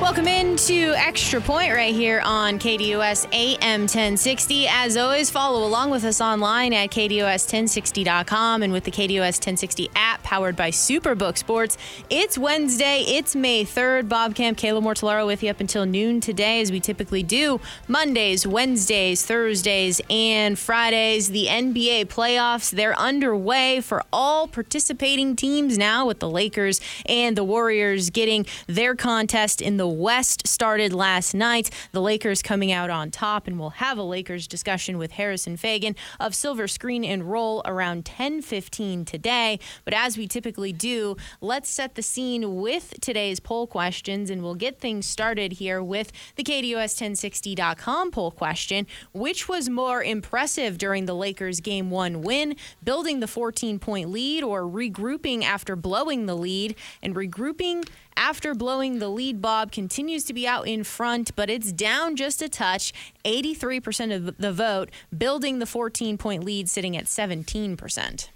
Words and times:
Welcome 0.00 0.26
into 0.26 0.92
Extra 0.96 1.40
Point 1.40 1.72
right 1.72 1.94
here 1.94 2.20
on 2.24 2.58
KDUS 2.58 3.26
AM 3.32 3.82
1060. 3.82 4.66
As 4.66 4.96
always, 4.96 5.30
follow 5.30 5.66
along 5.66 5.90
with 5.90 6.04
us 6.04 6.20
online 6.20 6.72
at 6.72 6.90
KDUS1060.com 6.90 8.62
and 8.62 8.72
with 8.72 8.84
the 8.84 8.90
KDOS 8.90 9.38
1060 9.38 9.90
app 9.94 10.22
powered 10.22 10.56
by 10.56 10.70
Superbook 10.70 11.38
Sports. 11.38 11.78
It's 12.10 12.36
Wednesday, 12.36 13.02
it's 13.06 13.36
May 13.36 13.64
3rd. 13.64 14.08
Bob 14.08 14.34
Kemp, 14.34 14.58
Kayla 14.58 14.82
Mortellaro 14.82 15.26
with 15.26 15.42
you 15.42 15.50
up 15.50 15.60
until 15.60 15.86
noon 15.86 16.20
today, 16.20 16.60
as 16.60 16.70
we 16.72 16.80
typically 16.80 17.22
do 17.22 17.60
Mondays, 17.88 18.46
Wednesdays, 18.46 19.24
Thursdays, 19.24 20.00
and 20.10 20.58
Fridays. 20.58 21.30
The 21.30 21.46
NBA 21.46 22.06
playoffs, 22.06 22.70
they're 22.70 22.98
underway 22.98 23.80
for 23.80 24.02
all 24.12 24.48
participating 24.48 25.36
teams 25.36 25.78
now, 25.78 26.04
with 26.04 26.18
the 26.18 26.28
Lakers 26.28 26.80
and 27.06 27.36
the 27.36 27.44
Warriors 27.44 28.10
getting 28.10 28.44
their 28.66 28.94
contest 28.94 29.62
in 29.62 29.76
the 29.76 29.83
West 29.88 30.46
started 30.46 30.92
last 30.92 31.34
night. 31.34 31.70
The 31.92 32.00
Lakers 32.00 32.42
coming 32.42 32.72
out 32.72 32.90
on 32.90 33.10
top, 33.10 33.46
and 33.46 33.58
we'll 33.58 33.70
have 33.70 33.98
a 33.98 34.02
Lakers 34.02 34.46
discussion 34.46 34.98
with 34.98 35.12
Harrison 35.12 35.56
Faigen 35.56 35.96
of 36.18 36.34
Silver 36.34 36.68
Screen 36.68 37.04
and 37.04 37.30
Roll 37.30 37.62
around 37.64 38.04
10:15 38.04 39.04
today. 39.04 39.58
But 39.84 39.94
as 39.94 40.16
we 40.16 40.26
typically 40.26 40.72
do, 40.72 41.16
let's 41.40 41.68
set 41.68 41.94
the 41.94 42.02
scene 42.02 42.56
with 42.56 42.94
today's 43.00 43.40
poll 43.40 43.66
questions, 43.66 44.30
and 44.30 44.42
we'll 44.42 44.54
get 44.54 44.80
things 44.80 45.06
started 45.06 45.54
here 45.54 45.82
with 45.82 46.12
the 46.36 46.44
KDOS1060.com 46.44 48.10
poll 48.10 48.30
question: 48.30 48.86
Which 49.12 49.48
was 49.48 49.68
more 49.68 50.02
impressive 50.02 50.78
during 50.78 51.06
the 51.06 51.14
Lakers' 51.14 51.60
Game 51.60 51.90
One 51.90 52.22
win, 52.22 52.56
building 52.82 53.20
the 53.20 53.26
14-point 53.26 54.10
lead, 54.10 54.42
or 54.42 54.62
regrouping 54.62 55.42
after 55.42 55.76
blowing 55.76 56.26
the 56.26 56.36
lead? 56.36 56.74
And 57.02 57.14
regrouping 57.14 57.88
after 58.16 58.54
blowing 58.54 58.98
the 58.98 59.08
lead, 59.08 59.40
Bob 59.40 59.72
continues 59.72 60.24
to 60.24 60.34
be 60.34 60.46
out 60.46 60.66
in 60.66 60.84
front, 60.84 61.34
but 61.36 61.50
it's 61.50 61.72
down 61.72 62.16
just 62.16 62.42
a 62.42 62.48
touch. 62.48 62.92
83% 63.24 64.14
of 64.14 64.36
the 64.38 64.52
vote, 64.52 64.90
building 65.16 65.58
the 65.58 65.66
14 65.66 66.18
point 66.18 66.44
lead, 66.44 66.68
sitting 66.68 66.96
at 66.96 67.06
17%. 67.06 68.28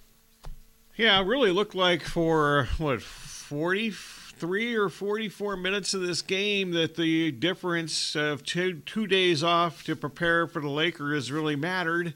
Yeah, 0.97 1.21
it 1.21 1.27
really 1.27 1.53
looked 1.53 1.77
like 1.77 2.03
for 2.03 2.69
what, 2.79 3.01
43 3.01 4.75
or 4.75 4.89
44 4.89 5.57
minutes 5.57 5.95
of 5.95 6.01
this 6.01 6.23
game 6.23 6.73
that 6.73 6.97
the 6.97 7.31
difference 7.31 8.17
of 8.17 8.43
two, 8.43 8.81
two 8.81 9.07
days 9.07 9.45
off 9.45 9.85
to 9.85 9.95
prepare 9.95 10.47
for 10.47 10.61
the 10.61 10.69
Lakers 10.69 11.31
really 11.31 11.57
mattered. 11.57 12.15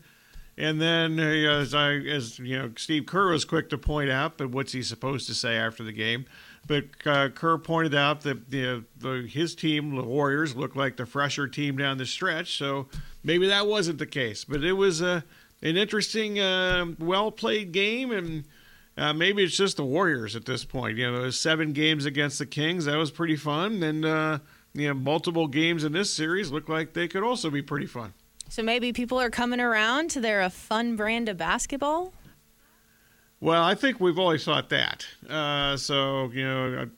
And 0.58 0.80
then, 0.80 1.18
uh, 1.18 1.22
as 1.22 1.74
I, 1.74 1.94
as 1.94 2.38
you 2.38 2.58
know, 2.58 2.72
Steve 2.76 3.06
Kerr 3.06 3.30
was 3.30 3.44
quick 3.44 3.70
to 3.70 3.78
point 3.78 4.10
out, 4.10 4.36
but 4.36 4.50
what's 4.50 4.72
he 4.72 4.82
supposed 4.82 5.26
to 5.28 5.34
say 5.34 5.56
after 5.56 5.82
the 5.82 5.92
game? 5.92 6.26
But 6.66 6.84
uh, 7.04 7.28
Kerr 7.30 7.58
pointed 7.58 7.94
out 7.94 8.20
that 8.22 8.50
the, 8.50 8.84
the, 8.98 9.28
his 9.28 9.54
team, 9.54 9.96
the 9.96 10.02
Warriors, 10.02 10.54
looked 10.54 10.76
like 10.76 10.96
the 10.96 11.06
fresher 11.06 11.48
team 11.48 11.76
down 11.76 11.98
the 11.98 12.06
stretch. 12.06 12.56
So 12.56 12.88
maybe 13.24 13.48
that 13.48 13.66
wasn't 13.66 13.98
the 13.98 14.06
case. 14.06 14.44
But 14.44 14.62
it 14.62 14.74
was 14.74 15.02
uh, 15.02 15.22
an 15.60 15.76
interesting, 15.76 16.38
uh, 16.38 16.86
well 16.98 17.30
played 17.32 17.72
game. 17.72 18.12
And 18.12 18.44
uh, 18.96 19.12
maybe 19.12 19.42
it's 19.42 19.56
just 19.56 19.76
the 19.76 19.84
Warriors 19.84 20.36
at 20.36 20.44
this 20.44 20.64
point. 20.64 20.98
You 20.98 21.10
know, 21.10 21.30
seven 21.30 21.72
games 21.72 22.04
against 22.04 22.38
the 22.38 22.46
Kings. 22.46 22.84
That 22.84 22.96
was 22.96 23.10
pretty 23.10 23.36
fun. 23.36 23.82
And, 23.82 24.04
uh, 24.04 24.38
you 24.72 24.88
know, 24.88 24.94
multiple 24.94 25.48
games 25.48 25.82
in 25.84 25.92
this 25.92 26.12
series 26.12 26.50
look 26.52 26.68
like 26.68 26.92
they 26.92 27.08
could 27.08 27.24
also 27.24 27.50
be 27.50 27.60
pretty 27.60 27.86
fun. 27.86 28.14
So 28.48 28.62
maybe 28.62 28.92
people 28.92 29.18
are 29.20 29.30
coming 29.30 29.60
around 29.60 30.10
to 30.10 30.20
their 30.20 30.42
a 30.42 30.50
fun 30.50 30.94
brand 30.94 31.28
of 31.28 31.38
basketball? 31.38 32.12
Well, 33.42 33.64
I 33.64 33.74
think 33.74 33.98
we've 33.98 34.20
always 34.20 34.44
thought 34.44 34.68
that. 34.68 35.04
Uh, 35.28 35.76
so 35.76 36.30
you 36.32 36.44
know, 36.44 36.88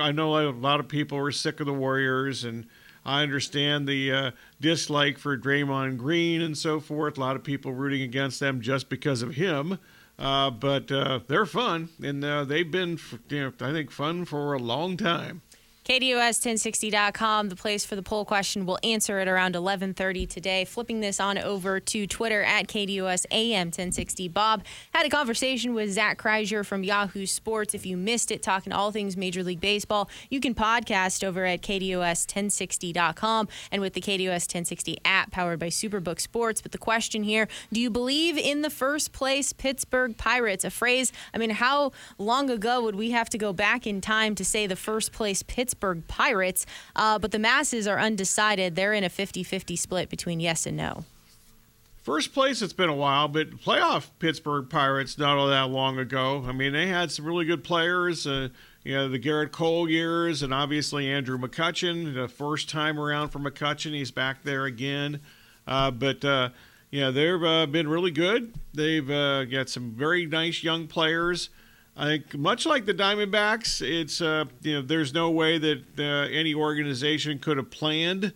I 0.00 0.10
know 0.10 0.36
a 0.36 0.50
lot 0.50 0.80
of 0.80 0.88
people 0.88 1.16
are 1.18 1.30
sick 1.30 1.60
of 1.60 1.66
the 1.66 1.72
Warriors, 1.72 2.42
and 2.42 2.66
I 3.04 3.22
understand 3.22 3.86
the 3.86 4.10
uh, 4.10 4.30
dislike 4.60 5.16
for 5.16 5.38
Draymond 5.38 5.96
Green 5.96 6.40
and 6.40 6.58
so 6.58 6.80
forth. 6.80 7.18
A 7.18 7.20
lot 7.20 7.36
of 7.36 7.44
people 7.44 7.72
rooting 7.72 8.02
against 8.02 8.40
them 8.40 8.60
just 8.60 8.88
because 8.88 9.22
of 9.22 9.36
him. 9.36 9.78
Uh, 10.18 10.50
but 10.50 10.90
uh, 10.90 11.20
they're 11.28 11.46
fun, 11.46 11.88
and 12.02 12.24
uh, 12.24 12.42
they've 12.44 12.70
been, 12.70 12.98
you 13.28 13.40
know, 13.40 13.52
I 13.60 13.70
think, 13.70 13.92
fun 13.92 14.24
for 14.24 14.54
a 14.54 14.58
long 14.58 14.96
time. 14.96 15.40
KDUS1060.com, 15.90 17.48
the 17.48 17.56
place 17.56 17.84
for 17.84 17.96
the 17.96 18.02
poll 18.02 18.24
question. 18.24 18.64
We'll 18.64 18.78
answer 18.84 19.18
it 19.18 19.26
around 19.26 19.56
11:30 19.56 20.24
today. 20.24 20.64
Flipping 20.64 21.00
this 21.00 21.18
on 21.18 21.36
over 21.36 21.80
to 21.80 22.06
Twitter 22.06 22.44
at 22.44 22.68
KDUS 22.68 23.26
AM 23.32 23.72
1060. 23.72 24.28
Bob 24.28 24.62
had 24.94 25.04
a 25.04 25.08
conversation 25.08 25.74
with 25.74 25.90
Zach 25.90 26.16
Crizer 26.16 26.64
from 26.64 26.84
Yahoo 26.84 27.26
Sports. 27.26 27.74
If 27.74 27.84
you 27.86 27.96
missed 27.96 28.30
it, 28.30 28.40
talking 28.40 28.72
all 28.72 28.92
things 28.92 29.16
Major 29.16 29.42
League 29.42 29.60
Baseball, 29.60 30.08
you 30.28 30.38
can 30.38 30.54
podcast 30.54 31.24
over 31.24 31.44
at 31.44 31.60
KDOS1060.com 31.62 33.48
and 33.72 33.82
with 33.82 33.94
the 33.94 34.00
KDOS 34.00 34.46
1060 34.46 34.98
app 35.04 35.32
powered 35.32 35.58
by 35.58 35.70
Superbook 35.70 36.20
Sports. 36.20 36.62
But 36.62 36.70
the 36.70 36.78
question 36.78 37.24
here: 37.24 37.48
Do 37.72 37.80
you 37.80 37.90
believe 37.90 38.38
in 38.38 38.62
the 38.62 38.70
first 38.70 39.12
place 39.12 39.52
Pittsburgh 39.52 40.16
Pirates? 40.16 40.62
A 40.62 40.70
phrase. 40.70 41.12
I 41.34 41.38
mean, 41.38 41.50
how 41.50 41.90
long 42.16 42.48
ago 42.48 42.80
would 42.80 42.94
we 42.94 43.10
have 43.10 43.28
to 43.30 43.38
go 43.38 43.52
back 43.52 43.88
in 43.88 44.00
time 44.00 44.36
to 44.36 44.44
say 44.44 44.68
the 44.68 44.76
first 44.76 45.10
place 45.10 45.42
Pittsburgh? 45.42 45.79
Pittsburgh 45.80 46.06
Pirates, 46.08 46.66
uh, 46.94 47.18
but 47.18 47.30
the 47.30 47.38
masses 47.38 47.86
are 47.86 47.98
undecided. 47.98 48.76
They're 48.76 48.92
in 48.92 49.02
a 49.02 49.08
50 49.08 49.42
50 49.42 49.76
split 49.76 50.10
between 50.10 50.38
yes 50.38 50.66
and 50.66 50.76
no. 50.76 51.04
First 52.02 52.34
place, 52.34 52.60
it's 52.60 52.74
been 52.74 52.90
a 52.90 52.94
while, 52.94 53.28
but 53.28 53.50
playoff 53.62 54.10
Pittsburgh 54.18 54.68
Pirates 54.68 55.16
not 55.16 55.38
all 55.38 55.48
that 55.48 55.70
long 55.70 55.98
ago. 55.98 56.44
I 56.46 56.52
mean, 56.52 56.74
they 56.74 56.86
had 56.88 57.10
some 57.10 57.24
really 57.24 57.46
good 57.46 57.64
players. 57.64 58.26
Uh, 58.26 58.48
you 58.84 58.94
know, 58.94 59.08
the 59.08 59.18
Gerrit 59.18 59.52
Cole 59.52 59.88
years, 59.88 60.42
and 60.42 60.52
obviously 60.52 61.10
Andrew 61.10 61.38
McCutchen, 61.38 62.14
the 62.14 62.28
first 62.28 62.68
time 62.68 62.98
around 62.98 63.30
for 63.30 63.38
McCutchen. 63.38 63.92
He's 63.94 64.10
back 64.10 64.42
there 64.42 64.66
again. 64.66 65.20
Uh, 65.66 65.90
but, 65.90 66.22
uh, 66.24 66.50
yeah, 66.90 67.10
they've 67.10 67.42
uh, 67.42 67.66
been 67.66 67.88
really 67.88 68.10
good. 68.10 68.52
They've 68.74 69.08
uh, 69.08 69.44
got 69.46 69.70
some 69.70 69.92
very 69.92 70.26
nice 70.26 70.62
young 70.62 70.88
players. 70.88 71.48
I 72.00 72.06
think 72.06 72.38
much 72.38 72.64
like 72.64 72.86
the 72.86 72.94
Diamondbacks, 72.94 73.82
it's 73.86 74.22
uh, 74.22 74.46
you 74.62 74.72
know 74.72 74.80
there's 74.80 75.12
no 75.12 75.30
way 75.30 75.58
that 75.58 75.82
uh, 75.98 76.32
any 76.32 76.54
organization 76.54 77.38
could 77.38 77.58
have 77.58 77.70
planned 77.70 78.32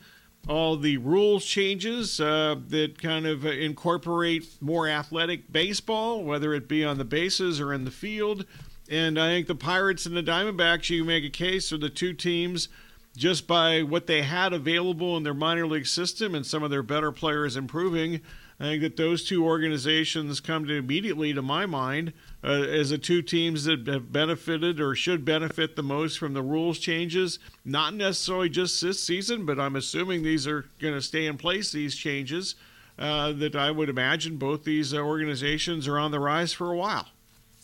all 0.46 0.76
the 0.76 0.98
rules 0.98 1.46
changes 1.46 2.20
uh, 2.20 2.56
that 2.68 3.00
kind 3.00 3.26
of 3.26 3.46
incorporate 3.46 4.46
more 4.60 4.86
athletic 4.86 5.50
baseball, 5.50 6.22
whether 6.22 6.52
it 6.52 6.68
be 6.68 6.84
on 6.84 6.98
the 6.98 7.06
bases 7.06 7.58
or 7.58 7.72
in 7.72 7.86
the 7.86 7.90
field. 7.90 8.44
And 8.90 9.18
I 9.18 9.28
think 9.28 9.46
the 9.46 9.54
Pirates 9.54 10.04
and 10.04 10.14
the 10.14 10.22
Diamondbacks, 10.22 10.90
you 10.90 11.02
make 11.02 11.24
a 11.24 11.30
case, 11.30 11.72
are 11.72 11.78
the 11.78 11.88
two 11.88 12.12
teams 12.12 12.68
just 13.16 13.46
by 13.46 13.80
what 13.80 14.06
they 14.06 14.20
had 14.20 14.52
available 14.52 15.16
in 15.16 15.22
their 15.22 15.32
minor 15.32 15.66
league 15.66 15.86
system 15.86 16.34
and 16.34 16.44
some 16.44 16.62
of 16.62 16.70
their 16.70 16.82
better 16.82 17.12
players 17.12 17.56
improving. 17.56 18.20
I 18.60 18.64
think 18.64 18.82
that 18.82 18.96
those 18.96 19.24
two 19.24 19.44
organizations 19.44 20.40
come 20.40 20.66
to 20.66 20.74
immediately 20.74 21.32
to 21.32 21.42
my 21.42 21.64
mind 21.64 22.12
uh, 22.44 22.48
as 22.48 22.90
the 22.90 22.98
two 22.98 23.22
teams 23.22 23.64
that 23.64 23.86
have 23.86 24.12
benefited 24.12 24.80
or 24.80 24.94
should 24.94 25.24
benefit 25.24 25.76
the 25.76 25.82
most 25.82 26.18
from 26.18 26.34
the 26.34 26.42
rules 26.42 26.78
changes. 26.78 27.38
Not 27.64 27.94
necessarily 27.94 28.50
just 28.50 28.80
this 28.82 29.02
season, 29.02 29.46
but 29.46 29.58
I'm 29.58 29.76
assuming 29.76 30.22
these 30.22 30.46
are 30.46 30.66
going 30.78 30.94
to 30.94 31.00
stay 31.02 31.26
in 31.26 31.38
place, 31.38 31.72
these 31.72 31.96
changes. 31.96 32.54
Uh, 32.96 33.32
that 33.32 33.56
I 33.56 33.72
would 33.72 33.88
imagine 33.88 34.36
both 34.36 34.62
these 34.62 34.94
organizations 34.94 35.88
are 35.88 35.98
on 35.98 36.12
the 36.12 36.20
rise 36.20 36.52
for 36.52 36.70
a 36.70 36.76
while. 36.76 37.08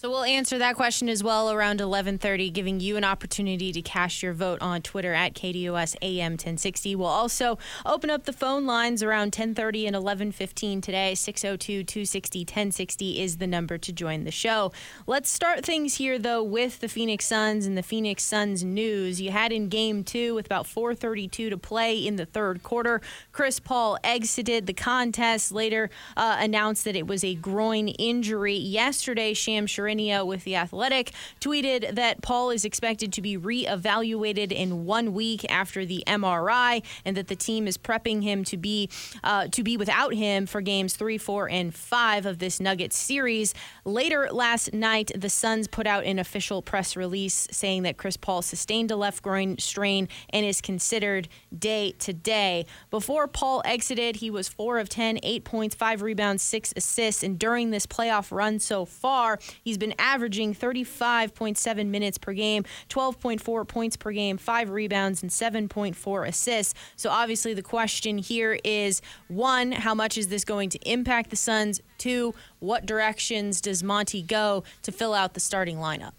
So 0.01 0.09
we'll 0.09 0.25
answer 0.25 0.57
that 0.57 0.77
question 0.77 1.11
as 1.11 1.23
well 1.23 1.53
around 1.53 1.79
11:30, 1.79 2.51
giving 2.55 2.81
you 2.81 2.97
an 2.97 3.05
opportunity 3.05 3.71
to 3.71 3.83
cast 3.83 4.23
your 4.23 4.33
vote 4.33 4.63
on 4.63 4.81
Twitter 4.81 5.13
at 5.13 5.35
KDUS 5.35 5.95
AM 6.01 6.39
1060. 6.39 6.97
We'll 6.97 7.07
also 7.07 7.59
open 7.85 8.09
up 8.09 8.25
the 8.25 8.33
phone 8.33 8.65
lines 8.65 9.03
around 9.03 9.35
10:30 9.35 9.87
and 9.87 9.95
11:15 9.95 10.81
today. 10.81 11.13
602-260-1060 11.15 13.19
is 13.19 13.37
the 13.37 13.47
number 13.47 13.77
to 13.77 13.93
join 13.93 14.25
the 14.25 14.31
show. 14.31 14.73
Let's 15.07 15.29
start 15.29 15.67
things 15.67 15.97
here 15.97 16.19
though 16.19 16.43
with 16.43 16.81
the 16.81 16.89
Phoenix 16.89 17.27
Suns 17.27 17.67
and 17.67 17.77
the 17.77 17.83
Phoenix 17.83 18.23
Suns 18.23 18.65
news. 18.65 19.21
You 19.21 19.33
had 19.33 19.53
in 19.53 19.69
Game 19.69 20.03
Two 20.03 20.35
with 20.35 20.47
about 20.47 20.67
4:32 20.67 21.51
to 21.51 21.59
play 21.59 21.95
in 21.95 22.17
the 22.17 22.25
third 22.25 22.63
quarter. 22.63 23.03
Chris 23.33 23.61
Paul 23.61 23.99
exited 24.03 24.67
the 24.67 24.73
contest. 24.73 25.53
Later 25.53 25.91
uh, 26.17 26.39
announced 26.41 26.85
that 26.85 26.97
it 26.97 27.07
was 27.07 27.23
a 27.23 27.35
groin 27.35 27.89
injury. 27.89 28.57
Yesterday, 28.57 29.35
Charania 29.35 29.90
With 29.91 30.45
The 30.45 30.57
Athletic 30.57 31.13
tweeted 31.41 31.97
that 31.97 32.23
Paul 32.23 32.51
is 32.51 32.65
expected 32.65 33.13
to 33.15 33.23
be 33.23 33.37
reevaluated 33.37 34.53
in 34.53 34.85
one 34.85 35.13
week 35.15 35.51
after 35.51 35.85
the 35.85 36.05
MRI, 36.07 36.83
and 37.05 37.17
that 37.17 37.27
the 37.27 37.35
team 37.35 37.67
is 37.67 37.77
prepping 37.77 38.23
him 38.23 38.45
to 38.45 38.57
be 38.57 38.89
uh, 39.25 39.49
to 39.49 39.63
be 39.65 39.77
without 39.77 40.15
him 40.15 40.47
for 40.47 40.61
games 40.61 40.95
three, 40.95 41.19
four, 41.19 41.49
and 41.49 41.75
five 41.75 42.25
of 42.25 42.39
this 42.39 42.61
Nuggets 42.61 42.97
series. 42.97 43.55
Later 43.85 44.29
last 44.31 44.73
night, 44.73 45.11
the 45.17 45.29
Suns 45.31 45.67
put 45.67 45.87
out 45.87 46.05
an 46.05 46.19
official 46.19 46.63
press 46.63 46.97
release 46.97 47.49
saying 47.51 47.83
that 47.83 47.97
Chris 47.97 48.17
Paul 48.17 48.43
sustained 48.43 48.91
a 48.91 48.97
left 48.97 49.23
groin 49.23 49.59
strain 49.59 50.09
and 50.31 50.47
is 50.47 50.61
considered 50.61 51.29
day 51.57 51.93
to 51.99 52.13
day. 52.13 52.67
Before 52.91 53.27
Paul 53.27 53.63
exited, 53.65 54.17
he 54.17 54.31
was 54.31 54.49
4 54.49 54.79
of 54.79 54.89
10, 54.89 55.19
8 55.23 55.45
points, 55.45 55.75
5 55.75 56.03
rebounds, 56.03 56.43
6 56.43 56.75
assists. 56.77 57.23
And 57.23 57.39
during 57.39 57.71
this 57.71 57.87
playoff 57.87 58.31
run 58.31 58.59
so 58.59 58.85
far, 58.85 59.39
he's 59.63 59.79
been 59.81 59.95
averaging 59.99 60.55
35.7 60.55 61.87
minutes 61.87 62.19
per 62.19 62.33
game, 62.33 62.65
12.4 62.89 63.67
points 63.67 63.97
per 63.97 64.13
game, 64.13 64.37
5 64.37 64.71
rebounds, 64.71 65.23
and 65.23 65.33
7.4 65.33 66.29
assists. 66.29 66.75
So 66.95 67.11
obviously, 67.11 67.55
the 67.55 67.63
question 67.63 68.19
here 68.19 68.61
is 68.63 69.03
one, 69.27 69.73
how 69.73 69.95
much 69.95 70.17
is 70.17 70.29
this 70.29 70.45
going 70.45 70.71
to 70.71 70.79
impact 70.89 71.31
the 71.31 71.37
Suns? 71.37 71.81
Two, 71.99 72.35
what 72.61 72.87
directions 72.87 73.61
does 73.61 73.83
Monty 73.83 74.23
go 74.23 74.63
to 74.83 74.93
fill 74.93 75.15
out 75.15 75.35
the 75.35 75.41
starting 75.41 75.79
lineup? 75.79 76.15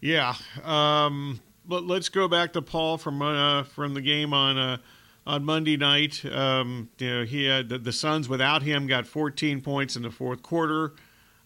Yeah. 0.00 0.34
Um, 0.62 1.40
but 1.66 1.84
let's 1.84 2.08
go 2.08 2.28
back 2.28 2.52
to 2.54 2.62
Paul 2.62 2.98
from 2.98 3.22
uh, 3.22 3.62
from 3.64 3.94
the 3.94 4.00
game 4.00 4.34
on 4.34 4.58
uh, 4.58 4.78
on 5.26 5.44
Monday 5.44 5.76
night. 5.76 6.24
Um, 6.24 6.88
you 6.98 7.08
know, 7.08 7.24
he 7.24 7.44
had 7.44 7.68
the, 7.68 7.78
the 7.78 7.92
Suns 7.92 8.28
without 8.28 8.62
him 8.62 8.86
got 8.86 9.06
14 9.06 9.60
points 9.60 9.96
in 9.96 10.02
the 10.02 10.10
fourth 10.10 10.42
quarter. 10.42 10.94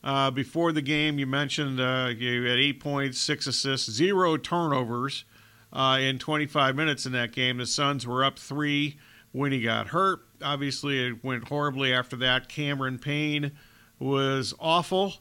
Uh, 0.05 0.31
before 0.31 0.71
the 0.71 0.83
game, 0.83 1.19
you 1.19 1.27
mentioned 1.27 1.81
uh, 1.81 2.11
you 2.15 2.45
had 2.45 2.59
eight 2.59 2.79
points, 2.79 3.19
six 3.19 3.47
assists, 3.47 3.91
zero 3.91 4.37
turnovers 4.37 5.25
uh, 5.73 5.99
in 5.99 6.19
25 6.19 6.77
minutes 6.77 7.07
in 7.07 7.13
that 7.13 7.33
game. 7.33 7.57
The 7.57 7.65
Suns 7.65 8.07
were 8.07 8.23
up 8.23 8.39
three 8.39 8.99
when 9.33 9.51
he 9.51 9.63
got 9.63 9.89
hurt. 9.89 10.21
Obviously, 10.43 11.09
it 11.09 11.25
went 11.25 11.49
horribly 11.49 11.91
after 11.91 12.17
that. 12.17 12.51
Cameron 12.51 12.99
Payne 12.99 13.53
was 13.99 14.53
awful. 14.61 15.15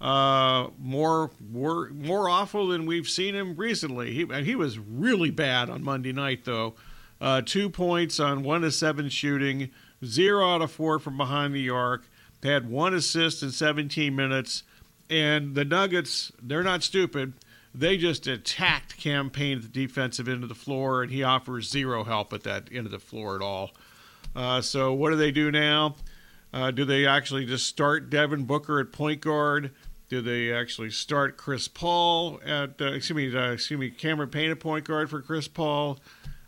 Uh, 0.00 0.68
more, 0.78 1.32
more, 1.50 1.90
more 1.90 2.28
awful 2.28 2.68
than 2.68 2.86
we've 2.86 3.08
seen 3.08 3.34
him 3.34 3.56
recently. 3.56 4.12
He 4.12 4.24
he 4.44 4.54
was 4.54 4.78
really 4.78 5.32
bad 5.32 5.68
on 5.68 5.82
Monday 5.82 6.12
night, 6.12 6.44
though. 6.44 6.76
Uh, 7.20 7.42
two 7.44 7.68
points 7.68 8.20
on 8.20 8.44
one 8.44 8.60
to 8.60 8.70
seven 8.70 9.08
shooting, 9.08 9.70
zero 10.04 10.48
out 10.48 10.62
of 10.62 10.70
four 10.70 11.00
from 11.00 11.16
behind 11.16 11.52
the 11.52 11.68
arc. 11.68 12.08
Had 12.42 12.70
one 12.70 12.94
assist 12.94 13.42
in 13.42 13.50
17 13.50 14.14
minutes, 14.14 14.62
and 15.10 15.54
the 15.54 15.64
Nuggets 15.64 16.30
they're 16.40 16.62
not 16.62 16.82
stupid. 16.82 17.32
They 17.74 17.96
just 17.96 18.26
attacked 18.26 18.96
Cam 18.96 19.30
Payne 19.30 19.58
at 19.58 19.62
the 19.62 19.68
defensive 19.68 20.28
end 20.28 20.42
of 20.42 20.48
the 20.48 20.54
floor, 20.54 21.02
and 21.02 21.12
he 21.12 21.22
offers 21.22 21.70
zero 21.70 22.04
help 22.04 22.32
at 22.32 22.42
that 22.44 22.68
end 22.72 22.86
of 22.86 22.92
the 22.92 22.98
floor 22.98 23.36
at 23.36 23.42
all. 23.42 23.72
Uh, 24.34 24.60
so 24.60 24.92
what 24.92 25.10
do 25.10 25.16
they 25.16 25.30
do 25.30 25.50
now? 25.50 25.96
Uh, 26.52 26.70
do 26.70 26.84
they 26.84 27.06
actually 27.06 27.44
just 27.44 27.66
start 27.66 28.08
Devin 28.08 28.44
Booker 28.44 28.80
at 28.80 28.92
point 28.92 29.20
guard? 29.20 29.70
Do 30.08 30.22
they 30.22 30.52
actually 30.52 30.90
start 30.90 31.36
Chris 31.36 31.68
Paul 31.68 32.40
at 32.44 32.80
uh, 32.80 32.92
excuse 32.92 33.16
me 33.16 33.36
uh, 33.36 33.52
excuse 33.52 33.78
me 33.78 33.90
Cameron 33.90 34.30
Payne 34.30 34.50
at 34.50 34.60
point 34.60 34.84
guard 34.84 35.10
for 35.10 35.20
Chris 35.20 35.48
Paul? 35.48 35.98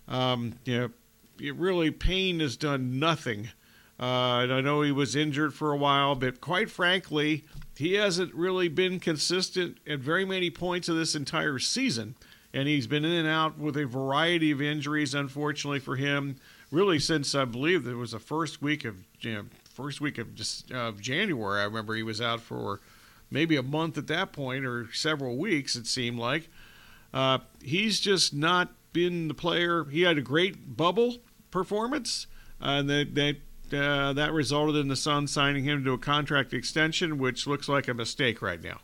Um, 0.09 0.55
you 0.65 0.79
know, 0.79 0.91
it 1.39 1.55
really 1.57 1.91
Payne 1.91 2.41
has 2.41 2.57
done 2.57 2.99
nothing. 2.99 3.51
Uh, 4.01 4.41
and 4.43 4.53
I 4.53 4.63
know 4.63 4.81
he 4.81 4.93
was 4.93 5.15
injured 5.15 5.53
for 5.53 5.73
a 5.73 5.77
while, 5.77 6.15
but 6.15 6.41
quite 6.41 6.71
frankly, 6.71 7.45
he 7.77 7.95
hasn't 7.95 8.35
really 8.35 8.69
been 8.69 8.99
consistent 8.99 9.77
at 9.87 9.99
very 9.99 10.25
many 10.25 10.49
points 10.49 10.89
of 10.89 10.97
this 10.97 11.15
entire 11.15 11.59
season. 11.59 12.15
And 12.53 12.67
he's 12.67 12.87
been 12.87 13.05
in 13.05 13.13
and 13.13 13.29
out 13.29 13.59
with 13.59 13.77
a 13.77 13.85
variety 13.85 14.51
of 14.51 14.63
injuries, 14.63 15.15
unfortunately 15.15 15.81
for 15.81 15.97
him, 15.97 16.37
really 16.71 16.99
since 16.99 17.35
I 17.35 17.45
believe 17.45 17.87
it 17.87 17.95
was 17.95 18.13
the 18.13 18.19
first 18.19 18.63
week 18.63 18.85
of 18.85 18.97
you 19.21 19.35
know, 19.35 19.45
first 19.65 20.01
week 20.01 20.19
of 20.19 20.29
uh, 20.75 20.93
January. 20.93 21.61
I 21.61 21.65
remember 21.65 21.95
he 21.95 22.03
was 22.03 22.21
out 22.21 22.41
for 22.41 22.81
maybe 23.31 23.57
a 23.57 23.63
month 23.63 23.99
at 23.99 24.07
that 24.09 24.33
point 24.33 24.65
or 24.65 24.93
several 24.93 25.37
weeks, 25.37 25.77
it 25.77 25.87
seemed 25.87 26.19
like. 26.19 26.49
Uh, 27.13 27.39
he's 27.63 28.01
just 28.01 28.35
not 28.35 28.73
been 28.93 29.29
the 29.29 29.35
player. 29.35 29.85
He 29.85 30.03
had 30.03 30.19
a 30.19 30.23
great 30.23 30.77
bubble 30.77 31.19
performance, 31.51 32.27
uh, 32.61 32.81
and 32.81 32.91
that, 32.91 33.15
that, 33.15 33.37
uh, 33.75 34.13
that 34.13 34.33
resulted 34.33 34.77
in 34.77 34.89
the 34.89 34.97
Suns 34.97 35.31
signing 35.31 35.65
him 35.65 35.85
to 35.85 35.93
a 35.93 35.99
contract 35.99 36.53
extension, 36.53 37.19
which 37.19 37.47
looks 37.47 37.69
like 37.69 37.89
a 37.89 37.95
mistake 37.95 38.43
right 38.43 38.63
now. 38.63 38.81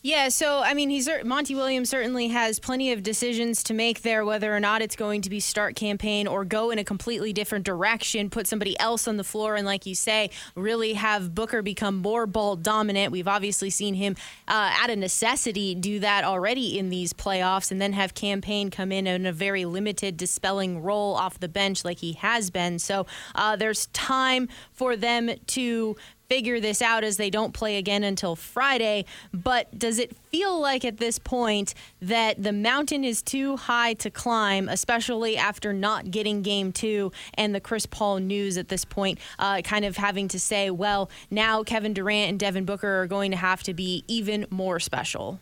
Yeah, 0.00 0.28
so 0.28 0.60
I 0.60 0.74
mean, 0.74 0.90
he's 0.90 1.08
Monty 1.24 1.56
Williams 1.56 1.90
certainly 1.90 2.28
has 2.28 2.60
plenty 2.60 2.92
of 2.92 3.02
decisions 3.02 3.64
to 3.64 3.74
make 3.74 4.02
there, 4.02 4.24
whether 4.24 4.54
or 4.54 4.60
not 4.60 4.80
it's 4.80 4.94
going 4.94 5.22
to 5.22 5.30
be 5.30 5.40
start 5.40 5.74
Cam 5.74 5.98
Payne 5.98 6.28
or 6.28 6.44
go 6.44 6.70
in 6.70 6.78
a 6.78 6.84
completely 6.84 7.32
different 7.32 7.64
direction, 7.64 8.30
put 8.30 8.46
somebody 8.46 8.78
else 8.78 9.08
on 9.08 9.16
the 9.16 9.24
floor, 9.24 9.56
and 9.56 9.66
like 9.66 9.86
you 9.86 9.96
say, 9.96 10.30
really 10.54 10.92
have 10.92 11.34
Booker 11.34 11.62
become 11.62 11.96
more 11.96 12.26
ball 12.26 12.54
dominant. 12.54 13.10
We've 13.10 13.26
obviously 13.26 13.70
seen 13.70 13.94
him 13.94 14.14
uh, 14.46 14.72
out 14.80 14.88
of 14.88 14.98
necessity 14.98 15.74
do 15.74 15.98
that 15.98 16.22
already 16.22 16.78
in 16.78 16.90
these 16.90 17.12
playoffs, 17.12 17.72
and 17.72 17.80
then 17.80 17.92
have 17.94 18.14
Cam 18.14 18.40
Payne 18.40 18.70
come 18.70 18.92
in 18.92 19.08
in 19.08 19.26
a 19.26 19.32
very 19.32 19.64
limited 19.64 20.16
dispelling 20.16 20.80
role 20.80 21.16
off 21.16 21.40
the 21.40 21.48
bench 21.48 21.84
like 21.84 21.98
he 21.98 22.12
has 22.12 22.50
been. 22.50 22.78
So 22.78 23.06
uh, 23.34 23.56
there's 23.56 23.86
time 23.86 24.48
for 24.72 24.94
them 24.94 25.30
to 25.48 25.96
figure 26.28 26.60
this 26.60 26.82
out 26.82 27.04
as 27.04 27.16
they 27.16 27.30
don't 27.30 27.54
play 27.54 27.78
again 27.78 28.04
until 28.04 28.36
Friday. 28.36 29.04
But 29.32 29.78
does 29.78 29.98
it 29.98 30.14
feel 30.30 30.60
like 30.60 30.84
at 30.84 30.98
this 30.98 31.18
point 31.18 31.74
that 32.02 32.42
the 32.42 32.52
mountain 32.52 33.02
is 33.02 33.22
too 33.22 33.56
high 33.56 33.94
to 33.94 34.10
climb, 34.10 34.68
especially 34.68 35.38
after 35.38 35.72
not 35.72 36.10
getting 36.10 36.42
game 36.42 36.70
two 36.72 37.12
and 37.34 37.54
the 37.54 37.60
Chris 37.60 37.86
Paul 37.86 38.18
news 38.18 38.58
at 38.58 38.68
this 38.68 38.84
point, 38.84 39.18
uh, 39.38 39.62
kind 39.62 39.84
of 39.84 39.96
having 39.96 40.28
to 40.28 40.38
say, 40.38 40.70
well, 40.70 41.08
now 41.30 41.62
Kevin 41.64 41.94
Durant 41.94 42.30
and 42.30 42.38
Devin 42.38 42.66
Booker 42.66 43.02
are 43.02 43.06
going 43.06 43.30
to 43.30 43.36
have 43.36 43.62
to 43.62 43.72
be 43.72 44.04
even 44.06 44.46
more 44.50 44.78
special? 44.78 45.40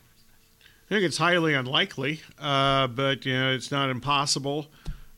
I 0.89 0.95
think 0.95 1.05
it's 1.05 1.19
highly 1.19 1.55
unlikely, 1.55 2.21
uh, 2.39 2.87
but 2.87 3.27
you 3.27 3.35
know 3.35 3.53
it's 3.53 3.73
not 3.73 3.91
impossible. 3.91 4.69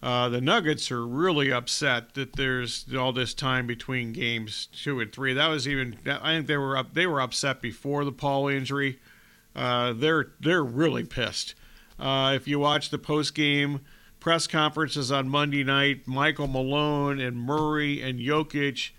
Uh, 0.00 0.29
the 0.29 0.41
Nuggets 0.41 0.93
are 0.93 1.06
really 1.06 1.53
upset 1.53 2.15
that 2.15 2.35
there's 2.35 2.87
all 2.97 3.12
this 3.12 3.35
time 3.35 3.67
between 3.67 4.12
games 4.12 4.69
two 4.73 5.00
and 5.00 5.12
three. 5.12 5.33
That 5.33 5.49
was 5.49 5.67
even 5.67 5.99
I 6.06 6.37
think 6.37 6.47
they 6.47 6.56
were 6.56 6.77
up 6.77 6.95
they 6.95 7.06
were 7.06 7.21
upset 7.21 7.61
before 7.61 8.05
the 8.05 8.12
Paul 8.12 8.49
injury. 8.49 9.00
Uh, 9.56 9.93
they're 9.93 10.31
they're 10.39 10.65
really 10.65 11.05
pissed. 11.05 11.55
Uh, 11.99 12.33
if 12.37 12.47
you 12.47 12.61
watch 12.61 12.91
the 12.91 12.99
post 12.99 13.35
game 13.35 13.81
press 14.21 14.47
conferences 14.47 15.11
on 15.11 15.28
Monday 15.28 15.64
night, 15.64 16.07
Michael 16.07 16.47
Malone 16.47 17.21
and 17.21 17.37
Murray 17.37 18.00
and 18.00 18.21
Jokic, 18.21 18.90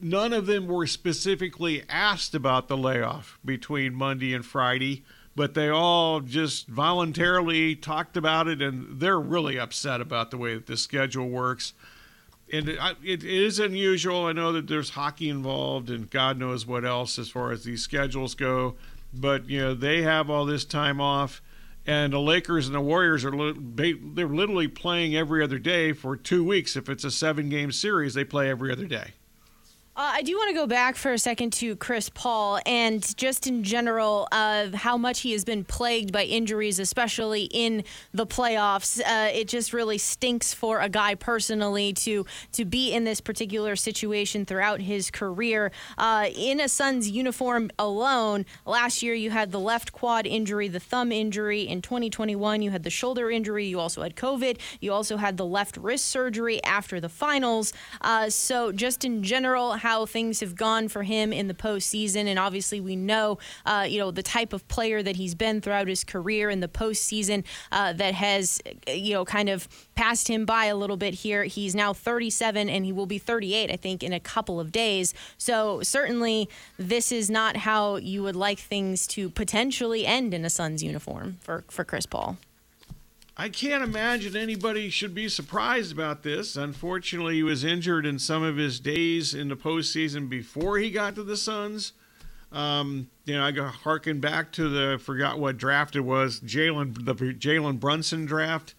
none 0.00 0.32
of 0.32 0.46
them 0.46 0.66
were 0.66 0.86
specifically 0.86 1.82
asked 1.90 2.34
about 2.34 2.68
the 2.68 2.76
layoff 2.76 3.38
between 3.44 3.94
Monday 3.94 4.32
and 4.32 4.46
Friday 4.46 5.04
but 5.38 5.54
they 5.54 5.68
all 5.68 6.18
just 6.18 6.66
voluntarily 6.66 7.76
talked 7.76 8.16
about 8.16 8.48
it, 8.48 8.60
and 8.60 8.98
they're 8.98 9.20
really 9.20 9.56
upset 9.56 10.00
about 10.00 10.32
the 10.32 10.36
way 10.36 10.54
that 10.54 10.66
the 10.66 10.76
schedule 10.76 11.28
works. 11.28 11.74
And 12.52 12.68
it, 12.68 12.80
it 13.04 13.22
is 13.22 13.60
unusual. 13.60 14.26
I 14.26 14.32
know 14.32 14.50
that 14.50 14.66
there's 14.66 14.90
hockey 14.90 15.28
involved, 15.28 15.90
and 15.90 16.10
God 16.10 16.40
knows 16.40 16.66
what 16.66 16.84
else 16.84 17.20
as 17.20 17.28
far 17.28 17.52
as 17.52 17.62
these 17.62 17.84
schedules 17.84 18.34
go. 18.34 18.74
But 19.14 19.48
you 19.48 19.60
know 19.60 19.74
they 19.74 20.02
have 20.02 20.28
all 20.28 20.44
this 20.44 20.64
time 20.64 21.00
off, 21.00 21.40
and 21.86 22.12
the 22.12 22.18
Lakers 22.18 22.66
and 22.66 22.74
the 22.74 22.80
Warriors 22.80 23.24
are 23.24 23.30
they're 23.30 24.26
literally 24.26 24.66
playing 24.66 25.14
every 25.14 25.40
other 25.40 25.60
day 25.60 25.92
for 25.92 26.16
two 26.16 26.42
weeks. 26.42 26.74
If 26.74 26.88
it's 26.88 27.04
a 27.04 27.12
seven-game 27.12 27.70
series, 27.70 28.14
they 28.14 28.24
play 28.24 28.50
every 28.50 28.72
other 28.72 28.86
day. 28.86 29.12
Uh, 29.98 30.12
I 30.14 30.22
do 30.22 30.36
want 30.36 30.50
to 30.50 30.54
go 30.54 30.68
back 30.68 30.94
for 30.94 31.12
a 31.12 31.18
second 31.18 31.52
to 31.54 31.74
Chris 31.74 32.08
Paul 32.08 32.60
and 32.64 33.04
just 33.16 33.48
in 33.48 33.64
general 33.64 34.28
of 34.30 34.72
how 34.72 34.96
much 34.96 35.22
he 35.22 35.32
has 35.32 35.44
been 35.44 35.64
plagued 35.64 36.12
by 36.12 36.22
injuries, 36.22 36.78
especially 36.78 37.48
in 37.50 37.82
the 38.14 38.24
playoffs. 38.24 39.00
Uh, 39.00 39.32
it 39.32 39.48
just 39.48 39.72
really 39.72 39.98
stinks 39.98 40.54
for 40.54 40.78
a 40.78 40.88
guy 40.88 41.16
personally 41.16 41.92
to 41.94 42.24
to 42.52 42.64
be 42.64 42.92
in 42.92 43.02
this 43.02 43.20
particular 43.20 43.74
situation 43.74 44.46
throughout 44.46 44.80
his 44.80 45.10
career. 45.10 45.72
Uh, 45.98 46.28
in 46.32 46.60
a 46.60 46.68
Suns 46.68 47.10
uniform 47.10 47.68
alone, 47.76 48.46
last 48.66 49.02
year 49.02 49.14
you 49.14 49.30
had 49.30 49.50
the 49.50 49.58
left 49.58 49.92
quad 49.92 50.28
injury, 50.28 50.68
the 50.68 50.78
thumb 50.78 51.10
injury. 51.10 51.62
In 51.62 51.82
2021, 51.82 52.62
you 52.62 52.70
had 52.70 52.84
the 52.84 52.90
shoulder 52.90 53.32
injury. 53.32 53.66
You 53.66 53.80
also 53.80 54.02
had 54.02 54.14
COVID. 54.14 54.60
You 54.80 54.92
also 54.92 55.16
had 55.16 55.38
the 55.38 55.44
left 55.44 55.76
wrist 55.76 56.04
surgery 56.04 56.62
after 56.62 57.00
the 57.00 57.08
finals. 57.08 57.72
Uh, 58.00 58.30
so 58.30 58.70
just 58.70 59.04
in 59.04 59.24
general 59.24 59.72
how 59.88 60.04
things 60.04 60.40
have 60.40 60.54
gone 60.54 60.86
for 60.86 61.02
him 61.02 61.32
in 61.32 61.48
the 61.48 61.54
postseason, 61.54 62.26
and 62.26 62.38
obviously 62.38 62.78
we 62.78 62.94
know, 62.94 63.38
uh, 63.64 63.86
you 63.88 63.98
know, 63.98 64.10
the 64.10 64.22
type 64.22 64.52
of 64.52 64.68
player 64.68 65.02
that 65.02 65.16
he's 65.16 65.34
been 65.34 65.62
throughout 65.62 65.88
his 65.88 66.04
career 66.04 66.50
in 66.50 66.60
the 66.60 66.68
postseason 66.68 67.42
uh, 67.72 67.94
that 67.94 68.12
has, 68.12 68.60
you 68.86 69.14
know, 69.14 69.24
kind 69.24 69.48
of 69.48 69.66
passed 69.94 70.28
him 70.28 70.44
by 70.44 70.66
a 70.66 70.76
little 70.76 70.98
bit 70.98 71.14
here. 71.14 71.44
He's 71.44 71.74
now 71.74 71.94
37 71.94 72.68
and 72.68 72.84
he 72.84 72.92
will 72.92 73.06
be 73.06 73.16
38, 73.16 73.70
I 73.70 73.76
think, 73.76 74.02
in 74.02 74.12
a 74.12 74.20
couple 74.20 74.60
of 74.60 74.72
days. 74.72 75.14
So 75.38 75.82
certainly 75.82 76.50
this 76.76 77.10
is 77.10 77.30
not 77.30 77.56
how 77.56 77.96
you 77.96 78.22
would 78.24 78.36
like 78.36 78.58
things 78.58 79.06
to 79.06 79.30
potentially 79.30 80.04
end 80.04 80.34
in 80.34 80.44
a 80.44 80.50
Suns 80.50 80.82
uniform 80.82 81.38
for, 81.40 81.64
for 81.68 81.82
Chris 81.82 82.04
Paul. 82.04 82.36
I 83.40 83.48
can't 83.48 83.84
imagine 83.84 84.36
anybody 84.36 84.90
should 84.90 85.14
be 85.14 85.28
surprised 85.28 85.92
about 85.92 86.24
this. 86.24 86.56
Unfortunately, 86.56 87.36
he 87.36 87.44
was 87.44 87.62
injured 87.62 88.04
in 88.04 88.18
some 88.18 88.42
of 88.42 88.56
his 88.56 88.80
days 88.80 89.32
in 89.32 89.48
the 89.48 89.56
postseason 89.56 90.28
before 90.28 90.78
he 90.78 90.90
got 90.90 91.14
to 91.14 91.22
the 91.22 91.36
Suns. 91.36 91.92
Um, 92.50 93.08
you 93.26 93.36
know, 93.36 93.44
I 93.44 93.52
got 93.52 93.72
harken 93.72 94.18
back 94.18 94.50
to 94.52 94.68
the 94.68 94.98
forgot 94.98 95.38
what 95.38 95.56
draft 95.56 95.94
it 95.94 96.00
was, 96.00 96.40
Jalen 96.40 97.04
the 97.04 97.14
Jalen 97.14 97.78
Brunson 97.78 98.26
draft. 98.26 98.74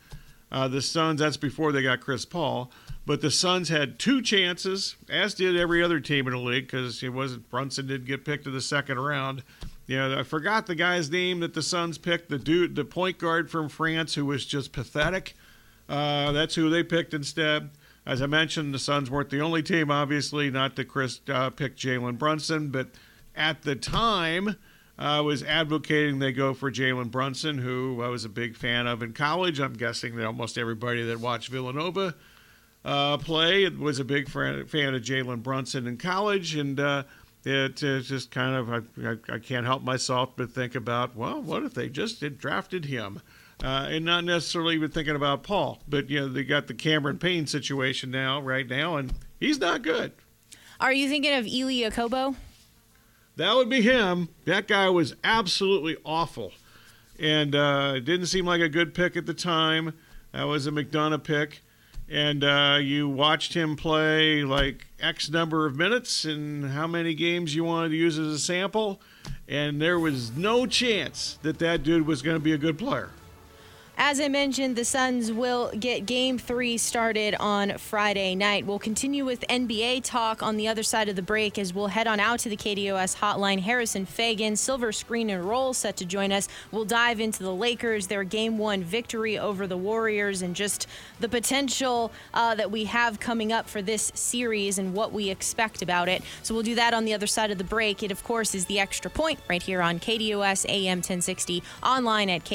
Uh, 0.51 0.67
the 0.67 0.81
Suns, 0.81 1.21
that's 1.21 1.37
before 1.37 1.71
they 1.71 1.83
got 1.83 2.01
Chris 2.01 2.25
Paul. 2.25 2.69
But 3.05 3.21
the 3.21 3.31
Suns 3.31 3.69
had 3.69 3.97
two 3.97 4.21
chances, 4.21 4.97
as 5.09 5.35
did 5.35 5.55
every 5.55 5.81
other 5.81 6.01
team 6.01 6.27
in 6.27 6.33
the 6.33 6.39
league, 6.39 6.65
because 6.65 7.01
it 7.01 7.09
wasn't 7.09 7.49
Brunson 7.49 7.87
didn't 7.87 8.07
get 8.07 8.25
picked 8.25 8.45
in 8.45 8.53
the 8.53 8.61
second 8.61 8.99
round. 8.99 9.41
Know, 9.97 10.19
I 10.19 10.23
forgot 10.23 10.67
the 10.67 10.75
guy's 10.75 11.09
name 11.09 11.39
that 11.39 11.53
the 11.53 11.63
Suns 11.63 11.97
picked, 11.97 12.29
the 12.29 12.37
dude, 12.37 12.75
the 12.75 12.85
point 12.85 13.17
guard 13.17 13.49
from 13.49 13.69
France, 13.69 14.15
who 14.15 14.25
was 14.25 14.45
just 14.45 14.71
pathetic. 14.71 15.33
Uh, 15.87 16.31
that's 16.31 16.55
who 16.55 16.69
they 16.69 16.83
picked 16.83 17.13
instead. 17.13 17.71
As 18.05 18.21
I 18.21 18.27
mentioned, 18.27 18.73
the 18.73 18.79
Suns 18.79 19.09
weren't 19.09 19.29
the 19.29 19.41
only 19.41 19.63
team, 19.63 19.89
obviously, 19.89 20.49
not 20.49 20.75
that 20.75 20.85
Chris 20.85 21.21
uh, 21.27 21.49
picked 21.49 21.79
Jalen 21.79 22.17
Brunson, 22.17 22.69
but 22.69 22.89
at 23.35 23.63
the 23.63 23.75
time, 23.75 24.55
I 24.97 25.17
uh, 25.17 25.23
was 25.23 25.43
advocating 25.43 26.19
they 26.19 26.33
go 26.33 26.53
for 26.53 26.71
Jalen 26.71 27.09
Brunson, 27.09 27.57
who 27.57 28.01
I 28.03 28.09
was 28.09 28.25
a 28.25 28.29
big 28.29 28.55
fan 28.55 28.85
of 28.85 29.01
in 29.01 29.13
college. 29.13 29.59
I'm 29.59 29.73
guessing 29.73 30.15
that 30.17 30.25
almost 30.25 30.57
everybody 30.57 31.03
that 31.03 31.19
watched 31.19 31.49
Villanova 31.49 32.15
uh, 32.83 33.17
play 33.17 33.67
was 33.69 33.99
a 33.99 34.03
big 34.03 34.29
fan 34.29 34.59
of 34.59 35.01
Jalen 35.01 35.41
Brunson 35.41 35.87
in 35.87 35.97
college, 35.97 36.55
and 36.55 36.79
uh, 36.79 37.03
it, 37.49 37.83
it's 37.83 38.07
just 38.07 38.31
kind 38.31 38.55
of 38.55 38.69
I, 38.71 39.09
I, 39.09 39.35
I, 39.35 39.39
can't 39.39 39.65
help 39.65 39.83
myself 39.83 40.31
but 40.35 40.51
think 40.51 40.75
about 40.75 41.15
well 41.15 41.41
what 41.41 41.63
if 41.63 41.73
they 41.73 41.89
just 41.89 42.21
had 42.21 42.37
drafted 42.37 42.85
him? 42.85 43.21
Uh, 43.61 43.87
and 43.89 44.05
not 44.05 44.23
necessarily 44.23 44.75
even 44.75 44.89
thinking 44.89 45.15
about 45.15 45.43
paul 45.43 45.81
but 45.87 46.09
you 46.09 46.19
know 46.19 46.29
they 46.29 46.43
got 46.43 46.67
the 46.67 46.73
cameron 46.73 47.17
payne 47.17 47.45
situation 47.45 48.09
now 48.09 48.39
right 48.39 48.67
now 48.67 48.95
and 48.95 49.13
he's 49.39 49.59
not 49.59 49.81
good. 49.81 50.11
Are 50.79 50.93
you 50.93 51.09
thinking 51.09 51.33
of 51.33 51.45
Eli 51.45 51.89
Okobo? 51.89 52.35
that 53.39 53.55
would 53.55 53.69
be 53.69 53.81
him. 53.81 54.29
That 54.45 54.67
guy 54.67 54.89
was 54.89 55.15
absolutely 55.23 55.97
awful. 56.05 56.51
And 57.17 57.55
uh, 57.55 57.99
didn't 57.99 58.27
seem 58.27 58.45
like 58.45 58.61
a 58.61 58.69
good 58.69 58.93
pick 58.93 59.17
at 59.17 59.25
the 59.25 59.33
time. 59.33 59.93
That 60.33 60.43
was 60.43 60.67
a 60.67 60.71
mcdonough 60.71 61.23
pick 61.23 61.61
and 62.09 62.43
uh, 62.43 62.79
you 62.81 63.07
watched 63.07 63.53
him 63.53 63.75
play 63.75 64.43
like 64.43 64.87
X 64.99 65.29
number 65.29 65.65
of 65.65 65.75
minutes 65.75 66.25
and 66.25 66.71
how 66.71 66.87
many 66.87 67.13
games 67.13 67.55
you 67.55 67.63
wanted 67.63 67.89
to 67.89 67.95
use 67.95 68.17
as 68.17 68.33
a 68.33 68.39
sample, 68.39 68.99
and 69.47 69.81
there 69.81 69.99
was 69.99 70.35
no 70.35 70.65
chance 70.65 71.37
that 71.43 71.59
that 71.59 71.83
dude 71.83 72.07
was 72.07 72.21
going 72.21 72.35
to 72.35 72.43
be 72.43 72.53
a 72.53 72.57
good 72.57 72.77
player. 72.77 73.11
As 74.01 74.21
I 74.21 74.29
mentioned, 74.29 74.77
the 74.77 74.85
Suns 74.85 75.29
will 75.29 75.71
get 75.77 76.05
game 76.05 76.37
three 76.37 76.77
started 76.77 77.35
on 77.37 77.77
Friday 77.77 78.33
night. 78.33 78.65
We'll 78.65 78.79
continue 78.79 79.25
with 79.25 79.41
NBA 79.49 80.05
talk 80.05 80.41
on 80.41 80.55
the 80.55 80.69
other 80.69 80.83
side 80.83 81.09
of 81.09 81.17
the 81.17 81.21
break 81.21 81.59
as 81.59 81.73
we'll 81.73 81.87
head 81.87 82.07
on 82.07 82.17
out 82.17 82.39
to 82.39 82.49
the 82.49 82.55
KDOS 82.55 83.17
hotline. 83.17 83.59
Harrison 83.59 84.05
Faigen, 84.05 84.57
Silver 84.57 84.93
Screen 84.93 85.29
and 85.29 85.43
Roll, 85.43 85.73
set 85.73 85.97
to 85.97 86.05
join 86.05 86.31
us. 86.31 86.47
We'll 86.71 86.85
dive 86.85 87.19
into 87.19 87.43
the 87.43 87.53
Lakers, 87.53 88.07
their 88.07 88.23
game 88.23 88.57
one 88.57 88.83
victory 88.83 89.37
over 89.37 89.67
the 89.67 89.75
Warriors, 89.75 90.41
and 90.43 90.55
just 90.55 90.87
the 91.19 91.27
potential 91.27 92.13
uh, 92.33 92.55
that 92.55 92.71
we 92.71 92.85
have 92.85 93.19
coming 93.19 93.51
up 93.51 93.67
for 93.67 93.81
this 93.81 94.13
series 94.15 94.79
and 94.79 94.93
what 94.93 95.11
we 95.11 95.29
expect 95.29 95.81
about 95.81 96.07
it. 96.07 96.23
So 96.41 96.53
we'll 96.53 96.63
do 96.63 96.75
that 96.75 96.93
on 96.93 97.03
the 97.03 97.13
other 97.13 97.27
side 97.27 97.51
of 97.51 97.57
the 97.57 97.65
break. 97.65 98.01
It, 98.01 98.11
of 98.11 98.23
course, 98.23 98.55
is 98.55 98.65
the 98.67 98.79
extra 98.79 99.11
point 99.11 99.41
right 99.49 99.61
here 99.61 99.81
on 99.81 99.99
KDOS 99.99 100.65
AM 100.69 100.99
1060, 100.99 101.61
online 101.83 102.29
at 102.29 102.45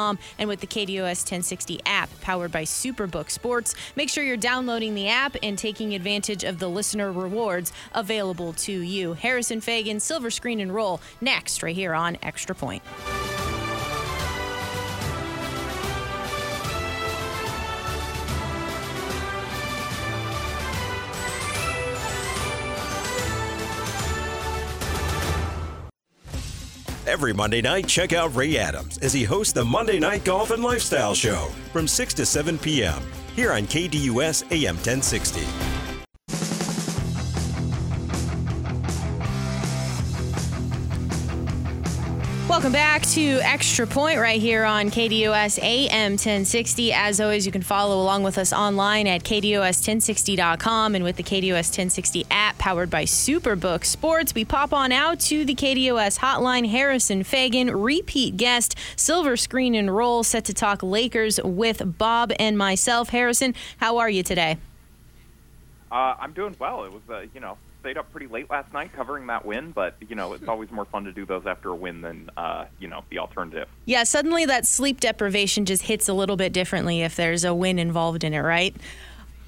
KDOS1060.com 0.00 0.18
and 0.38 0.48
with 0.48 0.60
the 0.60 0.66
KDOS 0.66 1.24
1060 1.24 1.80
app 1.86 2.08
powered 2.20 2.52
by 2.52 2.64
Superbook 2.64 3.30
Sports. 3.30 3.74
Make 3.96 4.08
sure 4.08 4.24
you're 4.24 4.36
downloading 4.36 4.94
the 4.94 5.08
app 5.08 5.36
and 5.42 5.56
taking 5.56 5.94
advantage 5.94 6.44
of 6.44 6.58
the 6.58 6.68
listener 6.68 7.12
rewards 7.12 7.72
available 7.92 8.52
to 8.54 8.72
you. 8.72 9.14
Harrison 9.14 9.60
Faigen, 9.60 10.00
Silver 10.00 10.30
Screen 10.30 10.60
and 10.60 10.74
Roll, 10.74 11.00
next, 11.20 11.62
right 11.62 11.74
here 11.74 11.94
on 11.94 12.16
Extra 12.22 12.54
Point. 12.54 12.82
Every 27.10 27.32
Monday 27.32 27.60
night, 27.60 27.88
check 27.88 28.12
out 28.12 28.36
Ray 28.36 28.56
Adams 28.56 28.98
as 28.98 29.12
he 29.12 29.24
hosts 29.24 29.52
the 29.52 29.64
Monday 29.64 29.98
Night 29.98 30.24
Golf 30.24 30.52
and 30.52 30.62
Lifestyle 30.62 31.12
Show 31.12 31.48
from 31.72 31.88
6 31.88 32.14
to 32.14 32.24
7 32.24 32.56
p.m. 32.56 33.02
here 33.34 33.52
on 33.52 33.62
KDUS 33.64 34.44
AM 34.52 34.76
1060. 34.76 35.79
Welcome 42.60 42.72
back 42.74 43.06
to 43.12 43.40
Extra 43.40 43.86
Point 43.86 44.18
right 44.18 44.38
here 44.38 44.64
on 44.64 44.90
KDOS 44.90 45.62
AM 45.62 46.12
1060. 46.12 46.92
As 46.92 47.18
always, 47.18 47.46
you 47.46 47.52
can 47.52 47.62
follow 47.62 48.02
along 48.02 48.22
with 48.22 48.36
us 48.36 48.52
online 48.52 49.06
at 49.06 49.22
KDOS1060.com 49.22 50.94
and 50.94 51.02
with 51.02 51.16
the 51.16 51.22
KDOS 51.22 51.70
1060 51.70 52.26
app 52.30 52.58
powered 52.58 52.90
by 52.90 53.04
Superbook 53.04 53.86
Sports. 53.86 54.34
We 54.34 54.44
pop 54.44 54.74
on 54.74 54.92
out 54.92 55.20
to 55.20 55.46
the 55.46 55.54
KDOS 55.54 56.18
hotline. 56.18 56.68
Harrison 56.68 57.24
Faigen, 57.24 57.70
repeat 57.72 58.36
guest, 58.36 58.76
silver 58.94 59.38
screen 59.38 59.74
and 59.74 59.96
roll, 59.96 60.22
set 60.22 60.44
to 60.44 60.52
talk 60.52 60.82
Lakers 60.82 61.40
with 61.42 61.96
Bob 61.96 62.30
and 62.38 62.58
myself. 62.58 63.08
Harrison, 63.08 63.54
how 63.78 63.96
are 63.96 64.10
you 64.10 64.22
today? 64.22 64.58
Uh, 65.90 66.14
I'm 66.20 66.34
doing 66.34 66.54
well. 66.58 66.84
It 66.84 66.92
was, 66.92 67.00
uh, 67.08 67.24
you 67.32 67.40
know, 67.40 67.56
stayed 67.80 67.98
up 67.98 68.10
pretty 68.12 68.26
late 68.26 68.48
last 68.50 68.72
night 68.72 68.92
covering 68.92 69.26
that 69.26 69.44
win, 69.44 69.72
but 69.72 69.96
you 70.08 70.14
know 70.14 70.32
it's 70.32 70.46
always 70.46 70.70
more 70.70 70.84
fun 70.84 71.04
to 71.04 71.12
do 71.12 71.26
those 71.26 71.46
after 71.46 71.70
a 71.70 71.74
win 71.74 72.00
than 72.00 72.30
uh, 72.36 72.66
you 72.78 72.88
know 72.88 73.02
the 73.10 73.18
alternative. 73.18 73.68
Yeah, 73.86 74.04
suddenly 74.04 74.46
that 74.46 74.66
sleep 74.66 75.00
deprivation 75.00 75.64
just 75.64 75.82
hits 75.82 76.08
a 76.08 76.12
little 76.12 76.36
bit 76.36 76.52
differently 76.52 77.02
if 77.02 77.16
there's 77.16 77.44
a 77.44 77.54
win 77.54 77.78
involved 77.78 78.24
in 78.24 78.34
it, 78.34 78.40
right? 78.40 78.76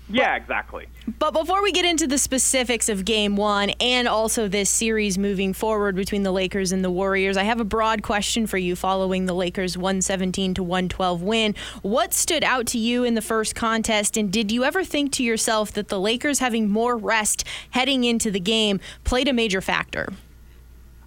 Yeah, 0.08 0.36
exactly. 0.36 0.86
But 1.18 1.32
before 1.32 1.62
we 1.62 1.72
get 1.72 1.84
into 1.84 2.06
the 2.06 2.18
specifics 2.18 2.88
of 2.88 3.04
game 3.04 3.34
one 3.36 3.70
and 3.80 4.06
also 4.06 4.46
this 4.46 4.68
series 4.68 5.16
moving 5.16 5.52
forward 5.52 5.96
between 5.96 6.22
the 6.22 6.32
Lakers 6.32 6.70
and 6.70 6.84
the 6.84 6.90
Warriors, 6.90 7.36
I 7.36 7.44
have 7.44 7.60
a 7.60 7.64
broad 7.64 8.02
question 8.02 8.46
for 8.46 8.58
you 8.58 8.76
following 8.76 9.26
the 9.26 9.34
Lakers 9.34 9.78
117 9.78 10.54
to 10.54 10.62
112 10.62 11.22
win. 11.22 11.54
What 11.80 12.12
stood 12.12 12.44
out 12.44 12.66
to 12.68 12.78
you 12.78 13.04
in 13.04 13.14
the 13.14 13.22
first 13.22 13.54
contest, 13.54 14.16
and 14.16 14.30
did 14.30 14.52
you 14.52 14.64
ever 14.64 14.84
think 14.84 15.12
to 15.12 15.22
yourself 15.22 15.72
that 15.72 15.88
the 15.88 15.98
Lakers 15.98 16.40
having 16.40 16.68
more 16.68 16.96
rest 16.96 17.44
heading 17.70 18.04
into 18.04 18.30
the 18.30 18.40
game 18.40 18.80
played 19.04 19.28
a 19.28 19.32
major 19.32 19.60
factor? 19.60 20.08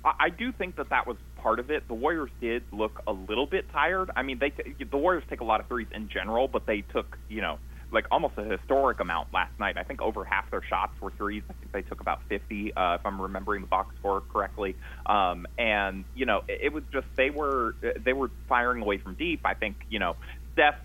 I 0.03 0.29
do 0.29 0.51
think 0.51 0.75
that 0.75 0.89
that 0.89 1.07
was 1.07 1.17
part 1.37 1.59
of 1.59 1.71
it. 1.71 1.87
The 1.87 1.93
Warriors 1.93 2.29
did 2.41 2.63
look 2.71 3.01
a 3.07 3.11
little 3.11 3.47
bit 3.47 3.71
tired. 3.71 4.11
I 4.15 4.23
mean, 4.23 4.39
they 4.39 4.51
the 4.51 4.97
Warriors 4.97 5.23
take 5.29 5.41
a 5.41 5.43
lot 5.43 5.59
of 5.59 5.67
threes 5.67 5.87
in 5.93 6.09
general, 6.09 6.47
but 6.47 6.65
they 6.65 6.81
took, 6.81 7.17
you 7.29 7.41
know, 7.41 7.59
like 7.95 8.05
almost 8.11 8.35
a 8.37 8.43
historic 8.43 8.99
amount 8.99 9.29
last 9.33 9.57
night. 9.59 9.77
I 9.77 9.83
think 9.83 10.01
over 10.01 10.23
half 10.23 10.51
their 10.51 10.61
shots 10.61 10.93
were 11.01 11.11
threes. 11.17 11.43
I 11.49 11.53
think 11.53 11.71
they 11.71 11.81
took 11.81 12.01
about 12.01 12.19
50, 12.29 12.73
uh, 12.75 12.95
if 12.95 13.01
I'm 13.05 13.19
remembering 13.19 13.61
the 13.61 13.67
box 13.67 13.95
score 13.97 14.21
correctly. 14.21 14.75
Um, 15.05 15.47
and 15.57 16.05
you 16.13 16.25
know, 16.25 16.41
it, 16.47 16.59
it 16.65 16.73
was 16.73 16.83
just 16.93 17.07
they 17.17 17.31
were 17.31 17.75
they 18.03 18.13
were 18.13 18.29
firing 18.47 18.81
away 18.81 18.97
from 18.99 19.15
deep. 19.15 19.41
I 19.45 19.55
think 19.55 19.77
you 19.89 19.99
know 19.99 20.17
Steph 20.53 20.75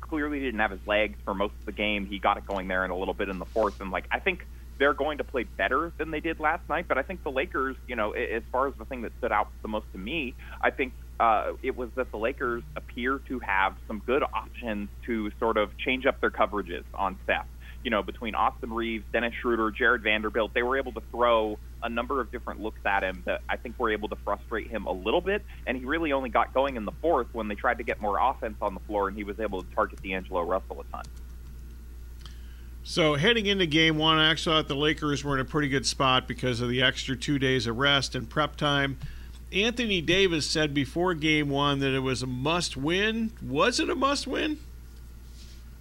clearly 0.00 0.40
didn't 0.40 0.60
have 0.60 0.70
his 0.70 0.80
legs 0.86 1.18
for 1.24 1.34
most 1.34 1.54
of 1.60 1.66
the 1.66 1.72
game. 1.72 2.06
He 2.06 2.18
got 2.18 2.36
it 2.38 2.46
going 2.46 2.68
there 2.68 2.84
in 2.84 2.90
a 2.90 2.96
little 2.96 3.14
bit 3.14 3.28
in 3.28 3.38
the 3.38 3.46
fourth, 3.46 3.80
and 3.80 3.90
like 3.90 4.06
I 4.10 4.20
think 4.20 4.46
they're 4.78 4.94
going 4.94 5.18
to 5.18 5.24
play 5.24 5.44
better 5.44 5.92
than 5.98 6.10
they 6.10 6.20
did 6.20 6.40
last 6.40 6.66
night. 6.68 6.86
But 6.88 6.96
I 6.98 7.02
think 7.02 7.22
the 7.22 7.30
Lakers, 7.30 7.76
you 7.86 7.96
know, 7.96 8.12
as 8.12 8.42
far 8.50 8.66
as 8.66 8.74
the 8.78 8.86
thing 8.86 9.02
that 9.02 9.12
stood 9.18 9.30
out 9.30 9.48
the 9.62 9.68
most 9.68 9.86
to 9.92 9.98
me, 9.98 10.34
I 10.62 10.70
think 10.70 10.94
uh, 11.20 11.52
it 11.62 11.76
was 11.76 11.90
that 11.96 12.10
the 12.10 12.16
Lakers 12.16 12.62
appear 12.76 13.20
to 13.28 13.38
have 13.40 13.76
some 13.86 14.02
good 14.06 14.22
options 14.22 14.88
to 15.04 15.30
sort 15.38 15.58
of 15.58 15.76
change 15.76 16.06
up 16.06 16.18
their 16.20 16.30
coverages 16.30 16.84
on 16.94 17.18
Steph. 17.24 17.46
You 17.84 17.90
know, 17.90 18.02
between 18.02 18.34
Austin 18.34 18.72
Reaves, 18.72 19.04
Dennis 19.12 19.34
Schroeder, 19.40 19.70
Jared 19.70 20.02
Vanderbilt, 20.02 20.54
they 20.54 20.62
were 20.62 20.78
able 20.78 20.92
to 20.92 21.02
throw 21.10 21.58
a 21.82 21.88
number 21.88 22.20
of 22.20 22.32
different 22.32 22.60
looks 22.60 22.80
at 22.86 23.02
him 23.02 23.22
that 23.26 23.42
I 23.48 23.56
think 23.56 23.78
were 23.78 23.90
able 23.90 24.08
to 24.08 24.16
frustrate 24.16 24.68
him 24.68 24.86
a 24.86 24.92
little 24.92 25.20
bit. 25.20 25.42
And 25.66 25.76
he 25.76 25.84
really 25.84 26.12
only 26.12 26.30
got 26.30 26.54
going 26.54 26.76
in 26.76 26.86
the 26.86 26.92
fourth 27.02 27.28
when 27.32 27.48
they 27.48 27.54
tried 27.54 27.78
to 27.78 27.84
get 27.84 28.00
more 28.00 28.18
offense 28.18 28.56
on 28.62 28.72
the 28.72 28.80
floor, 28.80 29.08
and 29.08 29.16
he 29.16 29.24
was 29.24 29.38
able 29.40 29.62
to 29.62 29.74
target 29.74 30.02
D'Angelo 30.02 30.42
Russell 30.42 30.80
a 30.80 30.84
ton. 30.92 31.04
So 32.82 33.14
heading 33.14 33.44
into 33.44 33.66
game 33.66 33.98
one, 33.98 34.16
I 34.16 34.30
actually 34.30 34.56
thought 34.56 34.68
the 34.68 34.74
Lakers 34.74 35.22
were 35.22 35.34
in 35.34 35.40
a 35.40 35.44
pretty 35.44 35.68
good 35.68 35.84
spot 35.84 36.26
because 36.26 36.62
of 36.62 36.70
the 36.70 36.82
extra 36.82 37.14
two 37.14 37.38
days 37.38 37.66
of 37.66 37.76
rest 37.76 38.14
and 38.14 38.28
prep 38.28 38.56
time. 38.56 38.98
Anthony 39.52 40.00
Davis 40.00 40.48
said 40.48 40.72
before 40.72 41.14
game 41.14 41.50
one 41.50 41.80
that 41.80 41.92
it 41.92 42.00
was 42.00 42.22
a 42.22 42.26
must 42.26 42.76
win. 42.76 43.32
Was 43.42 43.80
it 43.80 43.90
a 43.90 43.96
must 43.96 44.26
win? 44.26 44.58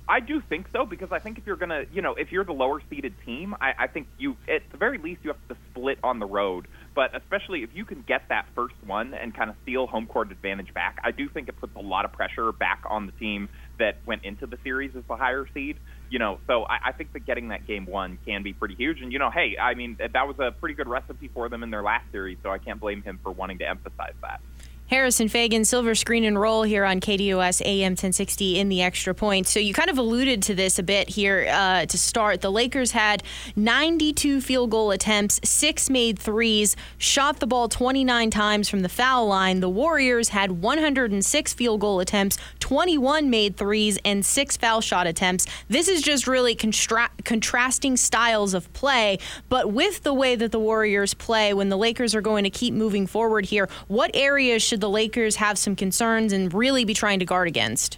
I 0.07 0.21
do 0.21 0.41
think 0.41 0.67
so 0.73 0.87
because 0.87 1.11
I 1.11 1.19
think 1.19 1.37
if 1.37 1.45
you're 1.45 1.55
gonna, 1.55 1.83
you 1.93 2.01
know, 2.01 2.15
if 2.15 2.31
you're 2.31 2.43
the 2.43 2.51
lower 2.51 2.81
seeded 2.89 3.13
team, 3.23 3.55
I, 3.61 3.75
I 3.77 3.87
think 3.87 4.07
you, 4.17 4.35
at 4.47 4.63
the 4.71 4.77
very 4.77 4.97
least, 4.97 5.21
you 5.23 5.29
have 5.29 5.47
to 5.49 5.57
split 5.69 5.99
on 6.03 6.17
the 6.17 6.25
road. 6.25 6.67
But 6.95 7.15
especially 7.15 7.61
if 7.61 7.69
you 7.75 7.85
can 7.85 8.03
get 8.07 8.27
that 8.29 8.47
first 8.55 8.73
one 8.87 9.13
and 9.13 9.35
kind 9.35 9.51
of 9.51 9.55
steal 9.61 9.85
home 9.85 10.07
court 10.07 10.31
advantage 10.31 10.73
back, 10.73 10.97
I 11.03 11.11
do 11.11 11.29
think 11.29 11.47
it 11.47 11.59
puts 11.59 11.75
a 11.75 11.81
lot 11.81 12.05
of 12.05 12.11
pressure 12.11 12.51
back 12.51 12.83
on 12.89 13.05
the 13.05 13.11
team 13.13 13.49
that 13.77 13.97
went 14.07 14.25
into 14.25 14.47
the 14.47 14.57
series 14.63 14.95
as 14.95 15.03
the 15.07 15.15
higher 15.15 15.47
seed. 15.53 15.77
You 16.09 16.19
know, 16.19 16.39
so 16.47 16.63
I, 16.63 16.79
I 16.87 16.91
think 16.91 17.13
that 17.13 17.25
getting 17.25 17.49
that 17.49 17.67
game 17.67 17.85
one 17.85 18.17
can 18.25 18.41
be 18.41 18.53
pretty 18.53 18.75
huge. 18.75 19.01
And 19.01 19.11
you 19.13 19.19
know, 19.19 19.29
hey, 19.29 19.55
I 19.61 19.75
mean, 19.75 19.97
that 19.99 20.27
was 20.27 20.35
a 20.39 20.51
pretty 20.51 20.75
good 20.75 20.87
recipe 20.87 21.29
for 21.33 21.49
them 21.49 21.63
in 21.63 21.69
their 21.69 21.83
last 21.83 22.05
series, 22.11 22.37
so 22.41 22.49
I 22.49 22.57
can't 22.57 22.79
blame 22.79 23.01
him 23.03 23.19
for 23.21 23.31
wanting 23.31 23.59
to 23.59 23.69
emphasize 23.69 24.13
that. 24.21 24.41
Harrison 24.89 25.29
Faigen, 25.29 25.63
silver 25.63 25.93
screen 25.93 26.23
and 26.23 26.39
roll 26.39 26.63
here 26.63 26.83
on 26.83 26.99
KDOS 26.99 27.61
AM 27.63 27.91
1060 27.91 28.57
in 28.57 28.69
the 28.69 28.81
extra 28.81 29.13
point. 29.13 29.47
So 29.47 29.59
you 29.59 29.71
kind 29.71 29.91
of 29.91 29.99
alluded 29.99 30.41
to 30.43 30.55
this 30.55 30.79
a 30.79 30.83
bit 30.83 31.09
here 31.09 31.47
uh, 31.47 31.85
to 31.85 31.95
start. 31.95 32.41
The 32.41 32.51
Lakers 32.51 32.89
had 32.89 33.21
92 33.55 34.41
field 34.41 34.71
goal 34.71 34.89
attempts, 34.89 35.39
six 35.47 35.91
made 35.91 36.17
threes, 36.17 36.75
shot 36.97 37.39
the 37.39 37.45
ball 37.45 37.69
29 37.69 38.31
times 38.31 38.67
from 38.67 38.79
the 38.79 38.89
foul 38.89 39.27
line. 39.27 39.59
The 39.59 39.69
Warriors 39.69 40.29
had 40.29 40.53
106 40.53 41.53
field 41.53 41.81
goal 41.81 41.99
attempts, 41.99 42.39
21 42.59 43.29
made 43.29 43.57
threes, 43.57 43.99
and 44.03 44.25
six 44.25 44.57
foul 44.57 44.81
shot 44.81 45.05
attempts. 45.05 45.45
This 45.67 45.87
is 45.87 46.01
just 46.01 46.25
really 46.25 46.55
contrasting 46.55 47.95
styles 47.95 48.55
of 48.55 48.73
play. 48.73 49.19
But 49.49 49.71
with 49.71 50.01
the 50.01 50.15
way 50.15 50.35
that 50.35 50.51
the 50.51 50.59
Warriors 50.59 51.13
play, 51.13 51.53
when 51.53 51.69
the 51.69 51.77
Lakers 51.77 52.15
are 52.15 52.21
going 52.21 52.43
to 52.43 52.49
keep 52.49 52.73
moving 52.73 53.05
forward 53.05 53.45
here, 53.45 53.69
what 53.87 54.09
areas 54.15 54.63
should 54.63 54.78
the 54.79 54.89
Lakers 54.89 55.35
have 55.37 55.57
some 55.57 55.75
concerns 55.75 56.33
and 56.33 56.53
really 56.53 56.85
be 56.85 56.93
trying 56.93 57.19
to 57.19 57.25
guard 57.25 57.47
against? 57.47 57.97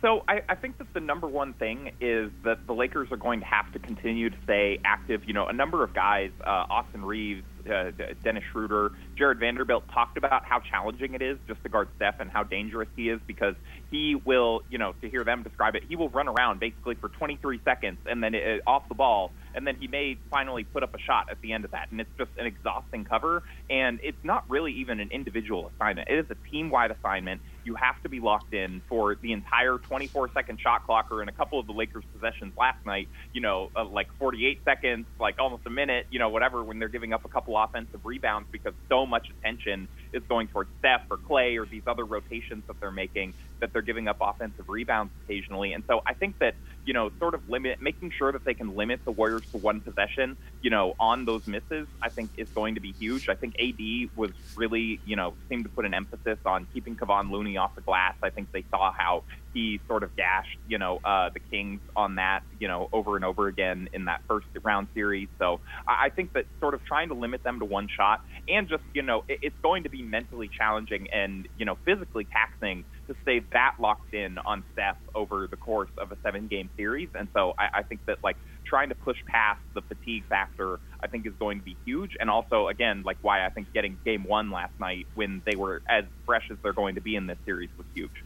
So 0.00 0.24
I, 0.28 0.42
I 0.48 0.54
think 0.54 0.78
that 0.78 0.92
the 0.92 1.00
number 1.00 1.26
one 1.26 1.52
thing 1.54 1.92
is 2.00 2.30
that 2.44 2.66
the 2.66 2.74
Lakers 2.74 3.10
are 3.10 3.16
going 3.16 3.40
to 3.40 3.46
have 3.46 3.72
to 3.72 3.78
continue 3.78 4.30
to 4.30 4.36
stay 4.44 4.80
active. 4.84 5.24
You 5.26 5.34
know, 5.34 5.46
a 5.46 5.52
number 5.52 5.82
of 5.82 5.92
guys, 5.92 6.30
uh, 6.40 6.66
Austin 6.70 7.04
Reaves, 7.04 7.44
uh, 7.66 7.92
Dennis 8.24 8.44
Schroeder, 8.52 8.92
Jared 9.16 9.38
Vanderbilt 9.38 9.84
talked 9.92 10.16
about 10.16 10.44
how 10.44 10.60
challenging 10.60 11.14
it 11.14 11.22
is 11.22 11.38
just 11.46 11.62
to 11.62 11.68
guard 11.68 11.88
Steph 11.96 12.20
and 12.20 12.30
how 12.30 12.42
dangerous 12.42 12.88
he 12.96 13.08
is 13.08 13.20
because 13.26 13.54
he 13.90 14.14
will, 14.14 14.62
you 14.68 14.78
know, 14.78 14.94
to 15.00 15.08
hear 15.08 15.24
them 15.24 15.42
describe 15.42 15.74
it, 15.74 15.82
he 15.88 15.96
will 15.96 16.08
run 16.10 16.28
around 16.28 16.60
basically 16.60 16.94
for 16.94 17.08
23 17.08 17.60
seconds 17.64 17.98
and 18.06 18.22
then 18.22 18.34
it, 18.34 18.62
off 18.66 18.88
the 18.88 18.94
ball, 18.94 19.32
and 19.54 19.66
then 19.66 19.76
he 19.76 19.88
may 19.88 20.18
finally 20.30 20.64
put 20.64 20.82
up 20.82 20.94
a 20.94 20.98
shot 20.98 21.26
at 21.30 21.40
the 21.42 21.52
end 21.52 21.64
of 21.64 21.70
that, 21.72 21.88
and 21.90 22.00
it's 22.00 22.10
just 22.16 22.30
an 22.38 22.46
exhausting 22.46 23.04
cover, 23.04 23.42
and 23.68 23.98
it's 24.02 24.22
not 24.22 24.44
really 24.48 24.72
even 24.72 25.00
an 25.00 25.08
individual 25.10 25.70
assignment. 25.74 26.08
It 26.08 26.18
is 26.18 26.26
a 26.30 26.36
team-wide 26.50 26.90
assignment. 26.90 27.40
You 27.64 27.74
have 27.74 28.00
to 28.02 28.08
be 28.08 28.20
locked 28.20 28.54
in 28.54 28.82
for 28.88 29.16
the 29.20 29.32
entire 29.32 29.78
24-second 29.78 30.60
shot 30.60 30.84
clock, 30.86 31.08
or 31.10 31.22
in 31.22 31.28
a 31.28 31.32
couple 31.32 31.58
of 31.58 31.66
the 31.66 31.72
Lakers' 31.72 32.04
possessions 32.12 32.52
last 32.56 32.84
night, 32.86 33.08
you 33.32 33.40
know, 33.40 33.70
uh, 33.76 33.84
like 33.84 34.08
48 34.18 34.60
seconds, 34.64 35.06
like 35.18 35.36
almost 35.38 35.66
a 35.66 35.70
minute, 35.70 36.06
you 36.10 36.18
know, 36.18 36.28
whatever, 36.28 36.62
when 36.62 36.78
they're 36.78 36.88
giving 36.88 37.12
up 37.12 37.24
a 37.24 37.28
couple 37.28 37.56
offensive 37.64 38.00
rebounds 38.04 38.48
because 38.52 38.74
so 38.88 39.06
much 39.06 39.26
attention 39.30 39.88
is 40.12 40.22
going 40.28 40.48
towards 40.48 40.70
Steph 40.78 41.02
or 41.10 41.16
Clay 41.16 41.56
or 41.56 41.66
these 41.66 41.82
other 41.86 42.04
rotations 42.04 42.64
that 42.68 42.76
they're 42.80 42.90
making 42.90 43.34
that 43.60 43.72
they're 43.72 43.82
giving 43.82 44.08
up 44.08 44.18
offensive 44.20 44.64
rebounds 44.68 45.12
occasionally. 45.24 45.72
And 45.72 45.82
so 45.88 46.00
I 46.06 46.14
think 46.14 46.36
that, 46.40 46.54
you 46.84 46.94
know, 46.94 47.10
sort 47.18 47.34
of 47.34 47.40
limit 47.48 47.78
making 47.80 48.12
sure 48.16 48.32
that 48.32 48.44
they 48.44 48.54
can 48.54 48.76
limit 48.76 49.00
the 49.04 49.12
Warriors 49.12 49.42
to 49.52 49.58
one 49.58 49.80
possession, 49.80 50.36
you 50.62 50.70
know, 50.70 50.94
on 51.00 51.24
those 51.24 51.42
misses, 51.46 51.88
I 52.02 52.08
think 52.08 52.30
is 52.36 52.48
going 52.54 52.76
to 52.76 52.80
be 52.80 52.94
huge. 52.98 53.28
I 53.28 53.34
think 53.34 53.54
AD 53.60 54.10
was 54.14 54.30
really, 54.56 55.00
you 55.04 55.16
know, 55.16 55.34
seemed 55.48 55.64
to 55.64 55.70
put 55.70 55.84
an 55.84 55.94
emphasis 55.94 56.38
on 56.44 56.68
keeping 56.72 56.96
Kevon 56.96 57.30
Looney 57.30 57.56
off 57.56 57.74
the 57.74 57.82
glass. 57.82 58.14
I 58.22 58.30
think 58.30 58.48
they 58.52 58.64
saw 58.70 58.92
how 58.96 59.24
he 59.54 59.80
sort 59.88 60.02
of 60.02 60.14
gashed, 60.14 60.58
you 60.66 60.78
know, 60.78 61.00
uh, 61.04 61.30
the 61.32 61.40
Kings 61.40 61.80
on 61.96 62.16
that, 62.16 62.42
you 62.58 62.68
know, 62.68 62.88
over 62.92 63.16
and 63.16 63.24
over 63.24 63.48
again 63.48 63.88
in 63.92 64.04
that 64.04 64.20
first 64.28 64.46
round 64.62 64.88
series. 64.94 65.28
So 65.38 65.60
I 65.86 66.10
think 66.10 66.32
that 66.34 66.46
sort 66.60 66.74
of 66.74 66.84
trying 66.84 67.08
to 67.08 67.14
limit 67.14 67.42
them 67.42 67.58
to 67.58 67.64
one 67.64 67.88
shot 67.88 68.20
and 68.46 68.68
just, 68.68 68.82
you 68.94 69.02
know, 69.02 69.24
it's 69.28 69.56
going 69.62 69.82
to 69.84 69.88
be 69.88 69.97
mentally 70.02 70.48
challenging 70.48 71.08
and, 71.10 71.48
you 71.58 71.64
know, 71.64 71.76
physically 71.84 72.24
taxing 72.24 72.84
to 73.06 73.16
stay 73.22 73.40
that 73.52 73.76
locked 73.78 74.14
in 74.14 74.38
on 74.38 74.64
Steph 74.72 74.96
over 75.14 75.46
the 75.46 75.56
course 75.56 75.90
of 75.98 76.12
a 76.12 76.16
seven 76.22 76.46
game 76.46 76.70
series. 76.76 77.08
And 77.14 77.28
so 77.34 77.54
I, 77.58 77.78
I 77.78 77.82
think 77.82 78.04
that, 78.06 78.22
like, 78.22 78.36
trying 78.64 78.90
to 78.90 78.94
push 78.94 79.16
past 79.26 79.60
the 79.74 79.82
fatigue 79.82 80.24
factor, 80.28 80.78
I 81.00 81.06
think 81.06 81.26
is 81.26 81.32
going 81.38 81.58
to 81.58 81.64
be 81.64 81.76
huge. 81.84 82.16
And 82.20 82.28
also, 82.30 82.68
again, 82.68 83.02
like 83.04 83.16
why 83.22 83.44
I 83.44 83.48
think 83.50 83.72
getting 83.72 83.98
game 84.04 84.24
one 84.24 84.50
last 84.50 84.78
night 84.78 85.06
when 85.14 85.42
they 85.44 85.56
were 85.56 85.82
as 85.88 86.04
fresh 86.26 86.48
as 86.50 86.58
they're 86.62 86.72
going 86.72 86.96
to 86.96 87.00
be 87.00 87.16
in 87.16 87.26
this 87.26 87.38
series 87.44 87.70
was 87.76 87.86
huge. 87.94 88.24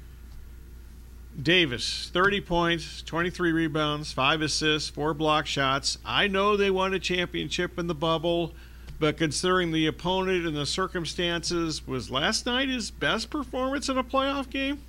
Davis, 1.41 2.11
30 2.13 2.43
points, 2.43 3.03
23 3.03 3.53
rebounds, 3.53 4.13
5 4.13 4.43
assists, 4.43 4.91
4 4.91 5.15
block 5.15 5.47
shots. 5.47 5.97
I 6.05 6.29
know 6.29 6.57
they 6.57 6.71
won 6.71 6.93
a 6.93 6.99
championship 6.99 7.79
in 7.79 7.87
the 7.87 7.95
bubble, 7.95 8.53
but 8.99 9.17
considering 9.17 9.73
the 9.73 9.87
opponent 9.87 10.47
and 10.47 10.57
the 10.57 10.67
circumstances, 10.67 11.87
was 11.87 12.11
last 12.11 12.47
night 12.47 12.69
his 12.69 12.91
best 12.91 13.31
performance 13.31 13.89
in 13.89 13.99
a 13.99 14.05
playoff 14.05 14.49
game? 14.51 14.81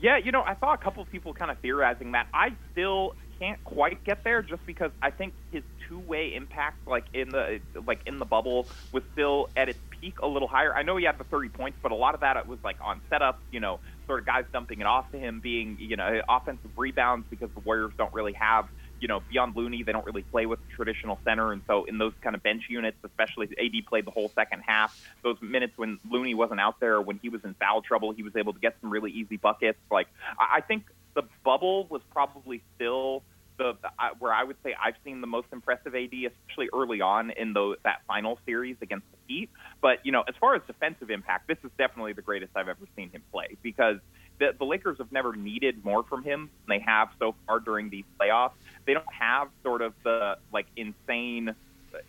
Yeah, 0.00 0.16
you 0.16 0.30
know, 0.30 0.42
I 0.42 0.56
saw 0.60 0.74
a 0.74 0.78
couple 0.78 1.02
of 1.02 1.10
people 1.10 1.34
kind 1.34 1.50
of 1.50 1.58
theorizing 1.58 2.12
that. 2.12 2.28
I 2.32 2.52
still 2.72 3.14
can't 3.38 3.62
quite 3.64 4.04
get 4.04 4.24
there 4.24 4.42
just 4.42 4.64
because 4.66 4.90
I 5.02 5.10
think 5.10 5.32
his 5.52 5.62
two-way 5.88 6.34
impact, 6.34 6.86
like 6.86 7.04
in 7.14 7.30
the 7.30 7.60
like 7.86 8.00
in 8.06 8.18
the 8.18 8.24
bubble, 8.24 8.66
was 8.92 9.02
still 9.12 9.48
at 9.56 9.68
its 9.68 9.78
peak 9.90 10.20
a 10.20 10.26
little 10.26 10.48
higher. 10.48 10.74
I 10.74 10.82
know 10.82 10.96
he 10.96 11.04
had 11.04 11.18
the 11.18 11.24
30 11.24 11.48
points, 11.48 11.78
but 11.82 11.92
a 11.92 11.94
lot 11.94 12.14
of 12.14 12.20
that 12.20 12.46
was 12.46 12.58
like 12.62 12.76
on 12.80 13.00
setups, 13.10 13.36
you 13.50 13.60
know, 13.60 13.80
sort 14.06 14.20
of 14.20 14.26
guys 14.26 14.44
dumping 14.52 14.80
it 14.80 14.86
off 14.86 15.10
to 15.12 15.18
him, 15.18 15.40
being 15.40 15.76
you 15.80 15.96
know 15.96 16.20
offensive 16.28 16.70
rebounds 16.76 17.26
because 17.30 17.50
the 17.54 17.60
Warriors 17.60 17.92
don't 17.96 18.12
really 18.12 18.34
have 18.34 18.68
you 19.00 19.08
know, 19.08 19.22
beyond 19.28 19.56
Looney, 19.56 19.82
they 19.82 19.92
don't 19.92 20.06
really 20.06 20.22
play 20.22 20.46
with 20.46 20.58
traditional 20.68 21.20
center. 21.24 21.52
And 21.52 21.62
so 21.66 21.84
in 21.84 21.98
those 21.98 22.12
kind 22.22 22.34
of 22.34 22.42
bench 22.42 22.64
units, 22.68 22.98
especially 23.04 23.48
AD 23.58 23.86
played 23.86 24.04
the 24.04 24.10
whole 24.10 24.30
second 24.34 24.62
half, 24.66 24.98
those 25.22 25.36
minutes 25.40 25.74
when 25.76 25.98
Looney 26.10 26.34
wasn't 26.34 26.60
out 26.60 26.80
there, 26.80 27.00
when 27.00 27.18
he 27.22 27.28
was 27.28 27.42
in 27.44 27.54
foul 27.54 27.82
trouble, 27.82 28.12
he 28.12 28.22
was 28.22 28.34
able 28.36 28.52
to 28.52 28.60
get 28.60 28.76
some 28.80 28.90
really 28.90 29.10
easy 29.10 29.36
buckets. 29.36 29.78
Like, 29.90 30.08
I 30.38 30.60
think 30.60 30.84
the 31.14 31.22
bubble 31.44 31.86
was 31.88 32.02
probably 32.12 32.62
still 32.74 33.22
the 33.58 33.76
where 34.20 34.32
I 34.32 34.44
would 34.44 34.56
say 34.64 34.74
I've 34.80 34.94
seen 35.04 35.20
the 35.20 35.26
most 35.26 35.48
impressive 35.52 35.94
AD, 35.94 36.12
especially 36.12 36.70
early 36.72 37.00
on 37.00 37.30
in 37.32 37.52
the 37.52 37.76
that 37.84 38.02
final 38.06 38.38
series 38.46 38.76
against 38.80 39.06
the 39.10 39.18
Heat. 39.26 39.50
But 39.82 39.98
you 40.04 40.12
know, 40.12 40.22
as 40.28 40.34
far 40.40 40.54
as 40.54 40.62
defensive 40.66 41.10
impact, 41.10 41.48
this 41.48 41.58
is 41.64 41.70
definitely 41.76 42.12
the 42.12 42.22
greatest 42.22 42.52
I've 42.54 42.68
ever 42.68 42.86
seen 42.96 43.10
him 43.10 43.22
play 43.32 43.56
because 43.62 43.96
the, 44.38 44.54
the 44.56 44.64
Lakers 44.64 44.98
have 44.98 45.12
never 45.12 45.34
needed 45.34 45.84
more 45.84 46.04
from 46.04 46.22
him 46.22 46.50
than 46.66 46.78
they 46.78 46.84
have 46.84 47.08
so 47.18 47.34
far 47.46 47.60
during 47.60 47.90
these 47.90 48.04
playoffs. 48.20 48.52
They 48.88 48.94
don't 48.94 49.12
have 49.12 49.48
sort 49.62 49.82
of 49.82 49.92
the 50.02 50.38
like 50.50 50.66
insane 50.74 51.54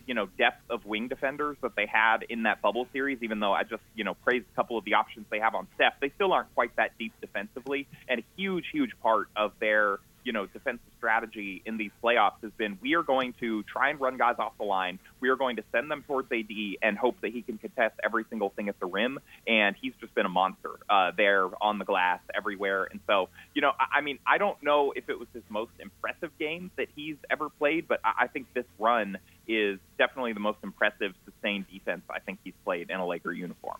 you 0.07 0.13
know 0.13 0.27
depth 0.37 0.61
of 0.69 0.85
wing 0.85 1.09
defenders 1.09 1.57
that 1.61 1.75
they 1.75 1.85
had 1.85 2.23
in 2.29 2.43
that 2.43 2.61
bubble 2.61 2.87
series. 2.93 3.19
Even 3.21 3.41
though 3.41 3.51
I 3.51 3.63
just 3.63 3.83
you 3.95 4.05
know 4.05 4.13
praised 4.13 4.45
a 4.53 4.55
couple 4.55 4.77
of 4.77 4.85
the 4.85 4.93
options 4.93 5.25
they 5.29 5.39
have 5.39 5.55
on 5.55 5.67
Steph, 5.75 5.99
they 5.99 6.09
still 6.15 6.31
aren't 6.31 6.55
quite 6.55 6.73
that 6.77 6.97
deep 6.97 7.11
defensively. 7.19 7.85
And 8.07 8.21
a 8.21 8.23
huge, 8.37 8.69
huge 8.71 8.91
part 9.03 9.27
of 9.35 9.51
their 9.59 9.99
you 10.23 10.32
know, 10.32 10.45
defensive 10.45 10.86
strategy 10.97 11.62
in 11.65 11.77
these 11.77 11.91
playoffs 12.03 12.41
has 12.41 12.51
been 12.58 12.77
we 12.82 12.95
are 12.95 13.03
going 13.03 13.34
to 13.39 13.63
try 13.63 13.89
and 13.89 13.99
run 13.99 14.17
guys 14.17 14.36
off 14.39 14.53
the 14.58 14.65
line. 14.65 14.99
We 15.19 15.29
are 15.29 15.36
going 15.36 15.55
to 15.58 15.63
send 15.71 15.89
them 15.89 16.03
towards 16.08 16.32
AD 16.32 16.49
and 16.82 16.97
hope 16.97 17.15
that 17.21 17.32
he 17.32 17.41
can 17.41 17.58
contest 17.58 17.95
every 18.03 18.25
single 18.29 18.49
thing 18.49 18.69
at 18.69 18.79
the 18.79 18.86
rim. 18.86 19.19
And 19.47 19.75
he's 19.79 19.93
just 19.99 20.13
been 20.15 20.25
a 20.25 20.29
monster 20.29 20.71
uh, 20.89 21.12
there 21.15 21.49
on 21.62 21.79
the 21.79 21.86
glass 21.86 22.19
everywhere. 22.36 22.88
And 22.91 22.99
so, 23.08 23.29
you 23.53 23.62
know, 23.62 23.71
I, 23.79 23.99
I 23.99 24.01
mean, 24.01 24.19
I 24.25 24.38
don't 24.38 24.62
know 24.63 24.93
if 24.95 25.10
it 25.10 25.17
was 25.17 25.27
his 25.34 25.43
most 25.49 25.71
impressive 25.79 26.32
game 26.38 26.71
that 26.77 26.88
he's 26.95 27.17
ever 27.29 27.49
played, 27.49 27.88
but 27.88 27.99
I, 28.03 28.23
I 28.23 28.27
think 28.27 28.47
this 28.53 28.65
run 28.77 29.17
is 29.47 29.79
definitely 29.97 30.34
the 30.34 30.39
most 30.39 30.60
impressive 30.63 31.13
sustained 31.25 31.65
defense 31.71 32.01
I 32.10 32.19
think 32.19 32.39
he's 32.43 32.53
played 32.63 32.89
in 32.89 32.99
a 32.99 33.05
Laker 33.05 33.32
uniform. 33.32 33.77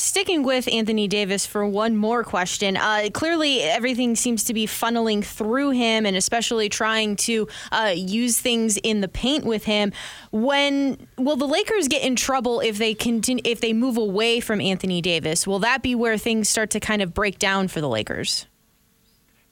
Sticking 0.00 0.44
with 0.44 0.66
Anthony 0.72 1.08
Davis 1.08 1.44
for 1.44 1.66
one 1.66 1.94
more 1.94 2.24
question. 2.24 2.78
Uh, 2.78 3.10
clearly, 3.12 3.60
everything 3.60 4.16
seems 4.16 4.44
to 4.44 4.54
be 4.54 4.66
funneling 4.66 5.22
through 5.22 5.72
him, 5.72 6.06
and 6.06 6.16
especially 6.16 6.70
trying 6.70 7.16
to 7.16 7.46
uh, 7.70 7.92
use 7.94 8.40
things 8.40 8.78
in 8.78 9.02
the 9.02 9.08
paint 9.08 9.44
with 9.44 9.64
him. 9.64 9.92
When 10.32 11.06
will 11.18 11.36
the 11.36 11.46
Lakers 11.46 11.86
get 11.86 12.02
in 12.02 12.16
trouble 12.16 12.60
if 12.60 12.78
they 12.78 12.94
continue 12.94 13.42
if 13.44 13.60
they 13.60 13.74
move 13.74 13.98
away 13.98 14.40
from 14.40 14.58
Anthony 14.58 15.02
Davis? 15.02 15.46
Will 15.46 15.58
that 15.58 15.82
be 15.82 15.94
where 15.94 16.16
things 16.16 16.48
start 16.48 16.70
to 16.70 16.80
kind 16.80 17.02
of 17.02 17.12
break 17.12 17.38
down 17.38 17.68
for 17.68 17.82
the 17.82 17.88
Lakers? 17.88 18.46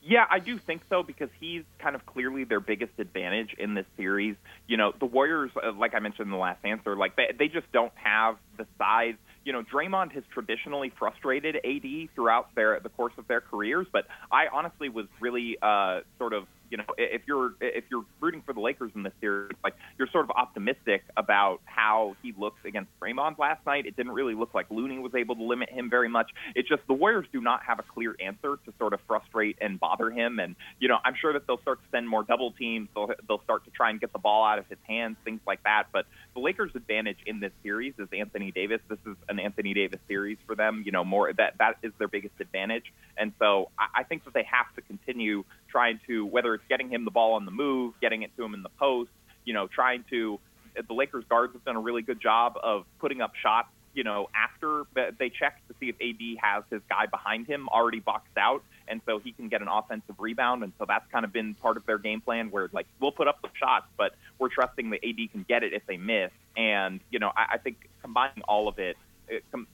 Yeah, 0.02 0.24
I 0.30 0.38
do 0.38 0.56
think 0.56 0.80
so 0.88 1.02
because 1.02 1.28
he's 1.38 1.64
kind 1.78 1.94
of 1.94 2.06
clearly 2.06 2.44
their 2.44 2.60
biggest 2.60 2.92
advantage 2.96 3.54
in 3.58 3.74
this 3.74 3.84
series. 3.98 4.34
You 4.66 4.78
know, 4.78 4.94
the 4.98 5.04
Warriors, 5.04 5.50
uh, 5.62 5.72
like 5.72 5.94
I 5.94 5.98
mentioned 5.98 6.28
in 6.28 6.30
the 6.30 6.38
last 6.38 6.64
answer, 6.64 6.96
like 6.96 7.16
they, 7.16 7.34
they 7.38 7.48
just 7.48 7.70
don't 7.70 7.92
have 7.96 8.38
the 8.56 8.66
size 8.78 9.16
you 9.48 9.54
know, 9.54 9.62
Draymond 9.62 10.12
has 10.12 10.24
traditionally 10.30 10.92
frustrated 10.98 11.56
AD 11.56 12.10
throughout 12.14 12.54
their 12.54 12.80
the 12.80 12.90
course 12.90 13.14
of 13.16 13.26
their 13.28 13.40
careers, 13.40 13.86
but 13.90 14.06
I 14.30 14.44
honestly 14.52 14.90
was 14.90 15.06
really 15.20 15.56
uh, 15.62 16.00
sort 16.18 16.34
of 16.34 16.44
you 16.70 16.76
know, 16.76 16.84
if 16.96 17.22
you're 17.26 17.54
if 17.60 17.84
you're 17.90 18.04
rooting 18.20 18.42
for 18.42 18.52
the 18.52 18.60
Lakers 18.60 18.92
in 18.94 19.02
this 19.02 19.12
series, 19.20 19.52
like 19.64 19.74
you're 19.98 20.08
sort 20.08 20.24
of 20.24 20.30
optimistic 20.30 21.02
about 21.16 21.60
how 21.64 22.16
he 22.22 22.34
looks 22.36 22.60
against 22.64 22.90
Draymond 23.00 23.38
last 23.38 23.64
night. 23.66 23.86
It 23.86 23.96
didn't 23.96 24.12
really 24.12 24.34
look 24.34 24.54
like 24.54 24.66
Looney 24.70 24.98
was 24.98 25.14
able 25.14 25.36
to 25.36 25.42
limit 25.42 25.70
him 25.70 25.90
very 25.90 26.08
much. 26.08 26.30
It's 26.54 26.68
just 26.68 26.82
the 26.86 26.94
Warriors 26.94 27.26
do 27.32 27.40
not 27.40 27.62
have 27.64 27.78
a 27.78 27.82
clear 27.82 28.16
answer 28.20 28.58
to 28.64 28.72
sort 28.78 28.92
of 28.92 29.00
frustrate 29.06 29.56
and 29.60 29.80
bother 29.80 30.10
him. 30.10 30.38
And 30.38 30.56
you 30.78 30.88
know, 30.88 30.98
I'm 31.04 31.14
sure 31.20 31.32
that 31.32 31.46
they'll 31.46 31.60
start 31.60 31.80
to 31.82 31.88
send 31.90 32.08
more 32.08 32.22
double 32.22 32.52
teams. 32.52 32.88
They'll 32.94 33.10
they'll 33.26 33.42
start 33.44 33.64
to 33.64 33.70
try 33.70 33.90
and 33.90 34.00
get 34.00 34.12
the 34.12 34.18
ball 34.18 34.44
out 34.44 34.58
of 34.58 34.66
his 34.68 34.78
hands, 34.86 35.16
things 35.24 35.40
like 35.46 35.62
that. 35.64 35.84
But 35.92 36.06
the 36.34 36.40
Lakers' 36.40 36.72
advantage 36.74 37.18
in 37.26 37.40
this 37.40 37.52
series 37.62 37.94
is 37.98 38.08
Anthony 38.12 38.50
Davis. 38.50 38.80
This 38.88 38.98
is 39.06 39.16
an 39.28 39.38
Anthony 39.38 39.74
Davis 39.74 40.00
series 40.08 40.38
for 40.46 40.54
them. 40.54 40.82
You 40.84 40.92
know, 40.92 41.04
more 41.04 41.32
that 41.32 41.54
that 41.58 41.76
is 41.82 41.92
their 41.98 42.08
biggest 42.08 42.34
advantage. 42.40 42.92
And 43.16 43.32
so 43.38 43.70
I, 43.78 44.00
I 44.00 44.02
think 44.04 44.24
that 44.24 44.34
they 44.34 44.46
have 44.50 44.74
to 44.76 44.82
continue 44.82 45.44
trying 45.68 46.00
to 46.06 46.24
whether 46.26 46.54
it's 46.58 46.68
getting 46.68 46.90
him 46.90 47.04
the 47.04 47.10
ball 47.10 47.32
on 47.34 47.44
the 47.44 47.50
move, 47.50 47.94
getting 48.00 48.22
it 48.22 48.30
to 48.36 48.44
him 48.44 48.54
in 48.54 48.62
the 48.62 48.70
post, 48.78 49.10
you 49.44 49.54
know, 49.54 49.66
trying 49.66 50.04
to. 50.10 50.38
The 50.86 50.94
Lakers 50.94 51.24
guards 51.28 51.54
have 51.54 51.64
done 51.64 51.74
a 51.74 51.80
really 51.80 52.02
good 52.02 52.20
job 52.20 52.56
of 52.62 52.84
putting 53.00 53.20
up 53.20 53.32
shots 53.34 53.68
you 53.98 54.04
know, 54.04 54.28
after 54.32 54.84
they 54.94 55.28
check 55.28 55.60
to 55.66 55.74
see 55.80 55.88
if 55.88 55.96
AD 56.00 56.38
has 56.40 56.62
his 56.70 56.80
guy 56.88 57.06
behind 57.06 57.48
him 57.48 57.68
already 57.68 57.98
boxed 57.98 58.36
out, 58.36 58.62
and 58.86 59.00
so 59.04 59.18
he 59.18 59.32
can 59.32 59.48
get 59.48 59.60
an 59.60 59.66
offensive 59.66 60.14
rebound. 60.20 60.62
And 60.62 60.72
so 60.78 60.84
that's 60.86 61.04
kind 61.10 61.24
of 61.24 61.32
been 61.32 61.54
part 61.54 61.76
of 61.76 61.84
their 61.84 61.98
game 61.98 62.20
plan, 62.20 62.52
where 62.52 62.68
like 62.72 62.86
we'll 63.00 63.10
put 63.10 63.26
up 63.26 63.42
the 63.42 63.48
shots, 63.54 63.86
but 63.96 64.14
we're 64.38 64.50
trusting 64.50 64.90
that 64.90 65.00
AD 65.04 65.32
can 65.32 65.44
get 65.48 65.64
it 65.64 65.72
if 65.72 65.84
they 65.86 65.96
miss. 65.96 66.30
And 66.56 67.00
you 67.10 67.18
know, 67.18 67.32
I, 67.36 67.54
I 67.54 67.58
think 67.58 67.88
combining 68.00 68.42
all 68.46 68.68
of 68.68 68.78
it, 68.78 68.96
it 69.26 69.42
com- 69.50 69.66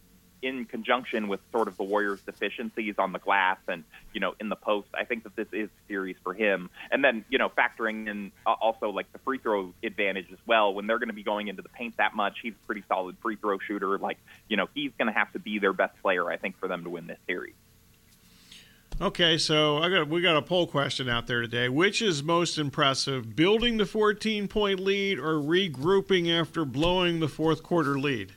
in 0.44 0.66
conjunction 0.66 1.26
with 1.26 1.40
sort 1.50 1.68
of 1.68 1.76
the 1.78 1.82
Warriors' 1.82 2.20
deficiencies 2.20 2.96
on 2.98 3.12
the 3.12 3.18
glass 3.18 3.56
and 3.66 3.82
you 4.12 4.20
know 4.20 4.34
in 4.38 4.50
the 4.50 4.56
post, 4.56 4.88
I 4.94 5.04
think 5.04 5.24
that 5.24 5.34
this 5.34 5.48
is 5.52 5.70
series 5.88 6.16
for 6.22 6.34
him. 6.34 6.70
And 6.90 7.02
then 7.02 7.24
you 7.30 7.38
know 7.38 7.48
factoring 7.48 8.06
in 8.08 8.30
uh, 8.46 8.52
also 8.60 8.90
like 8.90 9.10
the 9.12 9.18
free 9.20 9.38
throw 9.38 9.72
advantage 9.82 10.26
as 10.30 10.38
well. 10.46 10.74
When 10.74 10.86
they're 10.86 10.98
going 10.98 11.08
to 11.08 11.14
be 11.14 11.22
going 11.22 11.48
into 11.48 11.62
the 11.62 11.70
paint 11.70 11.96
that 11.96 12.14
much, 12.14 12.38
he's 12.42 12.52
a 12.52 12.66
pretty 12.66 12.84
solid 12.86 13.16
free 13.22 13.36
throw 13.36 13.58
shooter. 13.58 13.98
Like 13.98 14.18
you 14.48 14.56
know 14.56 14.68
he's 14.74 14.92
going 14.98 15.08
to 15.08 15.18
have 15.18 15.32
to 15.32 15.38
be 15.38 15.58
their 15.58 15.72
best 15.72 16.00
player, 16.02 16.30
I 16.30 16.36
think, 16.36 16.58
for 16.58 16.68
them 16.68 16.84
to 16.84 16.90
win 16.90 17.06
this 17.06 17.18
series. 17.26 17.54
Okay, 19.00 19.38
so 19.38 19.78
I 19.78 19.88
got 19.88 20.08
we 20.08 20.20
got 20.20 20.36
a 20.36 20.42
poll 20.42 20.66
question 20.66 21.08
out 21.08 21.26
there 21.26 21.40
today. 21.40 21.68
Which 21.68 22.00
is 22.00 22.22
most 22.22 22.58
impressive, 22.58 23.34
building 23.34 23.78
the 23.78 23.86
14 23.86 24.46
point 24.46 24.78
lead 24.78 25.18
or 25.18 25.34
regrouping 25.34 26.30
after 26.30 26.64
blowing 26.64 27.18
the 27.18 27.28
fourth 27.28 27.62
quarter 27.62 27.98
lead? 27.98 28.34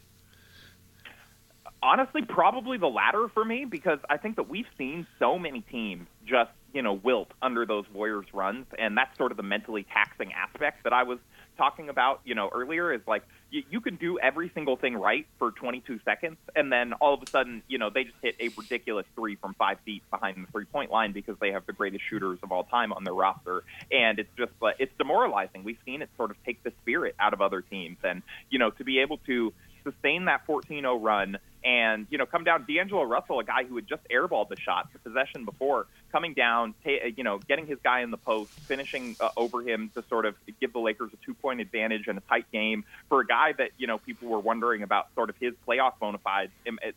Honestly, 1.81 2.21
probably 2.23 2.77
the 2.77 2.87
latter 2.87 3.27
for 3.33 3.43
me 3.43 3.65
because 3.65 3.99
I 4.09 4.17
think 4.17 4.35
that 4.37 4.49
we've 4.49 4.67
seen 4.77 5.07
so 5.19 5.37
many 5.37 5.61
teams 5.61 6.07
just 6.25 6.51
you 6.73 6.81
know 6.81 6.93
wilt 6.93 7.31
under 7.41 7.65
those 7.65 7.85
Warriors 7.93 8.27
runs, 8.33 8.65
and 8.77 8.97
that's 8.97 9.17
sort 9.17 9.31
of 9.31 9.37
the 9.37 9.43
mentally 9.43 9.85
taxing 9.91 10.33
aspect 10.33 10.83
that 10.83 10.93
I 10.93 11.03
was 11.03 11.19
talking 11.57 11.89
about 11.89 12.21
you 12.25 12.35
know 12.35 12.49
earlier. 12.53 12.93
Is 12.93 13.01
like 13.07 13.23
you, 13.49 13.63
you 13.69 13.81
can 13.81 13.95
do 13.95 14.19
every 14.19 14.51
single 14.53 14.75
thing 14.75 14.95
right 14.95 15.25
for 15.39 15.51
22 15.51 15.99
seconds, 16.03 16.37
and 16.55 16.71
then 16.71 16.93
all 16.93 17.13
of 17.13 17.21
a 17.21 17.29
sudden 17.29 17.63
you 17.67 17.77
know 17.77 17.89
they 17.89 18.03
just 18.03 18.17
hit 18.21 18.35
a 18.39 18.49
ridiculous 18.49 19.05
three 19.15 19.35
from 19.35 19.53
five 19.55 19.77
feet 19.85 20.03
behind 20.11 20.45
the 20.45 20.51
three 20.51 20.65
point 20.65 20.91
line 20.91 21.13
because 21.13 21.35
they 21.39 21.51
have 21.51 21.65
the 21.65 21.73
greatest 21.73 22.03
shooters 22.09 22.39
of 22.43 22.51
all 22.51 22.63
time 22.65 22.91
on 22.93 23.03
their 23.03 23.13
roster, 23.13 23.63
and 23.91 24.19
it's 24.19 24.29
just 24.37 24.51
uh, 24.61 24.71
it's 24.79 24.93
demoralizing. 24.97 25.63
We've 25.63 25.79
seen 25.85 26.01
it 26.01 26.09
sort 26.17 26.31
of 26.31 26.37
take 26.45 26.63
the 26.63 26.73
spirit 26.81 27.15
out 27.19 27.33
of 27.33 27.41
other 27.41 27.61
teams, 27.61 27.97
and 28.03 28.21
you 28.49 28.59
know 28.59 28.71
to 28.71 28.83
be 28.83 28.99
able 28.99 29.17
to 29.27 29.53
sustain 29.83 30.25
that 30.25 30.45
14-0 30.47 31.01
run 31.01 31.37
and 31.63 32.07
you 32.09 32.17
know 32.17 32.25
come 32.25 32.43
down 32.43 32.65
D'Angelo 32.65 33.03
Russell, 33.03 33.39
a 33.39 33.43
guy 33.43 33.63
who 33.63 33.75
had 33.75 33.87
just 33.87 34.01
airballed 34.09 34.49
the 34.49 34.55
shot, 34.57 34.87
the 34.93 34.99
possession 34.99 35.43
before, 35.43 35.87
coming 36.11 36.33
down, 36.33 36.73
ta- 36.83 37.07
you 37.15 37.23
know, 37.23 37.39
getting 37.39 37.67
his 37.67 37.77
guy 37.83 38.01
in 38.01 38.11
the 38.11 38.17
post, 38.17 38.51
finishing 38.67 39.15
uh, 39.19 39.29
over 39.35 39.61
him 39.61 39.91
to 39.95 40.03
sort 40.07 40.25
of 40.25 40.35
give 40.61 40.71
the 40.73 40.79
Lakers 40.79 41.11
a 41.13 41.25
two 41.25 41.33
point 41.33 41.59
advantage 41.59 42.07
in 42.07 42.17
a 42.17 42.21
tight 42.21 42.45
game 42.51 42.85
for 43.09 43.21
a 43.21 43.27
guy 43.27 43.53
that 43.57 43.71
you 43.77 43.87
know 43.87 43.97
people 43.97 44.29
were 44.29 44.39
wondering 44.39 44.83
about 44.83 45.07
sort 45.15 45.29
of 45.29 45.35
his 45.39 45.53
playoff 45.67 45.93
bona 45.99 46.19
fides. 46.19 46.51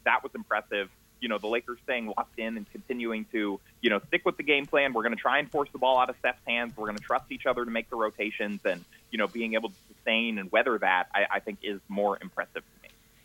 That 0.05 0.23
was 0.23 0.33
impressive. 0.35 0.89
You 1.21 1.29
know, 1.29 1.39
the 1.39 1.49
Lakers 1.49 1.79
staying 1.85 2.07
locked 2.07 2.39
in 2.39 2.57
and 2.57 2.71
continuing 2.71 3.27
to, 3.33 3.61
you 3.81 3.91
know, 3.91 4.01
stick 4.09 4.23
with 4.25 4.37
the 4.37 4.43
game 4.43 4.67
plan. 4.67 4.93
We're 4.93 5.03
going 5.03 5.15
to 5.15 5.21
try 5.21 5.39
and 5.39 5.51
force 5.51 5.69
the 5.73 5.79
ball 5.79 5.99
out 5.99 6.11
of 6.11 6.17
Steph's 6.19 6.39
hands. 6.47 6.77
We're 6.77 6.87
going 6.87 6.99
to 6.99 7.05
trust 7.05 7.31
each 7.31 7.47
other 7.47 7.65
to 7.65 7.71
make 7.71 7.91
the 7.91 7.97
rotations, 7.97 8.61
and 8.65 8.85
you 9.11 9.19
know, 9.19 9.27
being 9.27 9.55
able 9.55 9.71
to 9.71 9.75
sustain 9.89 10.39
and 10.39 10.51
weather 10.51 10.79
that, 10.79 11.09
I, 11.15 11.27
I 11.31 11.41
think, 11.41 11.59
is 11.63 11.81
more 11.89 12.19
impressive 12.21 12.63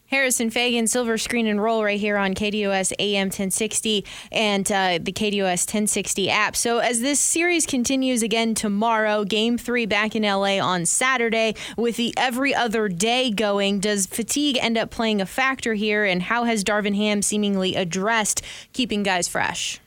Harrison 0.08 0.50
Faigen, 0.50 0.88
Silver 0.88 1.18
Screen 1.18 1.48
and 1.48 1.62
Roll 1.62 1.84
right 1.84 2.00
here 2.00 2.18
on 2.18 2.34
KDOS 2.34 2.94
AM 3.00 3.28
1060 3.28 4.06
and 4.32 4.72
uh, 4.72 5.00
the 5.02 5.12
KDOS 5.12 5.68
1060 5.68 6.30
app. 6.30 6.56
So, 6.56 6.80
as 6.80 7.02
this 7.02 7.20
series 7.20 7.66
continues 7.66 8.22
again 8.22 8.56
tomorrow, 8.56 9.24
game 9.24 9.58
three 9.58 9.86
back 9.86 10.16
in 10.16 10.24
LA 10.24 10.60
on 10.60 10.86
Saturday, 10.86 11.56
with 11.78 11.98
the 11.98 12.14
every 12.18 12.54
other 12.54 12.88
day 12.88 13.32
going, 13.32 13.80
does 13.80 14.06
fatigue 14.06 14.58
end 14.62 14.78
up 14.78 14.92
playing 14.92 15.22
a 15.22 15.26
factor 15.26 15.74
here? 15.74 16.06
And 16.06 16.22
how 16.22 16.44
has 16.44 16.64
Darvin 16.64 16.96
Ham 16.96 17.22
seemingly 17.22 17.76
addressed 17.76 18.42
keeping 18.74 19.04
guys 19.04 19.28
fresh? 19.28 19.80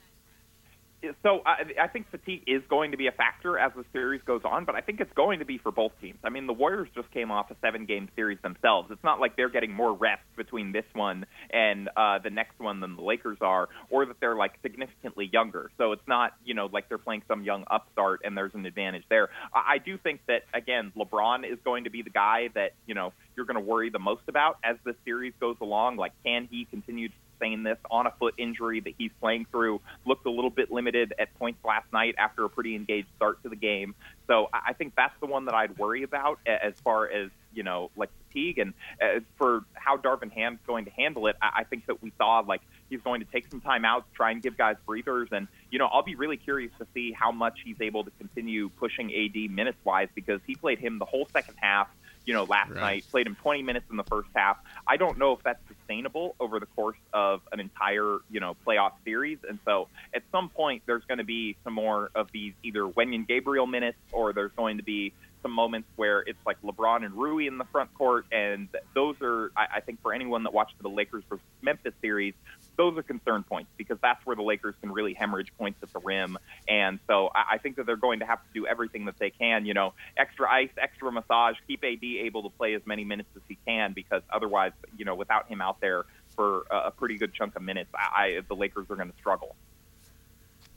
So 1.22 1.40
I, 1.46 1.84
I 1.84 1.88
think 1.88 2.10
fatigue 2.10 2.42
is 2.46 2.62
going 2.68 2.90
to 2.90 2.96
be 2.96 3.06
a 3.06 3.12
factor 3.12 3.58
as 3.58 3.72
the 3.76 3.84
series 3.92 4.20
goes 4.26 4.42
on, 4.44 4.64
but 4.64 4.74
I 4.74 4.80
think 4.80 5.00
it's 5.00 5.12
going 5.14 5.38
to 5.38 5.44
be 5.44 5.58
for 5.58 5.70
both 5.70 5.92
teams. 6.00 6.18
I 6.24 6.30
mean, 6.30 6.46
the 6.46 6.52
Warriors 6.52 6.88
just 6.94 7.10
came 7.12 7.30
off 7.30 7.50
a 7.50 7.56
seven-game 7.60 8.08
series 8.16 8.38
themselves. 8.42 8.90
It's 8.90 9.04
not 9.04 9.20
like 9.20 9.36
they're 9.36 9.48
getting 9.48 9.72
more 9.72 9.92
rest 9.92 10.22
between 10.36 10.72
this 10.72 10.84
one 10.94 11.26
and 11.50 11.88
uh, 11.96 12.18
the 12.18 12.30
next 12.30 12.58
one 12.58 12.80
than 12.80 12.96
the 12.96 13.02
Lakers 13.02 13.38
are, 13.40 13.68
or 13.90 14.06
that 14.06 14.16
they're 14.20 14.36
like 14.36 14.54
significantly 14.62 15.28
younger. 15.32 15.70
So 15.78 15.92
it's 15.92 16.06
not, 16.06 16.32
you 16.44 16.54
know, 16.54 16.68
like 16.72 16.88
they're 16.88 16.98
playing 16.98 17.22
some 17.28 17.44
young 17.44 17.64
upstart 17.70 18.22
and 18.24 18.36
there's 18.36 18.54
an 18.54 18.66
advantage 18.66 19.04
there. 19.08 19.28
I, 19.54 19.74
I 19.74 19.78
do 19.78 19.98
think 19.98 20.20
that 20.26 20.42
again, 20.52 20.92
LeBron 20.96 21.50
is 21.50 21.58
going 21.64 21.84
to 21.84 21.90
be 21.90 22.02
the 22.02 22.10
guy 22.10 22.48
that 22.54 22.72
you 22.86 22.94
know 22.94 23.12
you're 23.36 23.46
going 23.46 23.56
to 23.56 23.60
worry 23.60 23.90
the 23.90 23.98
most 23.98 24.22
about 24.28 24.58
as 24.64 24.76
the 24.84 24.94
series 25.04 25.32
goes 25.38 25.56
along. 25.60 25.96
Like, 25.96 26.12
can 26.24 26.48
he 26.50 26.64
continue 26.64 27.08
to 27.08 27.14
sustain 27.38 27.62
this 27.62 27.78
on 27.90 28.06
a 28.06 28.10
foot 28.18 28.34
injury 28.38 28.80
that 28.80 28.94
he's 28.98 29.10
playing 29.20 29.46
through. 29.50 29.80
Looked 30.04 30.26
a 30.26 30.30
little 30.30 30.50
bit 30.50 30.70
limited 30.70 31.14
at 31.18 31.34
points 31.38 31.64
last 31.64 31.92
night 31.92 32.14
after 32.18 32.44
a 32.44 32.48
pretty 32.48 32.74
engaged 32.74 33.08
start 33.16 33.42
to 33.42 33.48
the 33.48 33.56
game. 33.56 33.94
So 34.26 34.48
I 34.52 34.72
think 34.72 34.94
that's 34.96 35.18
the 35.20 35.26
one 35.26 35.46
that 35.46 35.54
I'd 35.54 35.78
worry 35.78 36.02
about 36.02 36.38
as 36.46 36.74
far 36.82 37.10
as 37.10 37.30
you 37.54 37.62
know, 37.62 37.90
like 37.96 38.10
fatigue 38.28 38.58
and 38.58 38.74
uh, 39.02 39.20
for 39.36 39.64
how 39.74 39.96
Darvin 39.96 40.30
Ham's 40.30 40.60
going 40.66 40.84
to 40.84 40.90
handle 40.90 41.26
it. 41.26 41.36
I, 41.40 41.60
I 41.60 41.64
think 41.64 41.86
that 41.86 42.02
we 42.02 42.12
saw 42.18 42.40
like 42.40 42.60
he's 42.90 43.00
going 43.00 43.20
to 43.20 43.26
take 43.26 43.50
some 43.50 43.60
time 43.60 43.84
out, 43.84 44.04
try 44.14 44.30
and 44.30 44.42
give 44.42 44.56
guys 44.56 44.76
breathers, 44.86 45.28
and 45.32 45.48
you 45.70 45.78
know, 45.78 45.86
I'll 45.86 46.02
be 46.02 46.14
really 46.14 46.36
curious 46.36 46.72
to 46.78 46.86
see 46.94 47.12
how 47.12 47.32
much 47.32 47.60
he's 47.64 47.80
able 47.80 48.04
to 48.04 48.10
continue 48.18 48.68
pushing 48.68 49.12
AD 49.12 49.50
minutes 49.50 49.78
wise 49.84 50.08
because 50.14 50.40
he 50.46 50.54
played 50.54 50.78
him 50.78 50.98
the 50.98 51.04
whole 51.04 51.26
second 51.32 51.54
half 51.56 51.88
you 52.28 52.34
know, 52.34 52.44
last 52.44 52.68
right. 52.72 52.80
night, 52.80 53.04
played 53.10 53.26
him 53.26 53.36
20 53.36 53.62
minutes 53.62 53.86
in 53.90 53.96
the 53.96 54.04
first 54.04 54.28
half. 54.36 54.58
I 54.86 54.98
don't 54.98 55.16
know 55.16 55.32
if 55.32 55.42
that's 55.42 55.66
sustainable 55.66 56.36
over 56.38 56.60
the 56.60 56.66
course 56.66 56.98
of 57.14 57.40
an 57.52 57.58
entire, 57.58 58.18
you 58.30 58.38
know, 58.38 58.54
playoff 58.66 58.92
series. 59.02 59.38
And 59.48 59.58
so 59.64 59.88
at 60.12 60.22
some 60.30 60.50
point, 60.50 60.82
there's 60.84 61.04
going 61.04 61.18
to 61.18 61.24
be 61.24 61.56
some 61.64 61.72
more 61.72 62.10
of 62.14 62.30
these 62.30 62.52
either 62.62 62.82
Wenyen 62.82 63.26
Gabriel 63.26 63.66
minutes 63.66 63.96
or 64.12 64.34
there's 64.34 64.52
going 64.58 64.76
to 64.76 64.82
be 64.82 65.14
some 65.42 65.52
moments 65.52 65.88
where 65.96 66.20
it's 66.20 66.38
like 66.46 66.60
LeBron 66.62 67.04
and 67.04 67.14
Rui 67.14 67.46
in 67.46 67.58
the 67.58 67.64
front 67.64 67.92
court. 67.94 68.26
And 68.32 68.68
those 68.94 69.16
are, 69.22 69.50
I, 69.56 69.66
I 69.76 69.80
think, 69.80 70.02
for 70.02 70.12
anyone 70.12 70.44
that 70.44 70.52
watched 70.52 70.80
the 70.80 70.88
Lakers 70.88 71.24
versus 71.28 71.44
Memphis 71.62 71.94
series, 72.00 72.34
those 72.76 72.96
are 72.96 73.02
concern 73.02 73.42
points 73.42 73.70
because 73.76 73.98
that's 74.00 74.24
where 74.24 74.36
the 74.36 74.42
Lakers 74.42 74.74
can 74.80 74.92
really 74.92 75.14
hemorrhage 75.14 75.52
points 75.58 75.78
at 75.82 75.92
the 75.92 75.98
rim. 76.00 76.38
And 76.68 76.98
so 77.06 77.30
I, 77.34 77.54
I 77.54 77.58
think 77.58 77.76
that 77.76 77.86
they're 77.86 77.96
going 77.96 78.20
to 78.20 78.26
have 78.26 78.38
to 78.38 78.48
do 78.54 78.66
everything 78.66 79.06
that 79.06 79.18
they 79.18 79.30
can, 79.30 79.66
you 79.66 79.74
know, 79.74 79.94
extra 80.16 80.50
ice, 80.50 80.70
extra 80.78 81.10
massage, 81.10 81.56
keep 81.66 81.84
AD 81.84 82.02
able 82.02 82.42
to 82.44 82.50
play 82.50 82.74
as 82.74 82.82
many 82.86 83.04
minutes 83.04 83.28
as 83.36 83.42
he 83.48 83.58
can 83.66 83.92
because 83.92 84.22
otherwise, 84.30 84.72
you 84.96 85.04
know, 85.04 85.14
without 85.14 85.48
him 85.48 85.60
out 85.60 85.80
there 85.80 86.04
for 86.36 86.64
a, 86.70 86.86
a 86.86 86.90
pretty 86.90 87.16
good 87.16 87.34
chunk 87.34 87.56
of 87.56 87.62
minutes, 87.62 87.90
I, 87.94 88.22
I 88.22 88.40
the 88.46 88.54
Lakers 88.54 88.86
are 88.90 88.96
going 88.96 89.10
to 89.10 89.16
struggle. 89.18 89.56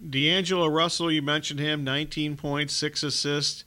D'Angelo 0.09 0.67
Russell, 0.67 1.11
you 1.11 1.21
mentioned 1.21 1.59
him, 1.59 1.83
19 1.83 2.35
points, 2.35 2.73
six 2.73 3.03
assists. 3.03 3.63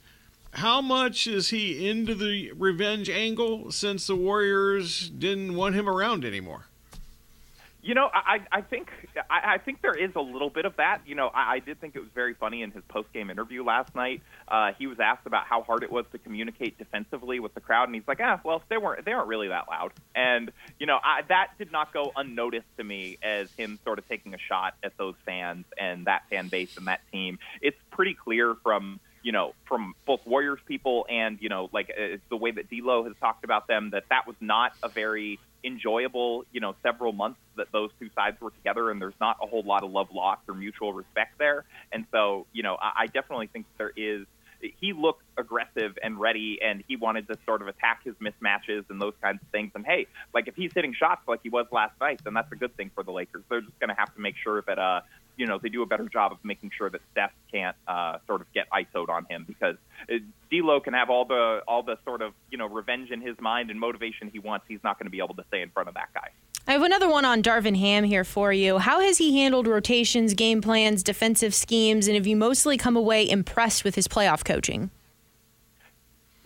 How 0.55 0.79
much 0.79 1.27
is 1.27 1.49
he 1.49 1.89
into 1.89 2.15
the 2.15 2.53
revenge 2.53 3.09
angle 3.09 3.73
since 3.73 4.07
the 4.07 4.15
Warriors 4.15 5.09
didn't 5.09 5.53
want 5.53 5.75
him 5.75 5.89
around 5.89 6.23
anymore? 6.23 6.67
You 7.81 7.93
know, 7.93 8.09
I 8.11 8.39
I 8.53 8.61
think 8.61 8.89
I, 9.29 9.55
I 9.55 9.57
think 9.57 9.81
there 9.81 9.93
is 9.93 10.15
a 10.15 10.21
little 10.21 10.49
bit 10.49 10.63
of 10.63 10.77
that. 10.77 11.01
You 11.05 11.13
know, 11.13 11.27
I, 11.27 11.55
I 11.55 11.59
did 11.59 11.81
think 11.81 11.97
it 11.97 11.99
was 11.99 12.09
very 12.15 12.33
funny 12.33 12.61
in 12.61 12.71
his 12.71 12.83
post 12.87 13.11
game 13.11 13.29
interview 13.29 13.65
last 13.65 13.93
night. 13.93 14.21
Uh, 14.47 14.71
he 14.79 14.87
was 14.87 14.99
asked 15.01 15.27
about 15.27 15.45
how 15.45 15.61
hard 15.61 15.83
it 15.83 15.91
was 15.91 16.05
to 16.13 16.17
communicate 16.17 16.77
defensively 16.77 17.41
with 17.41 17.53
the 17.53 17.61
crowd, 17.61 17.89
and 17.89 17.93
he's 17.93 18.07
like, 18.07 18.21
"Ah, 18.21 18.39
well, 18.45 18.63
they 18.69 18.77
weren't 18.77 19.03
they 19.03 19.11
aren't 19.11 19.27
really 19.27 19.49
that 19.49 19.67
loud." 19.67 19.91
And 20.15 20.53
you 20.79 20.87
know, 20.87 20.99
I, 21.03 21.23
that 21.27 21.49
did 21.59 21.73
not 21.73 21.91
go 21.91 22.13
unnoticed 22.15 22.77
to 22.77 22.83
me 22.83 23.17
as 23.21 23.51
him 23.51 23.77
sort 23.83 23.99
of 23.99 24.07
taking 24.07 24.33
a 24.33 24.39
shot 24.39 24.75
at 24.83 24.97
those 24.97 25.15
fans 25.25 25.65
and 25.77 26.05
that 26.05 26.23
fan 26.29 26.47
base 26.47 26.77
and 26.77 26.87
that 26.87 27.01
team. 27.11 27.39
It's 27.61 27.77
pretty 27.91 28.13
clear 28.13 28.55
from 28.63 29.01
you 29.25 29.31
know, 29.31 29.55
from 29.67 29.95
both 30.05 30.23
Warriors 30.27 30.59
people 30.67 31.07
and, 31.09 31.39
you 31.41 31.49
know, 31.49 31.67
like 31.73 31.89
uh, 31.89 32.17
the 32.29 32.37
way 32.37 32.51
that 32.51 32.69
D'Lo 32.69 33.05
has 33.05 33.13
talked 33.19 33.43
about 33.43 33.65
them, 33.65 33.89
that 33.89 34.03
that 34.11 34.27
was 34.27 34.35
not 34.39 34.73
a 34.83 34.87
very 34.87 35.39
enjoyable, 35.63 36.45
you 36.51 36.61
know, 36.61 36.75
several 36.83 37.11
months 37.11 37.39
that 37.55 37.71
those 37.71 37.89
two 37.99 38.11
sides 38.13 38.39
were 38.39 38.51
together, 38.51 38.91
and 38.91 39.01
there's 39.01 39.19
not 39.19 39.37
a 39.41 39.47
whole 39.47 39.63
lot 39.63 39.83
of 39.83 39.89
love 39.89 40.09
lost 40.13 40.41
or 40.47 40.53
mutual 40.53 40.93
respect 40.93 41.39
there. 41.39 41.65
And 41.91 42.05
so, 42.11 42.45
you 42.53 42.61
know, 42.61 42.77
I, 42.79 42.91
I 42.97 43.07
definitely 43.07 43.47
think 43.47 43.65
there 43.79 43.91
is. 43.97 44.27
He 44.79 44.93
looked 44.93 45.23
aggressive 45.37 45.97
and 46.01 46.19
ready, 46.19 46.59
and 46.61 46.83
he 46.87 46.95
wanted 46.95 47.27
to 47.27 47.37
sort 47.45 47.61
of 47.61 47.67
attack 47.67 48.03
his 48.03 48.15
mismatches 48.15 48.85
and 48.89 49.01
those 49.01 49.13
kinds 49.21 49.41
of 49.41 49.47
things. 49.49 49.71
And 49.75 49.85
hey, 49.85 50.07
like 50.33 50.47
if 50.47 50.55
he's 50.55 50.71
hitting 50.73 50.93
shots 50.93 51.21
like 51.27 51.41
he 51.43 51.49
was 51.49 51.65
last 51.71 51.99
night, 51.99 52.21
then 52.23 52.33
that's 52.33 52.51
a 52.51 52.55
good 52.55 52.75
thing 52.77 52.91
for 52.93 53.03
the 53.03 53.11
Lakers. 53.11 53.43
They're 53.49 53.61
just 53.61 53.79
going 53.79 53.89
to 53.89 53.95
have 53.95 54.13
to 54.15 54.21
make 54.21 54.35
sure 54.37 54.63
that 54.67 54.79
uh, 54.79 55.01
you 55.37 55.45
know 55.45 55.59
they 55.61 55.69
do 55.69 55.81
a 55.81 55.85
better 55.85 56.07
job 56.07 56.31
of 56.31 56.37
making 56.43 56.71
sure 56.77 56.89
that 56.89 57.01
Steph 57.11 57.31
can't 57.51 57.75
uh, 57.87 58.17
sort 58.27 58.41
of 58.41 58.51
get 58.53 58.67
isoed 58.69 59.09
on 59.09 59.25
him 59.29 59.45
because 59.47 59.75
uh, 60.09 60.15
D'Lo 60.51 60.79
can 60.79 60.93
have 60.93 61.09
all 61.09 61.25
the 61.25 61.61
all 61.67 61.83
the 61.83 61.97
sort 62.05 62.21
of 62.21 62.33
you 62.49 62.57
know 62.57 62.67
revenge 62.67 63.11
in 63.11 63.21
his 63.21 63.39
mind 63.39 63.69
and 63.69 63.79
motivation 63.79 64.29
he 64.29 64.39
wants. 64.39 64.65
He's 64.67 64.83
not 64.83 64.97
going 64.97 65.07
to 65.07 65.11
be 65.11 65.19
able 65.19 65.35
to 65.35 65.43
stay 65.47 65.61
in 65.61 65.69
front 65.69 65.89
of 65.89 65.95
that 65.95 66.09
guy. 66.13 66.29
I 66.67 66.71
have 66.71 66.81
another 66.81 67.07
one 67.07 67.25
on 67.25 67.43
Darvin 67.43 67.77
Ham 67.77 68.03
here 68.03 68.23
for 68.23 68.51
you. 68.51 68.79
How 68.79 68.99
has 68.99 69.19
he 69.19 69.39
handled 69.39 69.67
rotations, 69.67 70.33
game 70.33 70.61
plans, 70.61 71.03
defensive 71.03 71.53
schemes, 71.53 72.07
and 72.07 72.15
have 72.15 72.25
you 72.25 72.35
mostly 72.35 72.75
come 72.75 72.97
away 72.97 73.29
impressed 73.29 73.83
with 73.83 73.93
his 73.93 74.07
playoff 74.07 74.43
coaching? 74.43 74.89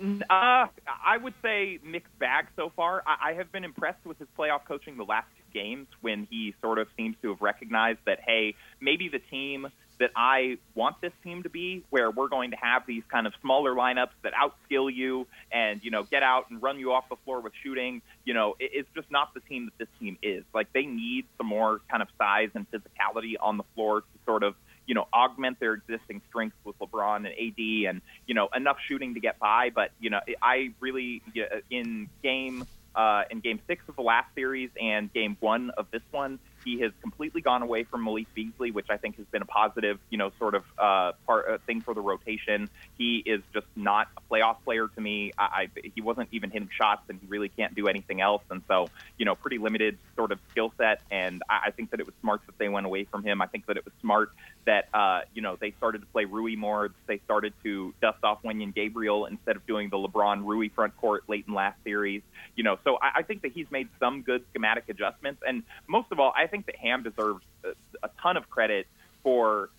Uh, 0.01 0.17
I 0.29 1.17
would 1.21 1.33
say 1.41 1.79
mixed 1.83 2.17
bag 2.19 2.47
so 2.57 2.71
far. 2.75 3.01
I, 3.07 3.29
I 3.29 3.33
have 3.33 3.51
been 3.51 3.63
impressed 3.63 4.05
with 4.05 4.19
his 4.19 4.27
playoff 4.37 4.65
coaching 4.65 4.97
the 4.97 5.05
last 5.05 5.27
two 5.37 5.57
games 5.57 5.87
when 6.01 6.27
he 6.29 6.53
sort 6.61 6.79
of 6.79 6.87
seems 6.97 7.15
to 7.21 7.29
have 7.29 7.41
recognized 7.41 7.99
that, 8.05 8.19
hey, 8.25 8.55
maybe 8.81 9.07
the 9.07 9.19
team 9.19 9.67
that 9.99 10.11
I 10.15 10.57
want 10.75 11.01
this 11.01 11.13
team 11.23 11.43
to 11.43 11.49
be, 11.49 11.83
where 11.89 12.09
we're 12.09 12.29
going 12.29 12.51
to 12.51 12.57
have 12.57 12.85
these 12.85 13.03
kind 13.11 13.27
of 13.27 13.33
smaller 13.41 13.73
lineups 13.75 14.11
that 14.23 14.33
outskill 14.33 14.93
you 14.93 15.27
and, 15.51 15.83
you 15.83 15.91
know, 15.91 16.03
get 16.03 16.23
out 16.23 16.49
and 16.49 16.61
run 16.61 16.79
you 16.79 16.93
off 16.93 17.09
the 17.09 17.17
floor 17.25 17.41
with 17.41 17.53
shooting, 17.61 18.01
you 18.25 18.33
know, 18.33 18.55
it, 18.59 18.71
it's 18.73 18.89
just 18.95 19.11
not 19.11 19.33
the 19.33 19.41
team 19.41 19.65
that 19.65 19.77
this 19.77 19.99
team 19.99 20.17
is. 20.21 20.43
Like, 20.53 20.71
they 20.73 20.85
need 20.85 21.25
some 21.37 21.47
more 21.47 21.81
kind 21.89 22.01
of 22.01 22.07
size 22.17 22.49
and 22.55 22.65
physicality 22.71 23.35
on 23.39 23.57
the 23.57 23.65
floor 23.75 24.01
to 24.01 24.07
sort 24.25 24.43
of– 24.43 24.55
you 24.89 24.95
know, 24.95 25.07
augment 25.13 25.59
their 25.59 25.73
existing 25.73 26.19
strengths 26.27 26.57
with 26.63 26.75
LeBron 26.79 27.17
and 27.17 27.27
AD 27.27 27.89
and, 27.89 28.01
you 28.25 28.33
know, 28.33 28.49
enough 28.55 28.77
shooting 28.87 29.13
to 29.13 29.19
get 29.19 29.37
by. 29.37 29.69
But, 29.69 29.91
you 29.99 30.09
know, 30.09 30.19
I 30.41 30.71
really, 30.79 31.21
in 31.69 32.09
game, 32.23 32.65
uh, 32.99 33.23
in 33.31 33.39
game 33.39 33.61
six 33.65 33.81
of 33.87 33.95
the 33.95 34.01
last 34.01 34.27
series 34.35 34.69
and 34.79 35.11
game 35.13 35.37
one 35.39 35.69
of 35.77 35.87
this 35.89 36.01
one, 36.11 36.37
he 36.65 36.81
has 36.81 36.91
completely 37.01 37.39
gone 37.39 37.61
away 37.61 37.85
from 37.85 38.03
Malik 38.03 38.27
Beasley, 38.33 38.71
which 38.71 38.87
I 38.89 38.97
think 38.97 39.15
has 39.15 39.25
been 39.27 39.41
a 39.41 39.45
positive, 39.45 39.99
you 40.09 40.17
know, 40.17 40.33
sort 40.37 40.53
of 40.53 40.65
uh, 40.77 41.13
part 41.25 41.47
uh, 41.47 41.57
thing 41.65 41.79
for 41.79 41.93
the 41.93 42.01
rotation. 42.01 42.69
He 42.97 43.23
is 43.25 43.41
just 43.53 43.67
not 43.77 44.09
a 44.17 44.21
playoff 44.29 44.57
player 44.65 44.89
to 44.89 45.01
me. 45.01 45.31
I, 45.37 45.69
I 45.75 45.89
he 45.95 46.01
wasn't 46.01 46.27
even 46.33 46.49
hitting 46.49 46.69
shots, 46.77 47.03
and 47.07 47.17
he 47.21 47.27
really 47.27 47.47
can't 47.47 47.73
do 47.73 47.87
anything 47.87 48.19
else. 48.19 48.43
And 48.49 48.61
so, 48.67 48.89
you 49.17 49.25
know, 49.25 49.33
pretty 49.33 49.59
limited 49.59 49.97
sort 50.17 50.33
of 50.33 50.39
skill 50.51 50.73
set. 50.77 50.99
And 51.09 51.41
I, 51.49 51.67
I 51.67 51.71
think 51.71 51.91
that 51.91 52.01
it 52.01 52.05
was 52.05 52.15
smart 52.19 52.41
that 52.47 52.57
they 52.57 52.67
went 52.67 52.85
away 52.85 53.05
from 53.05 53.23
him. 53.23 53.41
I 53.41 53.47
think 53.47 53.65
that 53.67 53.77
it 53.77 53.85
was 53.85 53.93
smart 54.01 54.31
that 54.69 54.87
uh, 54.93 55.21
you 55.33 55.41
know 55.41 55.57
they 55.59 55.71
started 55.77 55.99
to 56.01 56.07
play 56.07 56.25
Rui 56.25 56.55
more. 56.55 56.91
They 57.07 57.19
started 57.25 57.53
to 57.63 57.91
dust 58.03 58.19
off 58.23 58.43
Wenyen 58.43 58.73
Gabriel 58.73 59.25
instead 59.25 59.55
of 59.55 59.65
doing 59.65 59.89
the 59.89 59.97
LeBron 59.97 60.45
Rui 60.45 60.69
front 60.69 60.95
court 60.95 61.23
late 61.27 61.45
in 61.47 61.55
last 61.55 61.83
series. 61.83 62.21
You 62.55 62.63
know, 62.63 62.77
so 62.83 62.99
I, 63.01 63.19
I 63.19 63.23
think 63.23 63.41
that 63.41 63.51
he's 63.51 63.65
made 63.71 63.89
some 63.99 64.21
good 64.21 64.45
schematic 64.51 64.83
adjustments, 64.87 65.41
and 65.45 65.63
most 65.87 66.11
of 66.11 66.19
all, 66.19 66.31
I 66.37 66.45
think 66.45 66.67
that 66.67 66.75
Ham 66.75 67.01
deserves 67.01 67.43
a, 67.63 67.69
a 68.03 68.11
ton 68.21 68.37
of 68.37 68.47
credit 68.51 68.85
for 69.23 69.71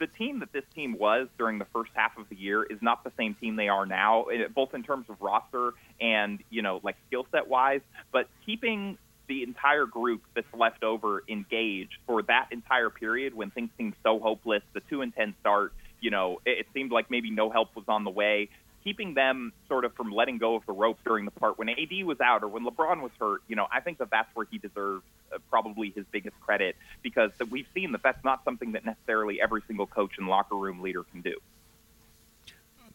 the 0.00 0.08
team 0.08 0.40
that 0.40 0.52
this 0.52 0.64
team 0.74 0.98
was 0.98 1.28
during 1.38 1.60
the 1.60 1.66
first 1.72 1.92
half 1.94 2.18
of 2.18 2.28
the 2.28 2.34
year 2.34 2.64
is 2.64 2.82
not 2.82 3.04
the 3.04 3.12
same 3.16 3.34
team 3.34 3.54
they 3.54 3.68
are 3.68 3.86
now, 3.86 4.24
eh, 4.24 4.48
both 4.52 4.74
in 4.74 4.82
terms 4.82 5.06
of 5.08 5.22
roster 5.22 5.74
and 6.00 6.42
you 6.50 6.62
know 6.62 6.80
like 6.82 6.96
skill 7.06 7.28
set 7.30 7.46
wise. 7.46 7.82
But 8.10 8.26
keeping 8.44 8.98
the 9.32 9.42
entire 9.42 9.86
group 9.86 10.20
that's 10.34 10.52
left 10.52 10.84
over 10.84 11.22
engaged 11.26 11.96
for 12.06 12.20
that 12.22 12.48
entire 12.50 12.90
period 12.90 13.32
when 13.34 13.50
things 13.50 13.70
seemed 13.78 13.94
so 14.02 14.18
hopeless, 14.18 14.62
the 14.74 14.80
two 14.90 15.00
and 15.00 15.14
ten 15.14 15.34
start, 15.40 15.72
you 16.00 16.10
know, 16.10 16.40
it, 16.44 16.58
it 16.58 16.66
seemed 16.74 16.92
like 16.92 17.10
maybe 17.10 17.30
no 17.30 17.48
help 17.48 17.74
was 17.74 17.86
on 17.88 18.04
the 18.04 18.10
way 18.10 18.50
keeping 18.84 19.14
them 19.14 19.52
sort 19.68 19.84
of 19.84 19.94
from 19.94 20.10
letting 20.10 20.38
go 20.38 20.56
of 20.56 20.66
the 20.66 20.72
rope 20.72 20.98
during 21.04 21.24
the 21.24 21.30
part 21.30 21.56
when 21.56 21.68
AD 21.68 22.04
was 22.04 22.20
out 22.20 22.42
or 22.42 22.48
when 22.48 22.64
LeBron 22.64 23.00
was 23.00 23.12
hurt, 23.18 23.40
you 23.46 23.54
know, 23.54 23.66
I 23.72 23.78
think 23.80 23.98
that 23.98 24.10
that's 24.10 24.28
where 24.34 24.44
he 24.50 24.58
deserves 24.58 25.04
uh, 25.32 25.38
probably 25.50 25.92
his 25.94 26.04
biggest 26.10 26.38
credit 26.40 26.74
because 27.00 27.30
we've 27.48 27.68
seen 27.74 27.92
that 27.92 28.02
that's 28.02 28.22
not 28.24 28.42
something 28.44 28.72
that 28.72 28.84
necessarily 28.84 29.40
every 29.40 29.62
single 29.68 29.86
coach 29.86 30.12
and 30.18 30.26
locker 30.26 30.56
room 30.56 30.82
leader 30.82 31.04
can 31.04 31.20
do. 31.20 31.36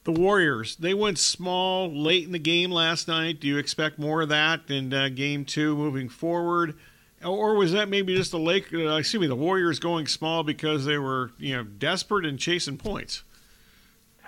The 0.07 0.13
Warriors, 0.13 0.77
they 0.77 0.93
went 0.93 1.19
small 1.19 1.93
late 1.93 2.23
in 2.23 2.31
the 2.31 2.39
game 2.39 2.71
last 2.71 3.09
night. 3.09 3.41
Do 3.41 3.47
you 3.47 3.57
expect 3.57 3.99
more 3.99 4.21
of 4.21 4.29
that 4.29 4.61
in 4.69 4.93
uh, 4.93 5.09
game 5.09 5.43
two 5.43 5.75
moving 5.75 6.07
forward? 6.07 6.75
Or 7.21 7.55
was 7.55 7.73
that 7.73 7.89
maybe 7.89 8.15
just 8.15 8.31
the 8.31 8.39
Lake? 8.39 8.73
Uh, 8.73 8.95
excuse 8.95 9.19
me, 9.19 9.27
the 9.27 9.35
Warriors 9.35 9.79
going 9.79 10.07
small 10.07 10.43
because 10.43 10.85
they 10.85 10.97
were, 10.97 11.31
you 11.37 11.57
know, 11.57 11.65
desperate 11.65 12.25
and 12.25 12.39
chasing 12.39 12.77
points. 12.77 13.23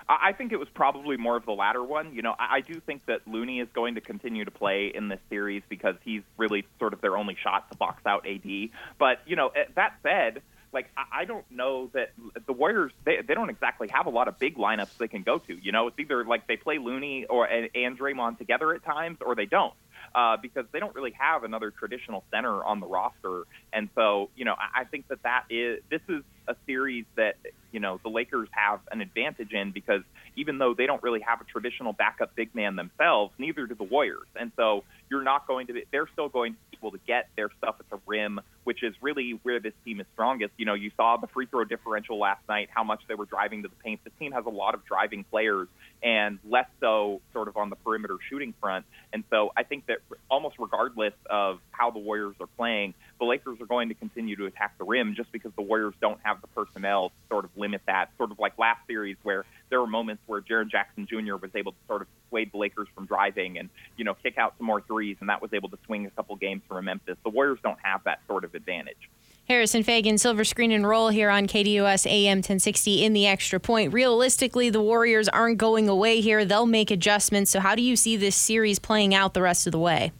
I 0.06 0.34
think 0.34 0.52
it 0.52 0.58
was 0.58 0.68
probably 0.68 1.16
more 1.16 1.36
of 1.36 1.46
the 1.46 1.52
latter 1.52 1.82
one. 1.82 2.12
You 2.14 2.20
know, 2.20 2.34
I 2.38 2.60
do 2.60 2.78
think 2.80 3.06
that 3.06 3.26
Looney 3.26 3.60
is 3.60 3.68
going 3.72 3.94
to 3.94 4.02
continue 4.02 4.44
to 4.44 4.50
play 4.50 4.92
in 4.94 5.08
this 5.08 5.20
series 5.30 5.62
because 5.70 5.94
he's 6.04 6.20
really 6.36 6.66
sort 6.78 6.92
of 6.92 7.00
their 7.00 7.16
only 7.16 7.38
shot 7.42 7.70
to 7.70 7.78
box 7.78 8.04
out 8.04 8.26
AD. 8.26 8.68
But 8.98 9.20
you 9.24 9.34
know, 9.34 9.48
eh, 9.48 9.64
that 9.76 9.94
said, 10.02 10.42
like 10.72 10.88
I 11.12 11.24
don't 11.24 11.44
know 11.50 11.90
that 11.94 12.12
the 12.46 12.52
Warriors 12.52 12.92
they 13.04 13.18
they 13.26 13.34
don't 13.34 13.50
exactly 13.50 13.88
have 13.88 14.06
a 14.06 14.10
lot 14.10 14.28
of 14.28 14.38
big 14.38 14.56
lineups 14.56 14.96
they 14.98 15.08
can 15.08 15.22
go 15.22 15.38
to. 15.38 15.54
You 15.54 15.72
know, 15.72 15.88
it's 15.88 15.98
either 15.98 16.24
like 16.24 16.46
they 16.46 16.56
play 16.56 16.78
Looney 16.78 17.26
or 17.28 17.46
and 17.46 17.98
Draymond 17.98 18.38
together 18.38 18.74
at 18.74 18.84
times, 18.84 19.18
or 19.20 19.34
they 19.34 19.46
don't. 19.46 19.74
Uh, 20.14 20.36
because 20.40 20.64
they 20.72 20.80
don't 20.80 20.94
really 20.94 21.12
have 21.12 21.44
another 21.44 21.70
traditional 21.70 22.24
center 22.32 22.64
on 22.64 22.80
the 22.80 22.86
roster, 22.86 23.44
and 23.72 23.88
so 23.94 24.30
you 24.36 24.44
know 24.44 24.54
I, 24.58 24.84
think 24.84 25.08
that 25.08 25.22
that 25.22 25.44
is 25.50 25.80
this 25.90 26.00
is 26.08 26.22
a 26.48 26.56
series 26.66 27.04
that 27.16 27.36
you 27.72 27.80
know 27.80 28.00
the 28.02 28.10
Lakers 28.10 28.48
have 28.52 28.80
an 28.90 29.00
advantage 29.00 29.52
in 29.52 29.70
because 29.70 30.02
even 30.36 30.58
though 30.58 30.74
they 30.74 30.86
don't 30.86 31.02
really 31.02 31.20
have 31.20 31.40
a 31.40 31.44
traditional 31.44 31.92
backup 31.92 32.34
big 32.34 32.54
man 32.54 32.76
themselves, 32.76 33.32
neither 33.38 33.66
do 33.66 33.74
the 33.74 33.84
Warriors. 33.84 34.26
And 34.36 34.52
so 34.56 34.84
you're 35.10 35.22
not 35.22 35.46
going 35.46 35.66
to 35.66 35.72
be, 35.72 35.84
they're 35.90 36.08
still 36.12 36.28
going 36.28 36.54
to 36.54 36.58
be 36.70 36.78
able 36.80 36.92
to 36.92 37.00
get 37.06 37.28
their 37.36 37.50
stuff 37.58 37.76
at 37.80 37.90
the 37.90 37.98
rim, 38.06 38.40
which 38.64 38.82
is 38.82 38.94
really 39.02 39.38
where 39.42 39.60
this 39.60 39.72
team 39.84 40.00
is 40.00 40.06
strongest. 40.14 40.52
You 40.56 40.66
know, 40.66 40.74
you 40.74 40.90
saw 40.96 41.16
the 41.16 41.26
free 41.26 41.46
throw 41.46 41.64
differential 41.64 42.18
last 42.18 42.42
night, 42.48 42.68
how 42.72 42.84
much 42.84 43.02
they 43.08 43.14
were 43.14 43.26
driving 43.26 43.62
to 43.62 43.68
the 43.68 43.74
paint. 43.84 44.00
This 44.04 44.12
team 44.18 44.32
has 44.32 44.46
a 44.46 44.50
lot 44.50 44.74
of 44.74 44.84
driving 44.84 45.24
players 45.24 45.68
and 46.02 46.38
less 46.48 46.68
so 46.80 47.20
sort 47.32 47.48
of 47.48 47.56
on 47.56 47.70
the 47.70 47.76
perimeter 47.76 48.16
shooting 48.28 48.54
front. 48.60 48.86
And 49.12 49.24
so 49.30 49.52
I 49.56 49.64
think 49.64 49.86
that 49.86 49.98
almost 50.30 50.56
regardless 50.58 51.14
of 51.28 51.58
how 51.72 51.90
the 51.90 51.98
Warriors 51.98 52.36
are 52.40 52.48
playing, 52.56 52.94
the 53.20 53.26
Lakers 53.26 53.60
are 53.60 53.66
going 53.66 53.88
to 53.90 53.94
continue 53.94 54.34
to 54.34 54.46
attack 54.46 54.76
the 54.78 54.84
rim 54.84 55.14
just 55.14 55.30
because 55.30 55.52
the 55.54 55.62
Warriors 55.62 55.94
don't 56.00 56.18
have 56.22 56.40
the 56.40 56.46
personnel 56.48 57.10
to 57.10 57.14
sort 57.28 57.44
of 57.44 57.50
limit 57.54 57.82
that. 57.86 58.10
Sort 58.16 58.32
of 58.32 58.38
like 58.38 58.58
last 58.58 58.80
series 58.86 59.16
where 59.22 59.44
there 59.68 59.80
were 59.80 59.86
moments 59.86 60.22
where 60.26 60.40
Jaren 60.40 60.70
Jackson 60.70 61.06
Jr. 61.06 61.36
was 61.36 61.50
able 61.54 61.72
to 61.72 61.78
sort 61.86 62.02
of 62.02 62.08
dissuade 62.24 62.50
the 62.50 62.58
Lakers 62.58 62.88
from 62.94 63.06
driving 63.06 63.58
and, 63.58 63.68
you 63.96 64.04
know, 64.04 64.14
kick 64.14 64.38
out 64.38 64.54
some 64.56 64.66
more 64.66 64.80
threes, 64.80 65.18
and 65.20 65.28
that 65.28 65.42
was 65.42 65.52
able 65.52 65.68
to 65.68 65.78
swing 65.84 66.06
a 66.06 66.10
couple 66.10 66.34
games 66.36 66.62
from 66.66 66.86
Memphis. 66.86 67.16
The 67.22 67.30
Warriors 67.30 67.58
don't 67.62 67.78
have 67.82 68.02
that 68.04 68.20
sort 68.26 68.44
of 68.44 68.54
advantage. 68.54 69.10
Harrison 69.48 69.82
Faigen, 69.82 70.18
silver 70.18 70.44
screen 70.44 70.70
and 70.72 70.86
roll 70.86 71.08
here 71.08 71.28
on 71.28 71.46
KDUS 71.46 72.06
AM 72.06 72.38
1060 72.38 73.04
in 73.04 73.12
the 73.12 73.26
extra 73.26 73.60
point. 73.60 73.92
Realistically, 73.92 74.70
the 74.70 74.80
Warriors 74.80 75.28
aren't 75.28 75.58
going 75.58 75.88
away 75.88 76.20
here. 76.20 76.44
They'll 76.44 76.66
make 76.66 76.90
adjustments. 76.90 77.50
So, 77.50 77.60
how 77.60 77.74
do 77.74 77.82
you 77.82 77.96
see 77.96 78.16
this 78.16 78.36
series 78.36 78.78
playing 78.78 79.14
out 79.14 79.34
the 79.34 79.42
rest 79.42 79.66
of 79.66 79.72
the 79.72 79.78
way? 79.78 80.12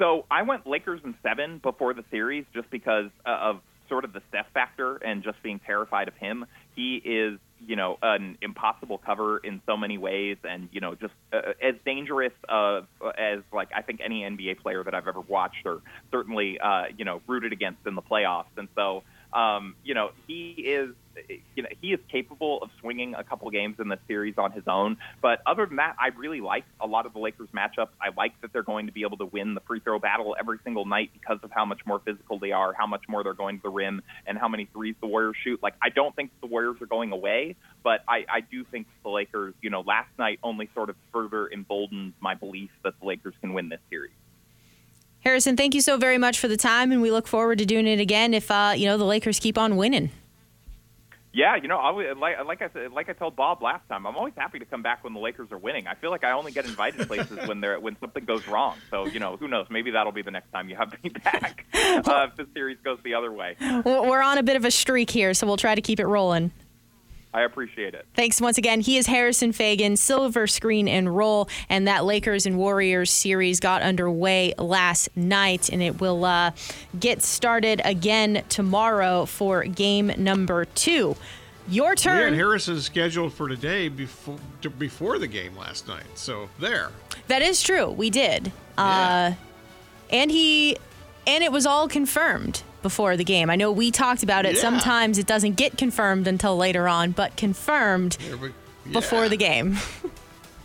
So, 0.00 0.24
I 0.30 0.42
went 0.42 0.66
Lakers 0.66 1.00
in 1.04 1.14
seven 1.22 1.58
before 1.58 1.92
the 1.92 2.04
series 2.10 2.46
just 2.54 2.70
because 2.70 3.10
uh, 3.26 3.36
of 3.40 3.60
sort 3.90 4.06
of 4.06 4.14
the 4.14 4.22
Steph 4.30 4.46
factor 4.54 4.96
and 4.96 5.22
just 5.22 5.42
being 5.42 5.60
terrified 5.66 6.08
of 6.08 6.14
him. 6.14 6.46
He 6.74 6.96
is 6.96 7.38
you 7.66 7.76
know 7.76 7.98
an 8.00 8.38
impossible 8.40 8.96
cover 8.96 9.38
in 9.38 9.60
so 9.66 9.76
many 9.76 9.98
ways, 9.98 10.38
and 10.42 10.70
you 10.72 10.80
know 10.80 10.94
just 10.94 11.12
uh, 11.34 11.52
as 11.62 11.74
dangerous 11.84 12.32
uh, 12.48 12.80
as 13.18 13.40
like 13.52 13.68
I 13.76 13.82
think 13.82 14.00
any 14.02 14.22
NBA 14.22 14.60
player 14.60 14.82
that 14.82 14.94
I've 14.94 15.06
ever 15.06 15.20
watched 15.20 15.66
or 15.66 15.82
certainly 16.10 16.58
uh, 16.58 16.84
you 16.96 17.04
know 17.04 17.20
rooted 17.26 17.52
against 17.52 17.86
in 17.86 17.94
the 17.94 18.02
playoffs. 18.02 18.56
And 18.56 18.68
so 18.74 19.02
um, 19.32 19.74
you 19.84 19.94
know 19.94 20.10
he 20.26 20.50
is 20.50 20.94
you 21.56 21.62
know, 21.62 21.68
he 21.80 21.92
is 21.92 22.00
capable 22.10 22.58
of 22.62 22.70
swinging 22.80 23.14
a 23.14 23.24
couple 23.24 23.50
games 23.50 23.76
in 23.78 23.88
the 23.88 23.98
series 24.06 24.34
on 24.38 24.52
his 24.52 24.64
own. 24.66 24.96
But 25.20 25.40
other 25.46 25.66
than 25.66 25.76
that, 25.76 25.96
I 25.98 26.08
really 26.08 26.40
like 26.40 26.64
a 26.80 26.86
lot 26.86 27.06
of 27.06 27.12
the 27.12 27.18
Lakers 27.18 27.48
matchups. 27.54 27.90
I 28.00 28.10
like 28.16 28.40
that 28.42 28.52
they're 28.52 28.62
going 28.62 28.86
to 28.86 28.92
be 28.92 29.02
able 29.02 29.16
to 29.18 29.26
win 29.26 29.54
the 29.54 29.60
free 29.60 29.80
throw 29.80 29.98
battle 29.98 30.36
every 30.38 30.58
single 30.64 30.84
night 30.84 31.10
because 31.12 31.38
of 31.42 31.50
how 31.50 31.64
much 31.64 31.80
more 31.86 32.00
physical 32.04 32.38
they 32.38 32.52
are, 32.52 32.72
how 32.72 32.86
much 32.86 33.02
more 33.08 33.24
they're 33.24 33.34
going 33.34 33.58
to 33.58 33.62
the 33.62 33.70
rim, 33.70 34.02
and 34.26 34.38
how 34.38 34.48
many 34.48 34.66
threes 34.72 34.94
the 35.00 35.06
Warriors 35.06 35.36
shoot. 35.42 35.62
Like, 35.62 35.74
I 35.82 35.88
don't 35.88 36.14
think 36.14 36.30
the 36.40 36.46
Warriors 36.46 36.76
are 36.80 36.86
going 36.86 37.12
away, 37.12 37.56
but 37.82 38.00
I, 38.08 38.24
I 38.28 38.40
do 38.40 38.64
think 38.64 38.86
the 39.02 39.10
Lakers, 39.10 39.54
you 39.60 39.70
know, 39.70 39.80
last 39.80 40.10
night 40.18 40.38
only 40.42 40.68
sort 40.74 40.90
of 40.90 40.96
further 41.12 41.48
emboldened 41.50 42.14
my 42.20 42.34
belief 42.34 42.70
that 42.84 42.94
the 43.00 43.06
Lakers 43.06 43.34
can 43.40 43.52
win 43.52 43.68
this 43.68 43.80
series. 43.90 44.12
Harrison, 45.20 45.56
thank 45.56 45.74
you 45.74 45.80
so 45.80 45.96
very 45.96 46.18
much 46.18 46.38
for 46.38 46.48
the 46.48 46.56
time, 46.56 46.92
and 46.92 47.02
we 47.02 47.10
look 47.10 47.26
forward 47.26 47.58
to 47.58 47.66
doing 47.66 47.86
it 47.86 48.00
again 48.00 48.32
if 48.32 48.50
uh, 48.50 48.72
you 48.76 48.86
know 48.86 48.96
the 48.96 49.04
Lakers 49.04 49.38
keep 49.38 49.58
on 49.58 49.76
winning. 49.76 50.10
Yeah, 51.32 51.54
you 51.56 51.68
know, 51.68 51.76
I, 51.78 52.12
like 52.14 52.44
like 52.44 52.62
I 52.62 52.70
said, 52.72 52.90
like 52.90 53.08
I 53.08 53.12
told 53.12 53.36
Bob 53.36 53.62
last 53.62 53.86
time, 53.88 54.04
I'm 54.04 54.16
always 54.16 54.34
happy 54.36 54.58
to 54.58 54.64
come 54.64 54.82
back 54.82 55.04
when 55.04 55.12
the 55.12 55.20
Lakers 55.20 55.52
are 55.52 55.58
winning. 55.58 55.86
I 55.86 55.94
feel 55.94 56.10
like 56.10 56.24
I 56.24 56.32
only 56.32 56.50
get 56.50 56.64
invited 56.64 57.06
places 57.06 57.38
when 57.46 57.60
they're 57.60 57.78
when 57.78 57.96
something 58.00 58.24
goes 58.24 58.48
wrong. 58.48 58.78
So 58.90 59.06
you 59.06 59.20
know, 59.20 59.36
who 59.36 59.46
knows? 59.46 59.66
Maybe 59.70 59.92
that'll 59.92 60.10
be 60.10 60.22
the 60.22 60.32
next 60.32 60.50
time 60.50 60.68
you 60.68 60.76
have 60.76 60.92
me 61.04 61.10
back 61.24 61.66
uh, 61.72 62.26
if 62.30 62.36
the 62.36 62.48
series 62.52 62.78
goes 62.82 62.98
the 63.04 63.14
other 63.14 63.30
way. 63.30 63.56
We're 63.60 64.22
on 64.22 64.38
a 64.38 64.42
bit 64.42 64.56
of 64.56 64.64
a 64.64 64.72
streak 64.72 65.10
here, 65.10 65.34
so 65.34 65.46
we'll 65.46 65.56
try 65.56 65.74
to 65.74 65.82
keep 65.82 66.00
it 66.00 66.06
rolling. 66.06 66.50
I 67.32 67.42
appreciate 67.42 67.94
it. 67.94 68.06
Thanks 68.14 68.40
once 68.40 68.58
again. 68.58 68.80
He 68.80 68.96
is 68.96 69.06
Harrison 69.06 69.52
Faigen, 69.52 69.96
Silver 69.96 70.46
Screen 70.46 70.88
and 70.88 71.14
Roll, 71.16 71.48
and 71.68 71.86
that 71.86 72.04
Lakers 72.04 72.44
and 72.44 72.58
Warriors 72.58 73.10
series 73.10 73.60
got 73.60 73.82
underway 73.82 74.52
last 74.58 75.16
night, 75.16 75.68
and 75.68 75.80
it 75.80 76.00
will 76.00 76.24
uh, 76.24 76.50
get 76.98 77.22
started 77.22 77.80
again 77.84 78.42
tomorrow 78.48 79.26
for 79.26 79.62
game 79.62 80.12
number 80.16 80.64
two. 80.64 81.16
Your 81.68 81.94
turn. 81.94 82.32
Yeah, 82.32 82.36
Harrison 82.36 82.76
is 82.76 82.84
scheduled 82.84 83.32
for 83.32 83.48
today 83.48 83.88
before 83.88 84.38
before 84.78 85.18
the 85.20 85.28
game 85.28 85.56
last 85.56 85.86
night. 85.86 86.02
So 86.16 86.48
there. 86.58 86.90
That 87.28 87.42
is 87.42 87.62
true. 87.62 87.90
We 87.90 88.10
did. 88.10 88.50
Yeah. 88.76 88.84
Uh, 88.84 89.34
and 90.10 90.32
he, 90.32 90.76
and 91.28 91.44
it 91.44 91.52
was 91.52 91.64
all 91.64 91.86
confirmed 91.86 92.64
before 92.82 93.16
the 93.16 93.24
game. 93.24 93.50
I 93.50 93.56
know 93.56 93.72
we 93.72 93.90
talked 93.90 94.22
about 94.22 94.46
it. 94.46 94.54
Yeah. 94.54 94.60
Sometimes 94.60 95.18
it 95.18 95.26
doesn't 95.26 95.54
get 95.54 95.78
confirmed 95.78 96.26
until 96.26 96.56
later 96.56 96.88
on, 96.88 97.12
but 97.12 97.36
confirmed 97.36 98.16
we, 98.40 98.48
yeah. 98.48 98.92
before 98.92 99.28
the 99.28 99.36
game. 99.36 99.76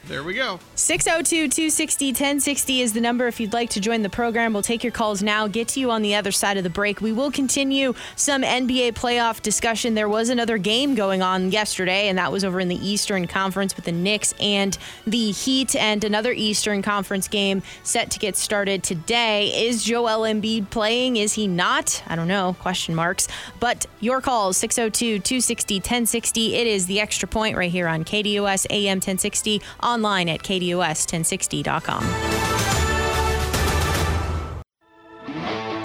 There 0.08 0.24
we 0.24 0.36
go. 0.36 0.60
602 0.76 1.50
260 1.50 2.08
1060 2.10 2.82
is 2.82 2.94
the 2.94 3.02
number 3.02 3.28
if 3.28 3.40
you'd 3.40 3.54
like 3.54 3.72
to 3.72 3.80
join 3.80 4.04
the 4.04 4.10
program. 4.10 4.54
We'll 4.54 4.62
take 4.62 4.84
your 4.84 4.92
calls 4.92 5.24
now, 5.24 5.48
get 5.48 5.70
to 5.70 5.80
you 5.80 5.90
on 5.90 6.04
the 6.04 6.14
other 6.14 6.32
side 6.32 6.58
of 6.58 6.64
the 6.64 6.70
break. 6.70 7.02
We 7.02 7.12
will 7.12 7.32
continue 7.32 7.96
some 8.16 8.44
NBA 8.44 8.94
playoff 8.94 9.42
discussion. 9.42 9.96
There 9.96 10.08
was 10.08 10.30
another 10.30 10.60
game 10.60 10.94
going 10.94 11.24
on 11.24 11.52
yesterday, 11.52 12.08
and 12.08 12.20
that 12.20 12.32
was 12.32 12.44
over 12.44 12.60
in 12.60 12.68
the 12.68 12.76
Eastern 12.76 13.26
Conference 13.26 13.76
with 13.76 13.86
the 13.86 13.92
Knicks 13.92 14.36
and 14.40 14.78
the 15.08 15.32
Heat, 15.32 15.76
and 15.76 16.04
another 16.04 16.34
Eastern 16.34 16.84
Conference 16.84 17.28
game 17.28 17.64
set 17.82 18.12
to 18.12 18.20
get 18.20 18.36
started 18.36 18.84
today. 18.84 19.66
Is 19.66 19.84
Joel 19.84 20.22
Embiid 20.22 20.70
playing? 20.70 21.18
Is 21.18 21.34
he 21.34 21.48
not? 21.48 22.04
I 22.06 22.16
don't 22.16 22.28
know. 22.28 22.56
Question 22.60 22.94
marks. 22.94 23.28
But 23.60 23.88
your 24.02 24.22
calls 24.22 24.58
602 24.58 25.20
260 25.20 25.76
1060. 25.78 26.56
It 26.56 26.68
is 26.68 26.86
the 26.86 27.00
extra 27.00 27.28
point 27.28 27.58
right 27.58 27.72
here 27.72 27.88
on 27.88 28.06
KDUS 28.06 28.68
AM 28.70 28.98
1060 28.98 29.64
on 29.80 29.95
online 29.96 30.30
at 30.30 30.42
KDUS1060.com. 30.42 32.04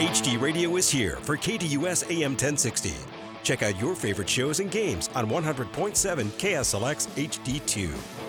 HD 0.00 0.40
Radio 0.40 0.76
is 0.76 0.90
here 0.90 1.16
for 1.22 1.36
KDUS 1.36 2.10
AM 2.10 2.32
1060. 2.32 2.94
Check 3.42 3.62
out 3.62 3.80
your 3.80 3.94
favorite 3.94 4.28
shows 4.28 4.60
and 4.60 4.70
games 4.70 5.08
on 5.14 5.28
100.7 5.28 6.26
KSLX 6.38 7.08
HD2. 7.28 8.19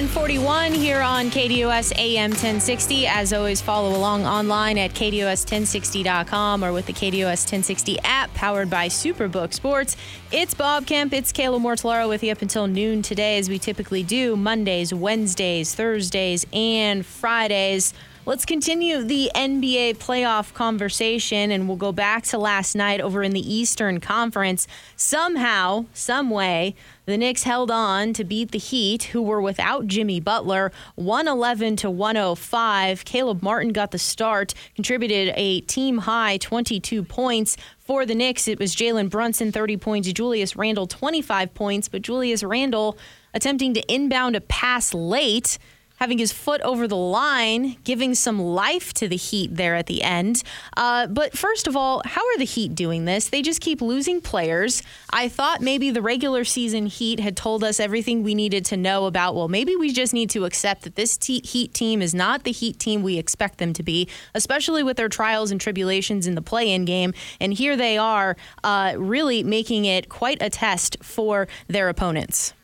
1041 0.00 0.72
here 0.72 1.02
on 1.02 1.26
KDUS 1.26 1.92
AM 1.98 2.30
1060. 2.30 3.06
As 3.06 3.34
always, 3.34 3.60
follow 3.60 3.94
along 3.94 4.24
online 4.24 4.78
at 4.78 4.92
KDUS1060.com 4.94 6.64
or 6.64 6.72
with 6.72 6.86
the 6.86 6.94
KDUS 6.94 7.44
1060 7.44 7.98
app 8.00 8.32
powered 8.32 8.70
by 8.70 8.88
Superbook 8.88 9.52
Sports. 9.52 9.98
It's 10.32 10.54
Bob 10.54 10.86
Kemp. 10.86 11.12
It's 11.12 11.34
Kayla 11.34 11.60
Mortellaro 11.60 12.08
with 12.08 12.22
you 12.22 12.32
up 12.32 12.40
until 12.40 12.66
noon 12.66 13.02
today, 13.02 13.36
as 13.36 13.50
we 13.50 13.58
typically 13.58 14.02
do 14.02 14.36
Mondays, 14.36 14.94
Wednesdays, 14.94 15.74
Thursdays, 15.74 16.46
and 16.50 17.04
Fridays. 17.04 17.92
Let's 18.26 18.44
continue 18.44 19.02
the 19.02 19.30
NBA 19.34 19.96
playoff 19.96 20.52
conversation, 20.52 21.50
and 21.50 21.66
we'll 21.66 21.78
go 21.78 21.90
back 21.90 22.22
to 22.24 22.38
last 22.38 22.74
night 22.74 23.00
over 23.00 23.22
in 23.22 23.32
the 23.32 23.54
Eastern 23.54 23.98
Conference. 23.98 24.68
Somehow, 24.94 25.86
some 25.94 26.28
way, 26.28 26.74
the 27.06 27.16
Knicks 27.16 27.44
held 27.44 27.70
on 27.70 28.12
to 28.12 28.22
beat 28.22 28.50
the 28.50 28.58
Heat, 28.58 29.04
who 29.04 29.22
were 29.22 29.40
without 29.40 29.86
Jimmy 29.86 30.20
Butler, 30.20 30.70
111 30.96 31.76
to 31.76 31.90
105. 31.90 33.06
Caleb 33.06 33.42
Martin 33.42 33.72
got 33.72 33.90
the 33.90 33.98
start, 33.98 34.52
contributed 34.74 35.32
a 35.34 35.62
team 35.62 35.96
high 35.98 36.36
22 36.36 37.02
points. 37.02 37.56
For 37.78 38.04
the 38.04 38.14
Knicks, 38.14 38.46
it 38.48 38.58
was 38.58 38.76
Jalen 38.76 39.08
Brunson 39.08 39.50
30 39.50 39.78
points, 39.78 40.12
Julius 40.12 40.56
Randle 40.56 40.86
25 40.86 41.54
points, 41.54 41.88
but 41.88 42.02
Julius 42.02 42.42
Randle 42.42 42.98
attempting 43.32 43.72
to 43.72 43.92
inbound 43.92 44.36
a 44.36 44.42
pass 44.42 44.92
late 44.92 45.58
having 46.00 46.16
his 46.16 46.32
foot 46.32 46.62
over 46.62 46.88
the 46.88 46.96
line, 46.96 47.76
giving 47.84 48.14
some 48.14 48.40
life 48.40 48.94
to 48.94 49.06
the 49.06 49.16
Heat 49.16 49.54
there 49.54 49.74
at 49.74 49.86
the 49.86 50.02
end. 50.02 50.42
Uh, 50.74 51.06
but 51.06 51.36
first 51.36 51.66
of 51.66 51.76
all, 51.76 52.00
how 52.06 52.22
are 52.22 52.38
the 52.38 52.44
Heat 52.44 52.74
doing 52.74 53.04
this? 53.04 53.28
They 53.28 53.42
just 53.42 53.60
keep 53.60 53.82
losing 53.82 54.22
players. 54.22 54.82
I 55.10 55.28
thought 55.28 55.60
maybe 55.60 55.90
the 55.90 56.00
regular 56.00 56.44
season 56.44 56.86
Heat 56.86 57.20
had 57.20 57.36
told 57.36 57.62
us 57.62 57.78
everything 57.78 58.22
we 58.22 58.34
needed 58.34 58.64
to 58.66 58.78
know 58.78 59.04
about, 59.04 59.34
well, 59.34 59.48
maybe 59.48 59.76
we 59.76 59.92
just 59.92 60.14
need 60.14 60.30
to 60.30 60.46
accept 60.46 60.82
that 60.82 60.94
this 60.94 61.18
te- 61.18 61.42
Heat 61.44 61.74
team 61.74 62.00
is 62.00 62.14
not 62.14 62.44
the 62.44 62.52
Heat 62.52 62.78
team 62.78 63.02
we 63.02 63.18
expect 63.18 63.58
them 63.58 63.74
to 63.74 63.82
be, 63.82 64.08
especially 64.34 64.82
with 64.82 64.96
their 64.96 65.10
trials 65.10 65.50
and 65.50 65.60
tribulations 65.60 66.26
in 66.26 66.34
the 66.34 66.42
play 66.42 66.70
in 66.70 66.86
game. 66.86 67.12
And 67.40 67.52
here 67.52 67.76
they 67.76 67.98
are, 67.98 68.38
uh, 68.64 68.94
really 68.96 69.42
making 69.42 69.84
it 69.84 70.08
quite 70.08 70.38
a 70.40 70.48
test 70.48 70.96
for 71.02 71.46
their 71.68 71.90
opponents. 71.90 72.54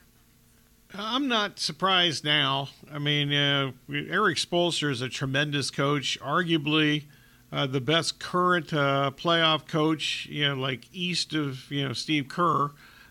I'm 0.98 1.28
not 1.28 1.58
surprised 1.58 2.24
now. 2.24 2.68
I 2.90 2.98
mean, 2.98 3.32
uh, 3.32 3.72
Erik 3.90 4.38
Spoelstra 4.38 4.90
is 4.90 5.02
a 5.02 5.08
tremendous 5.08 5.70
coach, 5.70 6.18
arguably 6.20 7.04
uh, 7.52 7.66
the 7.66 7.80
best 7.80 8.18
current 8.18 8.72
uh, 8.72 9.10
playoff 9.16 9.66
coach, 9.66 10.26
you 10.26 10.48
know, 10.48 10.54
like 10.54 10.84
east 10.92 11.34
of 11.34 11.70
you 11.70 11.86
know 11.86 11.92
Steve 11.92 12.28
Kerr 12.28 12.70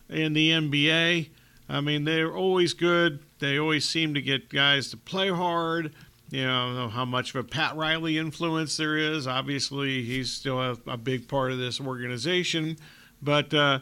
in 0.10 0.34
the 0.34 0.52
NBA. 0.52 1.30
I 1.68 1.82
mean, 1.82 2.04
they're 2.04 2.34
always 2.34 2.74
good. 2.74 3.20
They 3.40 3.58
always 3.58 3.88
seem 3.88 4.14
to 4.14 4.22
get 4.22 4.50
guys 4.50 4.90
to 4.90 4.98
play 4.98 5.30
hard. 5.30 5.94
You 6.30 6.46
know 6.46 6.90
how 6.90 7.06
much 7.06 7.34
of 7.34 7.38
a 7.38 7.48
Pat 7.48 7.76
Riley 7.76 8.18
influence 8.18 8.78
there 8.78 8.98
is. 8.98 9.28
Obviously, 9.28 10.04
he's 10.04 10.32
still 10.32 10.62
a, 10.62 10.78
a 10.88 10.98
big 10.98 11.28
part 11.28 11.52
of 11.52 11.58
this 11.58 11.80
organization, 11.80 12.78
but 13.22 13.54
uh, 13.54 13.80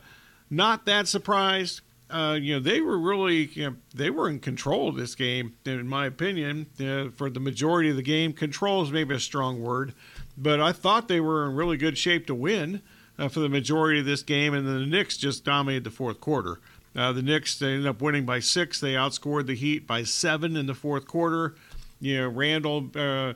not 0.50 0.86
that 0.86 1.08
surprised 1.08 1.82
uh, 2.14 2.34
you 2.36 2.54
know, 2.54 2.60
they 2.60 2.80
were 2.80 2.98
really, 2.98 3.46
you 3.54 3.72
know, 3.72 3.76
they 3.94 4.12
were 4.12 4.30
in 4.30 4.40
control 4.40 4.88
of 4.88 4.96
this 4.96 5.16
game, 5.16 5.56
in 5.66 5.88
my 5.88 6.06
opinion, 6.06 6.68
uh, 6.80 7.10
for 7.10 7.30
the 7.30 7.40
majority 7.40 7.90
of 7.90 7.96
the 7.96 8.04
game. 8.04 8.34
Control 8.34 8.84
is 8.84 8.92
maybe 8.92 9.16
a 9.16 9.20
strong 9.20 9.62
word, 9.62 9.94
but 10.38 10.62
I 10.62 10.72
thought 10.72 11.08
they 11.08 11.20
were 11.20 11.50
in 11.50 11.56
really 11.56 11.76
good 11.76 11.98
shape 11.98 12.28
to 12.28 12.36
win 12.36 12.82
uh, 13.18 13.30
for 13.30 13.40
the 13.40 13.50
majority 13.50 14.00
of 14.00 14.06
this 14.06 14.22
game, 14.22 14.54
and 14.54 14.68
then 14.68 14.80
the 14.82 14.86
Knicks 14.86 15.18
just 15.18 15.44
dominated 15.44 15.84
the 15.84 15.90
fourth 15.90 16.22
quarter. 16.22 16.60
Uh, 16.96 17.12
the 17.12 17.24
Knicks 17.24 17.58
they 17.58 17.72
ended 17.72 17.88
up 17.88 18.00
winning 18.00 18.26
by 18.26 18.40
six. 18.40 18.80
They 18.80 18.94
outscored 18.94 19.48
the 19.48 19.56
Heat 19.56 19.88
by 19.88 20.04
seven 20.04 20.56
in 20.56 20.68
the 20.68 20.76
fourth 20.76 21.08
quarter. 21.08 21.56
You 22.00 22.22
know, 22.22 22.28
Randle 22.28 22.92
uh, 22.96 23.34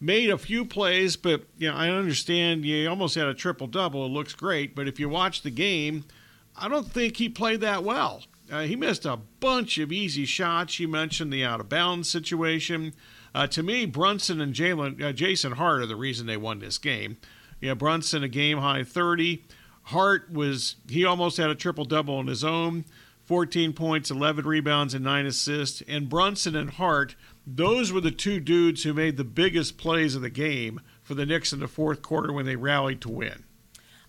made 0.00 0.30
a 0.30 0.38
few 0.38 0.64
plays, 0.64 1.16
but 1.16 1.42
you 1.58 1.68
know, 1.68 1.74
I 1.74 1.88
understand 1.88 2.64
you 2.64 2.88
almost 2.88 3.16
had 3.16 3.26
a 3.26 3.34
triple 3.34 3.66
double. 3.66 4.06
It 4.06 4.10
looks 4.10 4.34
great, 4.34 4.76
but 4.76 4.86
if 4.86 5.00
you 5.00 5.08
watch 5.08 5.42
the 5.42 5.50
game 5.50 6.04
I 6.60 6.68
don't 6.68 6.90
think 6.90 7.16
he 7.16 7.28
played 7.28 7.60
that 7.62 7.82
well. 7.84 8.22
Uh, 8.50 8.62
he 8.62 8.76
missed 8.76 9.06
a 9.06 9.16
bunch 9.16 9.78
of 9.78 9.92
easy 9.92 10.24
shots. 10.24 10.78
You 10.78 10.88
mentioned 10.88 11.32
the 11.32 11.44
out 11.44 11.60
of 11.60 11.68
bounds 11.68 12.10
situation. 12.10 12.94
Uh, 13.34 13.46
to 13.46 13.62
me, 13.62 13.86
Brunson 13.86 14.40
and 14.40 14.54
Jalen, 14.54 15.02
uh, 15.02 15.12
Jason 15.12 15.52
Hart 15.52 15.82
are 15.82 15.86
the 15.86 15.96
reason 15.96 16.26
they 16.26 16.36
won 16.36 16.58
this 16.58 16.78
game. 16.78 17.16
Yeah, 17.60 17.74
Brunson 17.74 18.22
a 18.24 18.28
game 18.28 18.58
high 18.58 18.82
30. 18.82 19.44
Hart 19.84 20.30
was 20.32 20.76
he 20.88 21.04
almost 21.04 21.36
had 21.36 21.50
a 21.50 21.54
triple 21.54 21.84
double 21.84 22.16
on 22.16 22.26
his 22.26 22.44
own, 22.44 22.84
14 23.24 23.72
points, 23.72 24.10
11 24.10 24.44
rebounds, 24.44 24.94
and 24.94 25.04
nine 25.04 25.26
assists. 25.26 25.82
And 25.86 26.08
Brunson 26.08 26.56
and 26.56 26.70
Hart, 26.70 27.14
those 27.46 27.92
were 27.92 28.00
the 28.00 28.10
two 28.10 28.40
dudes 28.40 28.82
who 28.82 28.92
made 28.92 29.16
the 29.16 29.24
biggest 29.24 29.78
plays 29.78 30.14
of 30.14 30.22
the 30.22 30.30
game 30.30 30.80
for 31.02 31.14
the 31.14 31.26
Knicks 31.26 31.52
in 31.52 31.60
the 31.60 31.68
fourth 31.68 32.02
quarter 32.02 32.32
when 32.32 32.46
they 32.46 32.56
rallied 32.56 33.00
to 33.02 33.08
win. 33.08 33.44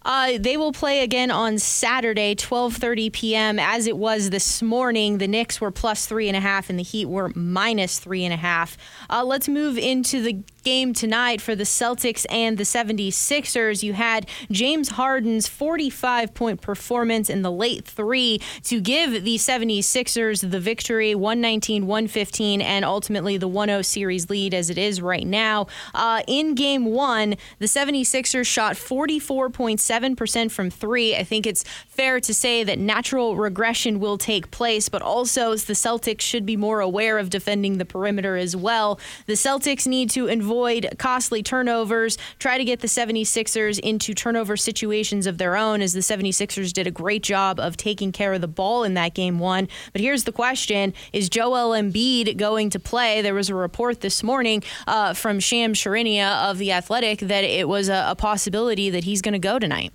Uh, 0.03 0.37
they 0.39 0.57
will 0.57 0.71
play 0.71 1.03
again 1.03 1.29
on 1.29 1.59
Saturday, 1.59 2.35
12:30 2.35 3.11
p.m. 3.13 3.59
As 3.59 3.85
it 3.87 3.97
was 3.97 4.31
this 4.31 4.61
morning, 4.61 5.19
the 5.19 5.27
Knicks 5.27 5.61
were 5.61 5.71
plus 5.71 6.05
three 6.05 6.27
and 6.27 6.35
a 6.35 6.39
half, 6.39 6.69
and 6.69 6.79
the 6.79 6.83
Heat 6.83 7.05
were 7.05 7.31
minus 7.35 7.99
three 7.99 8.25
and 8.25 8.33
a 8.33 8.37
half. 8.37 8.77
Uh, 9.09 9.23
let's 9.23 9.47
move 9.47 9.77
into 9.77 10.21
the 10.21 10.39
game 10.63 10.93
tonight 10.93 11.41
for 11.41 11.55
the 11.55 11.63
Celtics 11.63 12.25
and 12.29 12.57
the 12.57 12.63
76ers. 12.63 13.83
You 13.83 13.93
had 13.93 14.27
James 14.51 14.89
Harden's 14.89 15.47
45 15.47 16.33
point 16.33 16.61
performance 16.61 17.29
in 17.29 17.41
the 17.41 17.51
late 17.51 17.85
three 17.85 18.39
to 18.63 18.79
give 18.79 19.23
the 19.23 19.35
76ers 19.37 20.49
the 20.49 20.59
victory 20.59 21.15
119 21.15 21.87
115 21.87 22.61
and 22.61 22.85
ultimately 22.85 23.37
the 23.37 23.47
1 23.47 23.69
0 23.69 23.81
series 23.81 24.29
lead 24.29 24.53
as 24.53 24.69
it 24.69 24.77
is 24.77 25.01
right 25.01 25.25
now. 25.25 25.67
Uh, 25.93 26.21
in 26.27 26.53
game 26.53 26.85
one, 26.85 27.35
the 27.59 27.65
76ers 27.65 28.45
shot 28.45 28.75
44.7% 28.75 30.51
from 30.51 30.69
three. 30.69 31.15
I 31.15 31.23
think 31.23 31.47
it's 31.47 31.63
fair 31.87 32.19
to 32.19 32.33
say 32.33 32.63
that 32.63 32.77
natural 32.77 33.35
regression 33.35 33.99
will 33.99 34.17
take 34.17 34.51
place, 34.51 34.89
but 34.89 35.01
also 35.01 35.55
the 35.55 35.73
Celtics 35.73 36.21
should 36.21 36.45
be 36.45 36.55
more 36.55 36.81
aware 36.81 37.17
of 37.17 37.29
defending 37.29 37.77
the 37.77 37.85
perimeter 37.85 38.37
as 38.37 38.55
well. 38.55 38.99
The 39.25 39.33
Celtics 39.33 39.87
need 39.87 40.09
to 40.11 40.27
involve 40.27 40.50
avoid 40.51 40.85
costly 40.99 41.41
turnovers, 41.41 42.17
try 42.37 42.57
to 42.57 42.65
get 42.65 42.81
the 42.81 42.87
76ers 42.87 43.79
into 43.79 44.13
turnover 44.13 44.57
situations 44.57 45.25
of 45.25 45.37
their 45.37 45.55
own, 45.55 45.81
as 45.81 45.93
the 45.93 46.01
76ers 46.01 46.73
did 46.73 46.85
a 46.85 46.91
great 46.91 47.23
job 47.23 47.57
of 47.57 47.77
taking 47.77 48.11
care 48.11 48.33
of 48.33 48.41
the 48.41 48.49
ball 48.49 48.83
in 48.83 48.93
that 48.95 49.13
game 49.13 49.39
one. 49.39 49.69
But 49.93 50.01
here's 50.01 50.25
the 50.25 50.33
question 50.33 50.93
Is 51.13 51.29
Joel 51.29 51.71
Embiid 51.71 52.35
going 52.35 52.69
to 52.71 52.79
play? 52.79 53.21
There 53.21 53.33
was 53.33 53.49
a 53.49 53.55
report 53.55 54.01
this 54.01 54.23
morning 54.23 54.61
uh, 54.87 55.13
from 55.13 55.39
Shams 55.39 55.79
Charania 55.79 56.49
of 56.49 56.57
The 56.57 56.73
Athletic 56.73 57.19
that 57.19 57.45
it 57.45 57.69
was 57.69 57.87
a, 57.87 58.07
a 58.09 58.15
possibility 58.15 58.89
that 58.89 59.05
he's 59.05 59.21
going 59.21 59.33
to 59.33 59.39
go 59.39 59.57
tonight. 59.57 59.93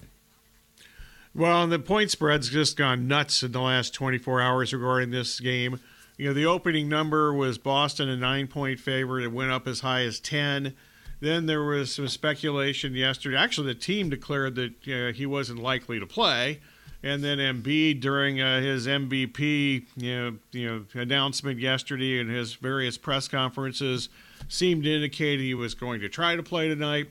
Well, 1.34 1.66
the 1.66 1.78
point 1.78 2.10
spread's 2.10 2.48
just 2.48 2.78
gone 2.78 3.06
nuts 3.06 3.42
in 3.42 3.52
the 3.52 3.60
last 3.60 3.92
24 3.92 4.40
hours 4.40 4.72
regarding 4.72 5.10
this 5.10 5.38
game. 5.38 5.80
You 6.16 6.28
know, 6.28 6.34
the 6.34 6.46
opening 6.46 6.88
number 6.88 7.32
was 7.34 7.58
Boston 7.58 8.08
a 8.08 8.16
nine 8.16 8.46
point 8.46 8.80
favorite. 8.80 9.24
It 9.24 9.32
went 9.32 9.50
up 9.50 9.66
as 9.66 9.80
high 9.80 10.02
as 10.02 10.18
10. 10.20 10.74
Then 11.20 11.46
there 11.46 11.62
was 11.62 11.94
some 11.94 12.08
speculation 12.08 12.94
yesterday. 12.94 13.36
Actually, 13.36 13.68
the 13.68 13.80
team 13.80 14.10
declared 14.10 14.54
that 14.54 15.14
he 15.14 15.26
wasn't 15.26 15.62
likely 15.62 15.98
to 15.98 16.06
play. 16.06 16.60
And 17.02 17.22
then 17.22 17.38
Embiid, 17.38 18.00
during 18.00 18.40
uh, 18.40 18.60
his 18.60 18.86
MVP 18.86 19.86
you 19.96 20.16
know, 20.16 20.36
you 20.52 20.68
know, 20.68 21.00
announcement 21.00 21.60
yesterday 21.60 22.18
and 22.18 22.30
his 22.30 22.54
various 22.54 22.98
press 22.98 23.28
conferences, 23.28 24.08
seemed 24.48 24.84
to 24.84 24.94
indicate 24.94 25.38
he 25.38 25.54
was 25.54 25.74
going 25.74 26.00
to 26.00 26.08
try 26.08 26.34
to 26.36 26.42
play 26.42 26.68
tonight. 26.68 27.08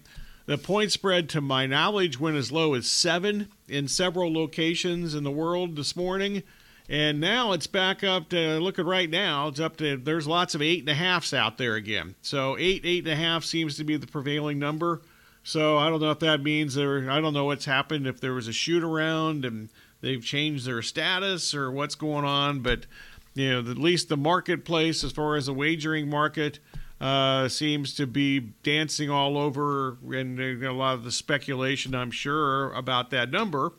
The 0.48 0.58
point 0.58 0.92
spread, 0.92 1.30
to 1.30 1.42
my 1.42 1.66
knowledge, 1.66 2.20
went 2.20 2.38
as 2.38 2.52
low 2.52 2.74
as 2.74 2.90
seven 2.90 3.50
in 3.68 3.88
several 3.88 4.34
locations 4.34 5.16
in 5.16 5.24
the 5.24 5.32
world 5.32 5.76
this 5.76 5.96
morning. 5.96 6.44
And 6.88 7.20
now 7.20 7.52
it's 7.54 7.68
back 7.68 8.04
up 8.04 8.30
to 8.30 8.60
look 8.60 8.78
at 8.78 8.86
right 8.86 9.10
now. 9.10 9.48
It's 9.48 9.60
up 9.60 9.78
to 9.78 9.98
there's 9.98 10.28
lots 10.28 10.54
of 10.54 10.62
eight 10.62 10.82
and 10.82 10.90
a 10.90 10.94
halfs 10.94 11.34
out 11.34 11.58
there 11.58 11.76
again. 11.76 12.16
So 12.22 12.58
eight, 12.60 12.82
eight 12.86 13.06
and 13.06 13.14
a 13.14 13.16
half 13.16 13.44
seems 13.44 13.78
to 13.78 13.84
be 13.84 13.98
the 13.98 14.08
prevailing 14.08 14.60
number. 14.60 15.02
So 15.44 15.78
I 15.78 15.90
don't 15.90 16.02
know 16.02 16.12
if 16.12 16.20
that 16.20 16.44
means 16.44 16.76
there. 16.76 17.10
I 17.10 17.20
don't 17.22 17.34
know 17.34 17.46
what's 17.46 17.66
happened 17.66 18.06
if 18.08 18.22
there 18.22 18.34
was 18.34 18.48
a 18.48 18.54
shoot 18.54 18.84
around 18.84 19.46
and 19.46 19.70
they've 20.02 20.24
changed 20.24 20.66
their 20.66 20.82
status 20.82 21.56
or 21.56 21.72
what's 21.72 21.96
going 21.96 22.26
on. 22.26 22.60
But 22.60 22.86
you 23.34 23.50
know, 23.50 23.72
at 23.72 23.78
least 23.78 24.10
the 24.10 24.18
marketplace, 24.18 25.04
as 25.04 25.12
far 25.12 25.36
as 25.36 25.48
the 25.48 25.54
wagering 25.54 26.10
market, 26.10 26.60
uh, 27.02 27.50
seems 27.50 27.94
to 27.96 28.08
be 28.08 28.40
dancing 28.40 29.10
all 29.10 29.38
over, 29.38 29.98
and 30.14 30.40
a 30.40 30.72
lot 30.72 30.94
of 30.94 31.04
the 31.04 31.12
speculation, 31.12 31.94
I'm 31.94 32.12
sure, 32.12 32.72
about 32.72 33.10
that 33.10 33.30
number 33.30 33.74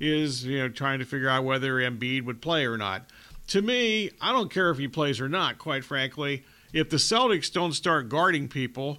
is 0.00 0.44
you 0.44 0.58
know 0.58 0.68
trying 0.68 0.98
to 0.98 1.04
figure 1.04 1.28
out 1.28 1.44
whether 1.44 1.74
Embiid 1.74 2.24
would 2.24 2.40
play 2.40 2.66
or 2.66 2.76
not. 2.76 3.08
To 3.48 3.62
me, 3.62 4.10
I 4.20 4.32
don't 4.32 4.50
care 4.50 4.70
if 4.70 4.78
he 4.78 4.88
plays 4.88 5.20
or 5.20 5.28
not. 5.28 5.58
Quite 5.58 5.84
frankly, 5.84 6.44
if 6.72 6.90
the 6.90 6.98
Celtics 6.98 7.52
don't 7.52 7.72
start 7.72 8.08
guarding 8.08 8.48
people, 8.48 8.98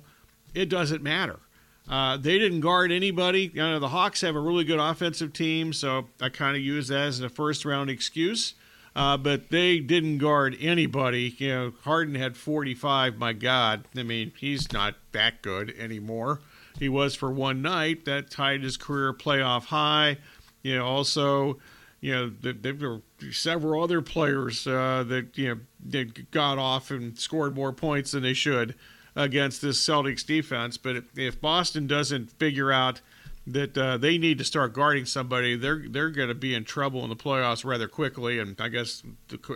it 0.54 0.70
doesn't 0.70 1.04
matter. 1.04 1.40
Uh, 1.88 2.18
they 2.18 2.38
didn't 2.38 2.62
guard 2.62 2.92
anybody. 2.92 3.52
You 3.54 3.62
know, 3.62 3.80
the 3.80 3.90
Hawks 3.90 4.22
have 4.22 4.36
a 4.36 4.40
really 4.40 4.64
good 4.64 4.80
offensive 4.80 5.34
team, 5.34 5.74
so 5.74 6.08
I 6.22 6.30
kind 6.30 6.56
of 6.56 6.62
use 6.62 6.88
that 6.90 7.08
as 7.08 7.20
a 7.20 7.30
first 7.30 7.66
round 7.66 7.90
excuse. 7.90 8.54
Uh, 8.96 9.18
but 9.18 9.50
they 9.50 9.80
didn't 9.80 10.18
guard 10.18 10.58
anybody. 10.60 11.36
You 11.38 11.50
know, 11.50 11.74
Harden 11.84 12.16
had 12.16 12.36
45. 12.36 13.18
My 13.18 13.34
God, 13.34 13.86
I 13.96 14.04
mean, 14.04 14.34
he's 14.38 14.72
not 14.72 14.96
that 15.14 15.42
good 15.42 15.74
anymore. 15.78 16.42
He 16.78 16.90
was 16.90 17.16
for 17.16 17.32
one 17.32 17.62
night. 17.62 18.06
That 18.06 18.30
tied 18.30 18.64
his 18.64 18.78
career 18.78 19.14
playoff 19.14 19.66
high. 19.66 20.18
You 20.62 20.78
know, 20.78 20.86
also, 20.86 21.60
you 22.02 22.14
know, 22.14 22.30
there 22.42 22.74
were 22.74 23.02
several 23.32 23.84
other 23.84 24.02
players 24.02 24.68
uh, 24.68 25.04
that 25.08 25.38
you 25.38 25.50
know 25.50 25.62
that 25.88 26.32
got 26.32 26.58
off 26.58 26.92
and 26.92 27.18
scored 27.18 27.56
more 27.56 27.74
points 27.74 28.12
than 28.12 28.24
they 28.24 28.34
should 28.34 28.76
against 29.16 29.62
this 29.62 29.86
Celtics 29.86 30.26
defense. 30.26 30.78
But 30.78 31.04
if 31.16 31.40
Boston 31.42 31.88
doesn't 31.88 32.32
figure 32.32 32.72
out 32.72 33.02
that 33.48 33.78
uh, 33.78 33.98
they 33.98 34.18
need 34.18 34.38
to 34.38 34.44
start 34.44 34.74
guarding 34.74 35.06
somebody, 35.06 35.56
they're 35.56 35.84
they're 35.90 36.10
going 36.10 36.30
to 36.30 36.36
be 36.36 36.54
in 36.54 36.64
trouble 36.64 37.04
in 37.04 37.10
the 37.10 37.16
playoffs 37.16 37.66
rather 37.66 37.88
quickly, 37.88 38.40
and 38.40 38.60
I 38.60 38.70
guess 38.70 39.04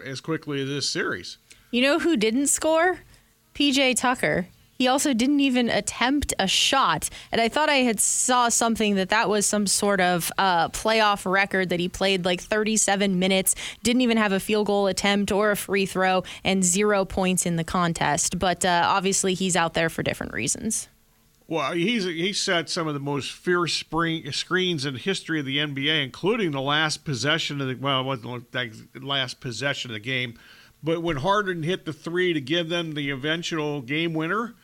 as 0.05 0.21
quickly 0.21 0.61
as 0.61 0.67
this 0.67 0.89
series. 0.89 1.37
You 1.71 1.81
know 1.81 1.99
who 1.99 2.17
didn't 2.17 2.47
score? 2.47 2.99
PJ 3.55 3.97
Tucker. 3.97 4.47
He 4.83 4.89
also 4.89 5.13
didn't 5.13 5.39
even 5.39 5.69
attempt 5.69 6.33
a 6.39 6.45
shot, 6.45 7.09
and 7.31 7.39
I 7.39 7.47
thought 7.47 7.69
I 7.69 7.83
had 7.83 8.01
saw 8.01 8.49
something 8.49 8.95
that 8.95 9.07
that 9.11 9.29
was 9.29 9.45
some 9.45 9.65
sort 9.65 10.01
of 10.01 10.29
uh, 10.37 10.67
playoff 10.67 11.25
record 11.25 11.69
that 11.69 11.79
he 11.79 11.87
played 11.87 12.25
like 12.25 12.41
37 12.41 13.17
minutes, 13.17 13.55
didn't 13.81 14.01
even 14.01 14.17
have 14.17 14.33
a 14.33 14.41
field 14.41 14.67
goal 14.67 14.87
attempt 14.87 15.31
or 15.31 15.51
a 15.51 15.55
free 15.55 15.85
throw, 15.85 16.25
and 16.43 16.65
zero 16.65 17.05
points 17.05 17.45
in 17.45 17.55
the 17.55 17.63
contest. 17.63 18.37
But 18.37 18.65
uh, 18.65 18.83
obviously, 18.85 19.35
he's 19.35 19.55
out 19.55 19.73
there 19.73 19.89
for 19.89 20.03
different 20.03 20.33
reasons. 20.33 20.89
Well, 21.47 21.71
he's 21.71 22.03
he 22.03 22.33
set 22.33 22.69
some 22.69 22.85
of 22.89 22.93
the 22.93 22.99
most 22.99 23.31
fierce 23.31 23.71
spring, 23.71 24.29
screens 24.33 24.85
in 24.85 24.95
history 24.95 25.39
of 25.39 25.45
the 25.45 25.59
NBA, 25.59 26.03
including 26.03 26.51
the 26.51 26.59
last 26.59 27.05
possession 27.05 27.61
of 27.61 27.69
the 27.69 27.75
well, 27.75 28.01
it 28.01 28.03
wasn't 28.03 28.51
the 28.51 28.99
last 28.99 29.39
possession 29.39 29.91
of 29.91 29.95
the 29.95 30.01
game, 30.01 30.37
but 30.83 31.01
when 31.01 31.15
Harden 31.15 31.63
hit 31.63 31.85
the 31.85 31.93
three 31.93 32.33
to 32.33 32.41
give 32.41 32.67
them 32.67 32.95
the 32.95 33.11
eventual 33.11 33.79
game 33.79 34.13
winner, 34.13 34.55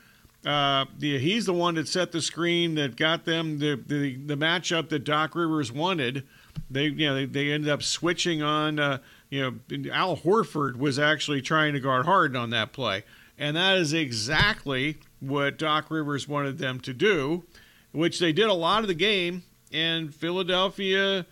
uh, 0.46 0.86
he's 1.00 1.46
the 1.46 1.54
one 1.54 1.76
that 1.76 1.88
set 1.88 2.12
the 2.12 2.22
screen 2.22 2.76
that 2.76 2.96
got 2.96 3.26
them 3.26 3.60
the 3.60 3.76
the, 3.76 4.16
the 4.16 4.38
matchup 4.38 4.90
that 4.90 5.04
Doc 5.04 5.36
Rivers 5.36 5.72
wanted. 5.72 6.26
They 6.70 6.86
you 6.86 7.08
know 7.08 7.16
they, 7.16 7.26
they 7.26 7.52
ended 7.52 7.70
up 7.70 7.84
switching 7.84 8.42
on. 8.42 8.80
Uh, 8.80 9.00
you 9.30 9.42
know, 9.70 9.92
Al 9.92 10.18
Horford 10.18 10.78
was 10.78 10.98
actually 10.98 11.42
trying 11.42 11.74
to 11.74 11.80
guard 11.80 12.06
Harden 12.06 12.38
on 12.38 12.50
that 12.52 12.72
play, 12.72 13.04
and 13.38 13.56
that 13.58 13.78
is 13.78 13.94
exactly 13.94 14.98
what 15.20 15.58
Doc 15.58 15.92
Rivers 15.92 16.28
wanted 16.28 16.58
them 16.58 16.80
to 16.82 16.94
do, 16.94 17.44
which 17.92 18.20
they 18.20 18.32
did 18.32 18.48
a 18.48 18.54
lot 18.54 18.82
of 18.82 18.88
the 18.88 18.94
game. 18.94 19.44
And 19.72 20.16
Philadelphia 20.16 21.28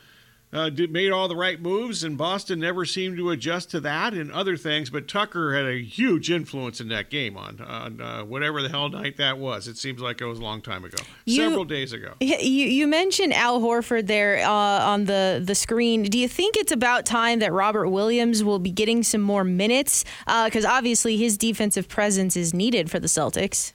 uh, 0.54 0.70
did, 0.70 0.92
made 0.92 1.12
all 1.12 1.28
the 1.28 1.36
right 1.36 1.60
moves, 1.62 2.04
and 2.04 2.18
Boston 2.18 2.60
never 2.60 2.86
seemed 2.86 3.18
to 3.18 3.32
adjust 3.32 3.70
to 3.72 3.80
that 3.82 4.14
and 4.14 4.32
other 4.32 4.56
things. 4.56 4.90
But 4.90 5.08
Tucker 5.08 5.56
had 5.56 5.66
a 5.66 5.82
huge 5.82 6.32
influence 6.32 6.80
in 6.80 6.88
that 6.90 7.10
game 7.10 7.38
on, 7.38 7.60
on 7.62 8.02
uh, 8.02 8.24
whatever 8.24 8.62
the 8.62 8.70
hell 8.70 8.90
night 8.90 9.18
that 9.18 9.38
was. 9.38 9.68
It 9.68 9.78
seems 9.78 10.02
like 10.02 10.22
it 10.22 10.26
was 10.26 10.40
a 10.40 10.42
long 10.42 10.62
time 10.62 10.86
ago, 10.86 10.98
you, 11.26 11.36
several 11.36 11.66
days 11.66 11.92
ago. 11.92 12.14
You, 12.22 12.38
you 12.38 12.88
mentioned 12.88 13.34
Al 13.34 13.60
Horford 13.60 14.08
there 14.08 14.40
uh, 14.40 14.50
on 14.50 15.06
the, 15.06 15.42
the 15.44 15.56
screen. 15.56 16.04
Do 16.04 16.18
you 16.18 16.28
think 16.30 16.56
it's 16.56 16.72
about 16.72 17.06
time 17.06 17.40
that 17.40 17.52
Robert 17.52 17.90
Williams 17.90 18.44
will 18.44 18.60
be 18.60 18.72
getting 18.72 19.04
some 19.04 19.22
more 19.22 19.44
minutes? 19.44 20.06
Because 20.26 20.66
uh, 20.66 20.70
obviously 20.70 21.18
his 21.18 21.38
defensive 21.38 21.90
presence 21.90 22.38
is 22.38 22.54
needed 22.54 22.90
for 22.90 23.00
the 23.00 23.08
Celtics. 23.08 23.74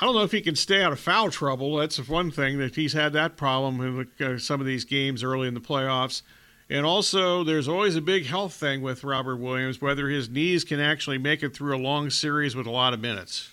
I 0.00 0.06
don't 0.06 0.14
know 0.14 0.22
if 0.22 0.32
he 0.32 0.40
can 0.40 0.56
stay 0.56 0.82
out 0.82 0.92
of 0.92 0.98
foul 0.98 1.30
trouble. 1.30 1.76
That's 1.76 2.08
one 2.08 2.30
thing 2.30 2.58
that 2.58 2.74
he's 2.74 2.94
had 2.94 3.12
that 3.12 3.36
problem 3.36 4.08
in 4.18 4.26
uh, 4.26 4.38
some 4.38 4.58
of 4.58 4.66
these 4.66 4.86
games 4.86 5.22
early 5.22 5.46
in 5.46 5.52
the 5.52 5.60
playoffs. 5.60 6.22
And 6.70 6.86
also, 6.86 7.44
there's 7.44 7.68
always 7.68 7.96
a 7.96 8.00
big 8.00 8.24
health 8.24 8.54
thing 8.54 8.80
with 8.80 9.04
Robert 9.04 9.36
Williams, 9.36 9.82
whether 9.82 10.08
his 10.08 10.30
knees 10.30 10.64
can 10.64 10.80
actually 10.80 11.18
make 11.18 11.42
it 11.42 11.54
through 11.54 11.76
a 11.76 11.82
long 11.82 12.08
series 12.08 12.56
with 12.56 12.66
a 12.66 12.70
lot 12.70 12.94
of 12.94 13.00
minutes. 13.00 13.50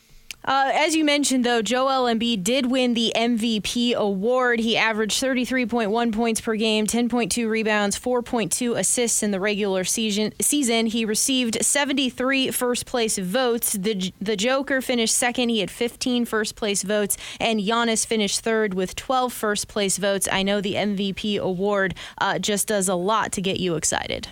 Uh, 0.48 0.72
as 0.74 0.95
you 0.95 1.04
mentioned, 1.04 1.43
though, 1.43 1.62
Joel 1.62 2.06
Embiid 2.06 2.41
did 2.41 2.72
win 2.72 2.93
the 2.93 3.12
MVP 3.14 3.93
award. 3.93 4.62
He 4.62 4.78
averaged 4.78 5.22
33.1 5.22 6.14
points 6.14 6.39
per 6.39 6.56
game, 6.56 6.88
10.2 6.88 7.50
rebounds, 7.50 8.00
4.2 8.00 8.78
assists 8.78 9.22
in 9.22 9.32
the 9.32 9.41
regular 9.41 9.84
season. 9.84 10.32
Season 10.39 10.86
he 10.86 11.04
received 11.04 11.58
73 11.62 12.52
first 12.52 12.86
place 12.86 13.18
votes. 13.18 13.74
The 13.74 14.14
the 14.22 14.38
Joker 14.38 14.80
finished 14.82 15.16
second. 15.16 15.50
He 15.50 15.60
had 15.60 15.70
15 15.70 16.24
first 16.24 16.56
place 16.56 16.82
votes, 16.82 17.18
and 17.41 17.60
Giannis 17.60 18.08
finished 18.08 18.39
third 18.39 18.74
with 18.74 18.95
12 18.95 19.34
first 19.34 19.68
place 19.68 19.98
votes. 19.98 20.30
I 20.32 20.43
know 20.43 20.62
the 20.62 20.76
MVP 20.76 21.38
award 21.39 21.93
uh, 22.20 22.39
just 22.39 22.70
does 22.70 22.88
a 22.88 22.95
lot 22.95 23.34
to 23.34 23.41
get 23.41 23.60
you 23.60 23.76
excited. 23.76 24.30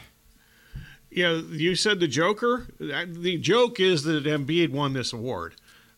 Yeah, 1.12 1.42
you 1.50 1.76
said 1.76 2.00
the 2.00 2.08
Joker. 2.08 2.68
The 2.80 3.38
joke 3.42 3.82
is 3.82 4.04
that 4.04 4.24
Embiid 4.24 4.72
won 4.72 4.94
this 4.94 5.12
award 5.12 5.56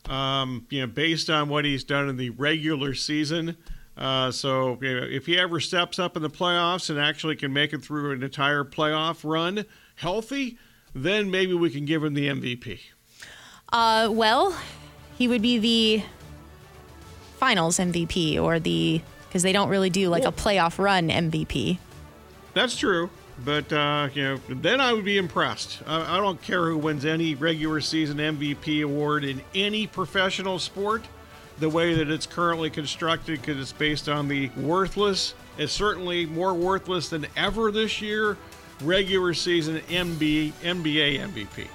um, 0.08 0.66
you 0.70 0.80
know, 0.80 0.86
based 0.86 1.30
on 1.30 1.48
what 1.48 1.64
he's 1.64 1.84
done 1.84 2.08
in 2.08 2.16
the 2.16 2.30
regular 2.30 2.94
season. 2.94 3.56
Uh, 3.96 4.30
so 4.30 4.78
you 4.80 5.00
know, 5.00 5.06
if 5.06 5.26
he 5.26 5.38
ever 5.38 5.58
steps 5.60 5.98
up 5.98 6.16
in 6.16 6.22
the 6.22 6.30
playoffs 6.30 6.88
and 6.88 6.98
actually 6.98 7.36
can 7.36 7.52
make 7.52 7.72
it 7.72 7.82
through 7.82 8.12
an 8.12 8.22
entire 8.22 8.64
playoff 8.64 9.28
run 9.28 9.64
healthy, 9.96 10.56
then 10.94 11.30
maybe 11.30 11.52
we 11.54 11.70
can 11.70 11.84
give 11.84 12.04
him 12.04 12.14
the 12.14 12.28
MVP. 12.28 12.80
Uh, 13.70 14.08
well, 14.10 14.56
he 15.16 15.28
would 15.28 15.42
be 15.42 15.58
the 15.58 16.04
finals 17.38 17.78
MVP 17.78 18.40
or 18.40 18.58
the 18.58 19.00
because 19.28 19.42
they 19.42 19.52
don't 19.52 19.68
really 19.68 19.90
do 19.90 20.08
like 20.08 20.24
a 20.24 20.32
playoff 20.32 20.78
run 20.78 21.08
MVP. 21.08 21.78
That's 22.54 22.76
true. 22.76 23.10
But 23.44 23.72
uh, 23.72 24.08
you 24.14 24.22
know, 24.22 24.40
then 24.48 24.80
I 24.80 24.92
would 24.92 25.04
be 25.04 25.18
impressed. 25.18 25.80
I, 25.86 26.16
I 26.16 26.20
don't 26.20 26.40
care 26.42 26.66
who 26.66 26.78
wins 26.78 27.04
any 27.04 27.34
regular 27.34 27.80
season 27.80 28.18
MVP 28.18 28.82
award 28.84 29.24
in 29.24 29.42
any 29.54 29.86
professional 29.86 30.58
sport. 30.58 31.04
The 31.58 31.68
way 31.68 31.94
that 31.94 32.08
it's 32.08 32.26
currently 32.26 32.70
constructed, 32.70 33.40
because 33.40 33.60
it's 33.60 33.72
based 33.72 34.08
on 34.08 34.28
the 34.28 34.48
worthless, 34.56 35.34
it's 35.56 35.72
certainly 35.72 36.24
more 36.24 36.54
worthless 36.54 37.08
than 37.08 37.26
ever 37.36 37.72
this 37.72 38.00
year. 38.00 38.36
Regular 38.80 39.34
season 39.34 39.80
MB, 39.88 40.52
NBA 40.62 41.18
MVP. 41.18 41.66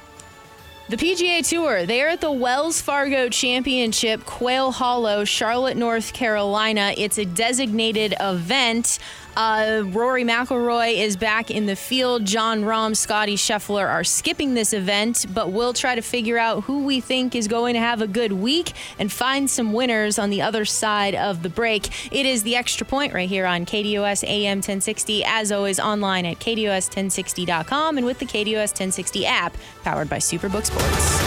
The 0.89 0.97
PGA 0.97 1.47
Tour, 1.47 1.85
they 1.85 2.01
are 2.01 2.09
at 2.09 2.19
the 2.19 2.31
Wells 2.31 2.81
Fargo 2.81 3.29
Championship, 3.29 4.25
Quail 4.25 4.71
Hollow, 4.71 5.23
Charlotte, 5.23 5.77
North 5.77 6.11
Carolina. 6.11 6.93
It's 6.97 7.17
a 7.17 7.23
designated 7.25 8.13
event. 8.19 8.99
Uh, 9.35 9.83
Rory 9.87 10.23
McIlroy 10.23 10.99
is 10.99 11.17
back 11.17 11.49
in 11.49 11.65
the 11.65 11.75
field. 11.75 12.25
Jon 12.25 12.61
Rahm, 12.61 12.95
Scottie 12.95 13.35
Scheffler 13.35 13.87
are 13.87 14.03
skipping 14.03 14.53
this 14.53 14.73
event, 14.73 15.25
but 15.33 15.51
we'll 15.51 15.73
try 15.73 15.95
to 15.95 16.01
figure 16.01 16.37
out 16.37 16.65
who 16.65 16.83
we 16.83 16.99
think 16.99 17.35
is 17.35 17.47
going 17.47 17.73
to 17.73 17.79
have 17.79 18.01
a 18.01 18.07
good 18.07 18.31
week 18.31 18.73
and 18.99 19.11
find 19.11 19.49
some 19.49 19.73
winners 19.73 20.19
on 20.19 20.29
the 20.29 20.41
other 20.41 20.65
side 20.65 21.15
of 21.15 21.41
the 21.41 21.49
break. 21.49 22.13
It 22.13 22.25
is 22.25 22.43
the 22.43 22.55
extra 22.55 22.85
point 22.85 23.13
right 23.13 23.29
here 23.29 23.45
on 23.45 23.65
KDUS 23.65 24.23
AM 24.23 24.57
1060, 24.57 25.23
as 25.25 25.51
always, 25.51 25.79
online 25.79 26.25
at 26.25 26.39
KDUS1060.com 26.39 27.97
and 27.97 28.05
with 28.05 28.19
the 28.19 28.25
KDUS 28.25 28.71
1060 28.73 29.25
app, 29.25 29.55
powered 29.83 30.09
by 30.09 30.17
Superbook 30.17 30.65
Sports. 30.65 31.22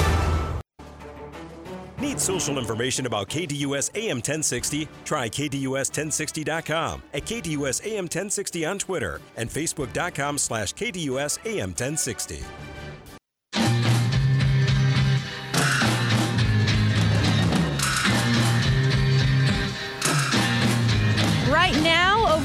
Need 2.16 2.22
social 2.22 2.58
information 2.58 3.04
about 3.04 3.28
KDUS 3.28 3.90
AM 3.94 4.16
1060? 4.16 4.88
Try 5.04 5.28
KDUS1060.com, 5.28 7.02
at 7.12 7.24
KDUS 7.24 7.84
AM 7.84 8.04
1060 8.04 8.64
on 8.64 8.78
Twitter, 8.78 9.20
and 9.36 9.50
Facebook.com 9.50 10.38
slash 10.38 10.72
KDUS 10.72 11.38
AM 11.44 11.70
1060. 11.70 12.42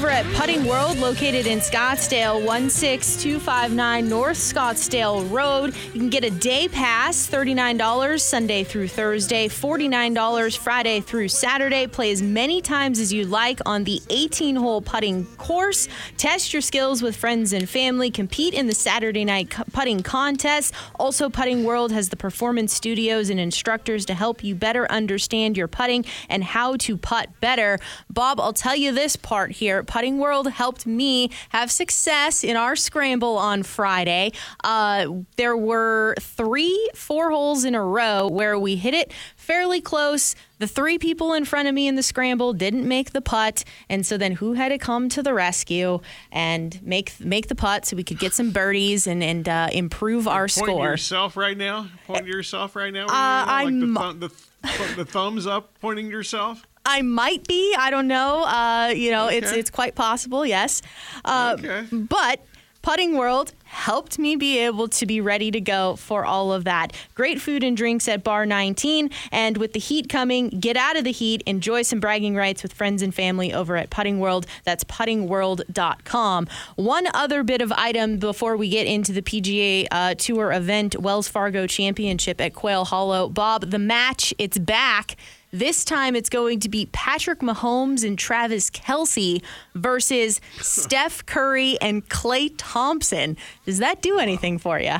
Over 0.02 0.10
at 0.10 0.26
Putting 0.34 0.64
World, 0.64 0.98
located 0.98 1.46
in 1.46 1.60
Scottsdale, 1.60 2.44
16259 2.44 4.08
North 4.08 4.36
Scottsdale 4.36 5.30
Road, 5.30 5.76
you 5.92 6.00
can 6.00 6.08
get 6.08 6.24
a 6.24 6.30
day 6.30 6.66
pass, 6.66 7.30
$39 7.30 8.20
Sunday 8.20 8.64
through 8.64 8.88
Thursday, 8.88 9.46
$49 9.46 10.58
Friday 10.58 11.00
through 11.00 11.28
Saturday. 11.28 11.86
Play 11.86 12.10
as 12.10 12.20
many 12.20 12.60
times 12.60 12.98
as 12.98 13.12
you 13.12 13.26
like 13.26 13.60
on 13.64 13.84
the 13.84 14.02
18 14.10 14.56
hole 14.56 14.82
putting 14.82 15.24
course. 15.36 15.86
Test 16.16 16.52
your 16.52 16.62
skills 16.62 17.00
with 17.00 17.14
friends 17.14 17.52
and 17.52 17.68
family. 17.68 18.10
Compete 18.10 18.54
in 18.54 18.66
the 18.66 18.74
Saturday 18.74 19.24
night 19.24 19.54
putting 19.72 20.02
contest. 20.02 20.74
Also, 20.98 21.28
Putting 21.28 21.62
World 21.62 21.92
has 21.92 22.08
the 22.08 22.16
performance 22.16 22.74
studios 22.74 23.30
and 23.30 23.38
instructors 23.38 24.04
to 24.06 24.14
help 24.14 24.42
you 24.42 24.56
better 24.56 24.90
understand 24.90 25.56
your 25.56 25.68
putting 25.68 26.04
and 26.28 26.42
how 26.42 26.76
to 26.78 26.96
putt 26.96 27.28
better. 27.40 27.78
Bob, 28.10 28.40
I'll 28.40 28.52
tell 28.52 28.74
you 28.74 28.90
this 28.90 29.14
part 29.14 29.52
here. 29.52 29.84
Putting 29.92 30.16
World 30.16 30.48
helped 30.50 30.86
me 30.86 31.28
have 31.50 31.70
success 31.70 32.42
in 32.42 32.56
our 32.56 32.76
scramble 32.76 33.36
on 33.36 33.62
Friday. 33.62 34.32
Uh, 34.64 35.06
there 35.36 35.54
were 35.54 36.14
three, 36.18 36.88
four 36.94 37.30
holes 37.30 37.66
in 37.66 37.74
a 37.74 37.82
row 37.84 38.26
where 38.26 38.58
we 38.58 38.76
hit 38.76 38.94
it 38.94 39.12
fairly 39.36 39.82
close. 39.82 40.34
The 40.60 40.66
three 40.66 40.96
people 40.96 41.34
in 41.34 41.44
front 41.44 41.68
of 41.68 41.74
me 41.74 41.86
in 41.88 41.96
the 41.96 42.02
scramble 42.02 42.54
didn't 42.54 42.88
make 42.88 43.12
the 43.12 43.20
putt, 43.20 43.64
and 43.90 44.06
so 44.06 44.16
then 44.16 44.32
who 44.32 44.54
had 44.54 44.70
to 44.70 44.78
come 44.78 45.10
to 45.10 45.22
the 45.22 45.34
rescue 45.34 46.00
and 46.30 46.82
make 46.82 47.20
make 47.20 47.48
the 47.48 47.54
putt 47.54 47.84
so 47.84 47.94
we 47.94 48.02
could 48.02 48.18
get 48.18 48.32
some 48.32 48.50
birdies 48.50 49.06
and 49.06 49.22
and 49.22 49.46
uh, 49.46 49.68
improve 49.74 50.26
our 50.26 50.44
Point 50.44 50.52
score. 50.52 50.84
to 50.86 50.90
yourself 50.92 51.36
right 51.36 51.58
now. 51.58 51.88
Point 52.06 52.24
to 52.24 52.30
yourself 52.30 52.76
right 52.76 52.94
now. 52.94 53.08
Uh, 53.08 53.08
like 53.08 53.66
I'm- 53.66 53.80
the, 53.92 54.00
thumb, 54.00 54.20
the, 54.20 54.28
th- 54.30 54.96
the 54.96 55.04
thumbs 55.04 55.46
up, 55.46 55.78
pointing 55.82 56.06
to 56.06 56.12
yourself. 56.12 56.66
I 56.84 57.02
might 57.02 57.46
be. 57.46 57.74
I 57.78 57.90
don't 57.90 58.08
know. 58.08 58.42
Uh, 58.44 58.92
you 58.94 59.10
know, 59.10 59.28
it's 59.28 59.52
it's 59.52 59.70
quite 59.70 59.94
possible. 59.94 60.44
Yes, 60.44 60.82
uh, 61.24 61.56
Okay. 61.58 61.86
but 61.92 62.44
Putting 62.82 63.16
World 63.16 63.52
helped 63.62 64.18
me 64.18 64.34
be 64.34 64.58
able 64.58 64.88
to 64.88 65.06
be 65.06 65.20
ready 65.20 65.52
to 65.52 65.60
go 65.60 65.94
for 65.94 66.24
all 66.24 66.52
of 66.52 66.64
that. 66.64 66.92
Great 67.14 67.40
food 67.40 67.62
and 67.62 67.76
drinks 67.76 68.08
at 68.08 68.24
Bar 68.24 68.44
19, 68.44 69.08
and 69.30 69.56
with 69.56 69.72
the 69.72 69.78
heat 69.78 70.08
coming, 70.08 70.48
get 70.48 70.76
out 70.76 70.96
of 70.96 71.04
the 71.04 71.12
heat. 71.12 71.42
Enjoy 71.46 71.82
some 71.82 72.00
bragging 72.00 72.34
rights 72.34 72.64
with 72.64 72.72
friends 72.72 73.00
and 73.00 73.14
family 73.14 73.52
over 73.54 73.76
at 73.76 73.88
Putting 73.88 74.18
World. 74.18 74.46
That's 74.64 74.82
puttingworld.com. 74.82 76.48
One 76.76 77.06
other 77.14 77.42
bit 77.44 77.62
of 77.62 77.70
item 77.72 78.18
before 78.18 78.56
we 78.56 78.68
get 78.68 78.86
into 78.88 79.12
the 79.12 79.22
PGA 79.22 79.86
uh, 79.90 80.14
Tour 80.14 80.52
event, 80.52 80.98
Wells 81.00 81.28
Fargo 81.28 81.66
Championship 81.68 82.40
at 82.40 82.54
Quail 82.54 82.84
Hollow. 82.84 83.28
Bob, 83.28 83.70
the 83.70 83.78
match, 83.78 84.34
it's 84.38 84.58
back. 84.58 85.16
This 85.52 85.84
time 85.84 86.16
it's 86.16 86.30
going 86.30 86.60
to 86.60 86.70
be 86.70 86.86
Patrick 86.92 87.40
Mahomes 87.40 88.04
and 88.06 88.18
Travis 88.18 88.70
Kelce 88.70 89.42
versus 89.74 90.40
Steph 90.60 91.26
Curry 91.26 91.76
and 91.80 92.08
Klay 92.08 92.52
Thompson. 92.56 93.36
Does 93.66 93.76
that 93.78 94.00
do 94.00 94.18
anything 94.18 94.56
for 94.58 94.80
you? 94.80 94.96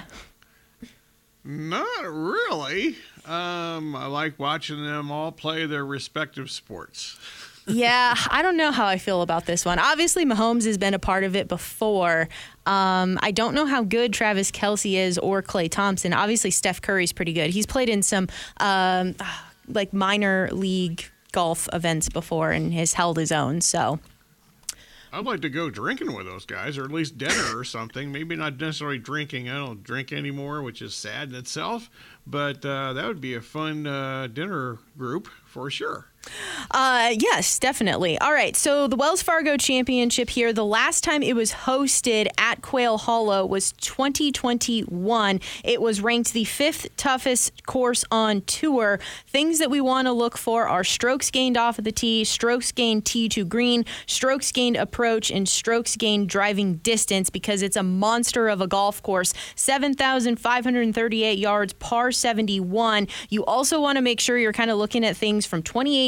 Not 1.45 2.05
really. 2.05 2.97
Um, 3.27 3.97
I 3.97 4.07
like 4.07 4.39
watching 4.39 4.85
them 4.85 5.11
all 5.11 5.33
play 5.33 5.67
their 5.67 5.85
respective 5.87 6.51
sports. 6.51 7.19
yeah, 7.67 8.15
I 8.29 8.43
don't 8.43 8.57
know 8.57 8.73
how 8.73 8.87
I 8.87 8.99
feel 8.99 9.23
about 9.23 9.47
this 9.47 9.65
one. 9.65 9.79
Obviously, 9.79 10.25
Mahomes 10.25 10.67
has 10.67 10.77
been 10.79 10.95
a 10.95 10.99
part 10.99 11.25
of 11.25 11.35
it 11.35 11.49
before. 11.49 12.29
Um, 12.67 13.19
I 13.23 13.31
don't 13.31 13.55
know 13.55 13.67
how 13.67 13.83
good 13.83 14.13
Travis 14.13 14.51
Kelce 14.51 14.95
is 14.99 15.19
or 15.19 15.43
Klay 15.43 15.71
Thompson. 15.71 16.13
Obviously, 16.13 16.51
Steph 16.51 16.83
Curry's 16.83 17.13
pretty 17.13 17.33
good. 17.33 17.51
He's 17.51 17.67
played 17.67 17.89
in 17.89 18.03
some 18.03 18.29
um, 18.59 19.15
like 19.69 19.93
minor 19.93 20.49
league 20.53 21.05
golf 21.33 21.69
events 21.73 22.09
before 22.09 22.51
and 22.51 22.73
has 22.75 22.95
held 22.95 23.17
his 23.17 23.33
own. 23.33 23.61
So. 23.61 24.01
I'd 25.15 25.27
like 25.27 25.43
to 25.43 25.51
go 25.51 25.69
drinking 25.69 26.15
with 26.15 26.25
those 26.25 26.47
guys, 26.47 26.79
or 26.79 26.85
at 26.85 26.91
least 26.91 27.19
dinner 27.19 27.55
or 27.55 27.65
something. 27.65 28.11
Maybe 28.11 28.35
not 28.35 28.59
necessarily 28.59 28.99
drinking. 28.99 29.51
I 29.51 29.59
don't 29.59 29.83
drink 29.83 30.11
anymore, 30.11 30.63
which 30.63 30.81
is 30.81 30.95
sad 30.95 31.29
in 31.29 31.35
itself. 31.35 31.91
But 32.27 32.65
uh, 32.65 32.95
that 32.95 33.07
would 33.07 33.21
be 33.21 33.35
a 33.35 33.43
fun 33.43 33.87
uh, 33.87 34.29
dinner 34.29 34.79
group 34.97 35.29
for 35.45 35.71
sure. 35.71 36.07
Uh, 36.71 37.15
yes, 37.19 37.59
definitely. 37.59 38.19
All 38.19 38.33
right. 38.33 38.57
So 38.57 38.87
the 38.87 38.97
Wells 38.97 39.23
Fargo 39.23 39.57
Championship 39.57 40.31
here, 40.31 40.53
the 40.53 40.65
last 40.65 41.05
time 41.05 41.23
it 41.23 41.37
was 41.37 41.53
hosted 41.53 42.29
at 42.39 42.63
Quail 42.63 42.99
Hollow 42.99 43.45
was 43.45 43.73
2021. 43.73 45.41
It 45.65 45.83
was 45.83 46.01
ranked 46.01 46.33
the 46.33 46.45
fifth 46.45 46.97
toughest 46.97 47.67
course 47.67 48.05
on 48.11 48.43
tour. 48.43 49.01
Things 49.27 49.59
that 49.59 49.71
we 49.71 49.81
want 49.81 50.07
to 50.07 50.13
look 50.13 50.39
for 50.39 50.67
are 50.67 50.85
strokes 50.85 51.31
gained 51.31 51.57
off 51.57 51.79
of 51.79 51.85
the 51.85 51.93
tee, 51.93 52.25
strokes 52.25 52.73
gained 52.73 53.05
tee 53.05 53.29
to 53.31 53.45
green, 53.45 53.85
strokes 54.07 54.53
gained 54.53 54.77
approach, 54.77 55.31
and 55.31 55.49
strokes 55.49 55.97
gained 55.97 56.29
driving 56.29 56.75
distance 56.77 57.29
because 57.31 57.63
it's 57.63 57.77
a 57.77 57.83
monster 57.83 58.49
of 58.49 58.61
a 58.61 58.67
golf 58.67 59.03
course. 59.03 59.35
7,538 59.57 61.39
yards, 61.39 61.73
par 61.75 62.13
71. 62.13 63.09
You 63.29 63.45
also 63.45 63.81
want 63.81 63.97
to 63.97 64.03
make 64.03 64.21
sure 64.21 64.39
you're 64.39 64.53
kind 64.53 64.71
of 64.71 64.79
looking 64.79 65.05
at 65.05 65.17
things 65.17 65.45
from 65.45 65.63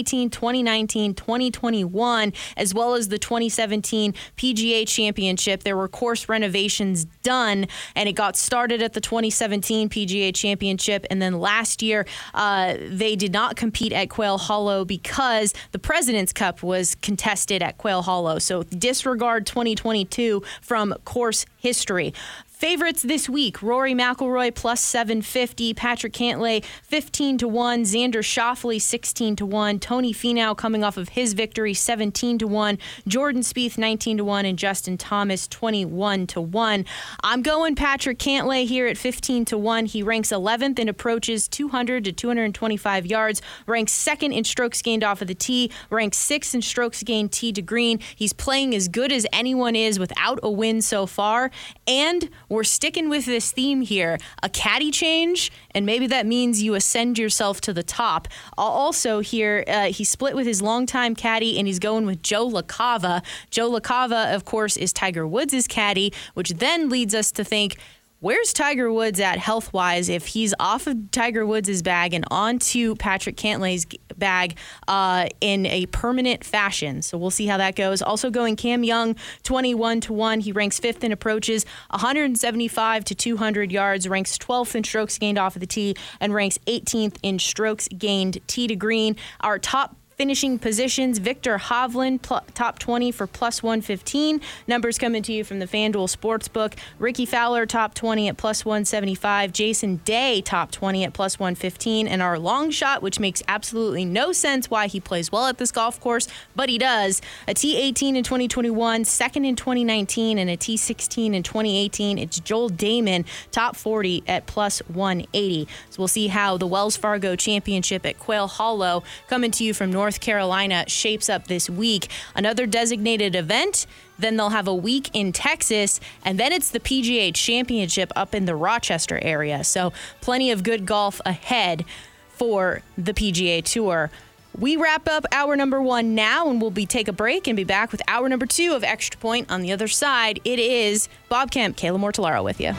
2018. 0.05 0.45
2019, 0.45 1.15
2021, 1.15 2.33
as 2.57 2.75
well 2.75 2.95
as 2.95 3.09
the 3.09 3.19
2017 3.19 4.15
PGA 4.37 4.87
Championship. 4.87 5.63
There 5.63 5.77
were 5.77 5.89
course 5.89 6.29
renovations 6.29 7.07
done, 7.23 7.67
and 7.95 8.09
it 8.09 8.13
got 8.13 8.37
started 8.37 8.83
at 8.83 8.93
the 8.93 9.01
2017 9.01 9.89
PGA 9.89 10.35
Championship. 10.35 11.07
And 11.11 11.21
then 11.21 11.39
last 11.39 11.83
year, 11.83 12.07
uh, 12.35 12.75
they 12.89 13.17
did 13.17 13.33
not 13.33 13.57
compete 13.57 13.93
at 13.93 14.11
Quail 14.11 14.39
Hollow 14.39 14.85
because 14.85 15.55
the 15.73 15.79
President's 15.79 16.33
Cup 16.33 16.63
was 16.63 16.95
contested 16.97 17.63
at 17.63 17.79
Quail 17.79 18.03
Hollow. 18.03 18.39
So 18.39 18.63
disregard 18.65 19.47
2022 19.47 20.43
from 20.63 20.95
course 21.05 21.47
history. 21.57 22.13
Favorites 22.55 23.03
this 23.03 23.29
week: 23.29 23.61
Rory 23.63 23.95
McIlroy 23.95 24.55
plus 24.55 24.81
750, 24.81 25.75
Patrick 25.75 26.13
Cantlay 26.13 26.65
15 26.85 27.37
to 27.39 27.49
one, 27.49 27.83
Xander 27.83 28.23
Schauffele 28.23 28.81
16 28.81 29.35
to 29.37 29.45
one, 29.45 29.81
Tony 29.81 30.15
Finau 30.15 30.57
coming 30.57 30.85
off 30.85 30.97
of 30.97 31.11
his 31.11 31.33
victory 31.33 31.75
17 31.75 32.39
to 32.39 32.47
one, 32.47 32.79
Jordan 33.09 33.43
Spieth 33.43 33.77
19 33.77 34.19
to 34.19 34.25
one, 34.25 34.47
and 34.47 34.57
Justin 34.57 34.97
Thomas 34.97 35.49
21 35.49 36.29
to 36.29 36.41
one. 36.41 36.87
I'm 37.25 37.43
going 37.43 37.75
Patrick 37.75 38.21
Cantlay 38.21 38.65
here 38.65 38.87
at 38.87 38.97
15 38.97 39.47
to 39.47 39.59
one. 39.59 39.87
He 39.87 40.05
ranks 40.05 40.29
11th 40.29 40.79
in 40.79 40.89
approaches 40.89 41.49
200 41.49 42.05
to 42.05 42.13
225 42.13 43.05
yards, 43.05 43.43
ranks 43.67 43.93
second 43.93 44.31
in 44.31 44.45
strokes 44.45 44.81
gained 44.81 45.03
off 45.03 45.21
of 45.21 45.27
the 45.27 45.35
tee, 45.35 45.73
ranks 45.91 46.19
sixth 46.19 46.55
in 46.55 46.63
strokes 46.63 47.03
gained 47.03 47.33
tee 47.33 47.53
to 47.53 47.61
green. 47.61 47.99
He's 48.15 48.33
playing 48.33 48.77
as 48.77 48.87
good 48.87 49.11
as 49.11 49.27
anyone 49.33 49.75
is 49.75 49.99
without 49.99 50.39
a 50.45 50.51
win 50.51 50.81
so 50.83 51.07
far, 51.07 51.51
and 51.89 52.31
we're 52.55 52.65
sticking 52.65 53.09
with 53.09 53.27
this 53.27 53.53
theme 53.53 53.83
here 53.83 54.19
a 54.43 54.49
caddy 54.49 54.91
change, 54.91 55.53
and 55.73 55.85
maybe 55.85 56.07
that 56.07 56.27
means 56.27 56.63
you 56.63 56.75
ascend 56.75 57.19
yourself 57.19 57.61
to 57.63 57.73
the 57.73 57.83
top. 57.83 58.29
Also, 58.57 59.21
here, 59.21 59.65
uh, 59.67 59.87
he 59.87 60.05
split 60.05 60.35
with 60.35 60.47
his 60.47 60.63
longtime 60.63 61.15
caddy, 61.15 61.59
and 61.59 61.67
he's 61.67 61.79
going 61.79 62.07
with 62.07 62.23
Joe 62.23 62.49
LaCava. 62.49 63.23
Joe 63.51 63.71
LaCava, 63.71 64.35
of 64.35 64.45
course, 64.45 64.77
is 64.77 64.93
Tiger 64.93 65.27
Woods' 65.27 65.67
caddy, 65.67 66.13
which 66.35 66.51
then 66.51 66.89
leads 66.89 67.15
us 67.15 67.31
to 67.33 67.45
think. 67.45 67.77
Where's 68.25 68.55
Tiger 68.55 68.91
Woods 68.91 69.21
at 69.21 69.37
health 69.37 69.71
wise 69.75 70.09
if 70.09 70.29
he's 70.29 70.55
off 70.59 70.87
of 70.87 71.11
Tiger 71.11 71.45
Woods' 71.45 71.83
bag 71.83 72.15
and 72.15 72.25
onto 72.31 72.95
Patrick 72.95 73.37
Cantlay's 73.37 73.85
bag 74.17 74.57
uh, 74.89 75.27
in 75.43 75.67
a 75.67 75.85
permanent 75.85 76.43
fashion. 76.43 77.03
So 77.03 77.19
we'll 77.19 77.31
see 77.31 77.45
how 77.45 77.59
that 77.59 77.77
goes. 77.77 78.01
Also 78.01 78.31
going 78.31 78.57
Cam 78.57 78.83
Young, 78.83 79.15
21 79.43 80.01
to 80.01 80.15
1. 80.15 80.41
He 80.41 80.53
ranks 80.53 80.79
fifth 80.79 81.05
in 81.05 81.13
approaches, 81.13 81.67
175 81.91 83.05
to 83.05 83.15
200 83.15 83.71
yards, 83.71 84.09
ranks 84.09 84.39
12th 84.39 84.75
in 84.75 84.85
strokes 84.85 85.19
gained 85.19 85.37
off 85.37 85.55
of 85.55 85.61
the 85.61 85.67
tee, 85.67 85.95
and 86.19 86.33
ranks 86.33 86.57
18th 86.67 87.19
in 87.23 87.39
strokes 87.39 87.89
gained 87.89 88.39
tee 88.47 88.67
to 88.69 88.75
green. 88.75 89.17
Our 89.43 89.59
top 89.59 89.99
finishing 90.17 90.59
positions. 90.59 91.19
Viktor 91.19 91.59
Hovland, 91.59 92.23
pl- 92.23 92.45
top 92.55 92.79
20 92.79 93.11
for 93.11 93.27
plus 93.27 93.63
115. 93.63 94.41
Numbers 94.67 94.99
coming 94.99 95.23
to 95.23 95.33
you 95.33 95.45
from 95.45 95.59
the 95.59 95.67
FanDuel 95.67 96.15
Sportsbook. 96.15 96.75
Rickie 96.99 97.27
Fowler, 97.27 97.67
top 97.67 97.95
20 97.95 98.29
at 98.29 98.37
plus 98.37 98.65
175. 98.65 99.53
Jason 99.53 99.97
Day, 100.05 100.41
top 100.41 100.71
20 100.71 101.05
at 101.05 101.13
plus 101.13 101.39
115. 101.39 102.07
And 102.07 102.23
our 102.23 102.39
long 102.39 102.71
shot, 102.71 103.03
which 103.03 103.19
makes 103.19 103.43
absolutely 103.49 104.05
no 104.05 104.33
sense 104.33 104.71
why 104.71 104.87
he 104.87 105.01
plays 105.01 105.33
well 105.33 105.47
at 105.47 105.59
this 105.59 105.73
golf 105.73 106.01
course, 106.01 106.29
but 106.55 106.69
he 106.69 106.79
does. 106.79 107.21
A 107.49 107.55
T18 107.55 108.17
in 108.17 108.25
2021, 108.25 109.05
second 109.05 109.45
in 109.45 109.57
2019, 109.57 110.39
and 110.39 110.49
a 110.49 110.57
T16 110.57 111.35
in 111.35 111.43
2018. 111.43 112.19
It's 112.19 112.39
Joel 112.41 112.71
Dahmen, 112.71 113.25
top 113.51 113.77
40 113.77 114.23
at 114.27 114.47
plus 114.47 114.81
180. 114.89 115.67
So 115.91 115.99
we'll 115.99 116.09
see 116.09 116.29
how 116.29 116.57
the 116.57 116.67
Wells 116.67 116.97
Fargo 116.97 117.37
Championship 117.37 118.07
at 118.07 118.19
Quail 118.19 118.47
Hollow 118.47 119.03
coming 119.29 119.51
to 119.51 119.65
you 119.65 119.75
from 119.75 119.91
North. 119.91 120.04
North 120.05 120.21
Carolina 120.21 120.85
shapes 120.87 121.31
up 121.31 121.47
this 121.47 121.71
week. 121.71 122.11
Another 122.35 122.67
designated 122.67 123.35
event. 123.35 123.87
Then 124.19 124.37
they'll 124.37 124.51
have 124.51 124.69
a 124.69 124.75
week 124.75 125.09
in 125.15 125.33
Texas, 125.33 125.99
and 126.27 126.39
then 126.39 126.53
it's 126.53 126.69
the 126.69 126.79
PGA 126.79 127.35
Championship 127.35 128.13
up 128.15 128.35
in 128.35 128.45
the 128.45 128.55
Rochester 128.55 129.19
area. 129.23 129.65
So, 129.65 129.95
plenty 130.21 130.51
of 130.51 130.63
good 130.63 130.85
golf 130.85 131.23
ahead 131.25 131.87
for 132.29 132.83
the 132.99 133.15
PGA 133.15 133.65
Tour. 133.65 134.11
We 134.59 134.77
wrap 134.77 135.09
up 135.09 135.25
hour 135.33 135.57
number 135.57 135.81
one 135.81 136.15
now, 136.15 136.51
and 136.51 136.61
we'll 136.61 136.71
be 136.71 136.85
take 136.85 137.09
a 137.09 137.13
break 137.13 137.47
and 137.47 137.57
be 137.57 137.65
back 137.65 137.91
with 137.91 138.03
hour 138.07 138.29
number 138.29 138.45
two 138.45 138.75
of 138.75 138.85
Extra 138.85 139.19
Point 139.19 139.51
on 139.51 139.63
the 139.63 139.73
other 139.73 139.89
side. 139.89 140.39
It 140.45 140.59
is 140.59 141.09
Bob 141.31 141.51
Kemp, 141.51 141.79
Kayla 141.79 141.99
Mortellaro 141.99 142.45
with 142.45 142.61
you. 142.61 142.75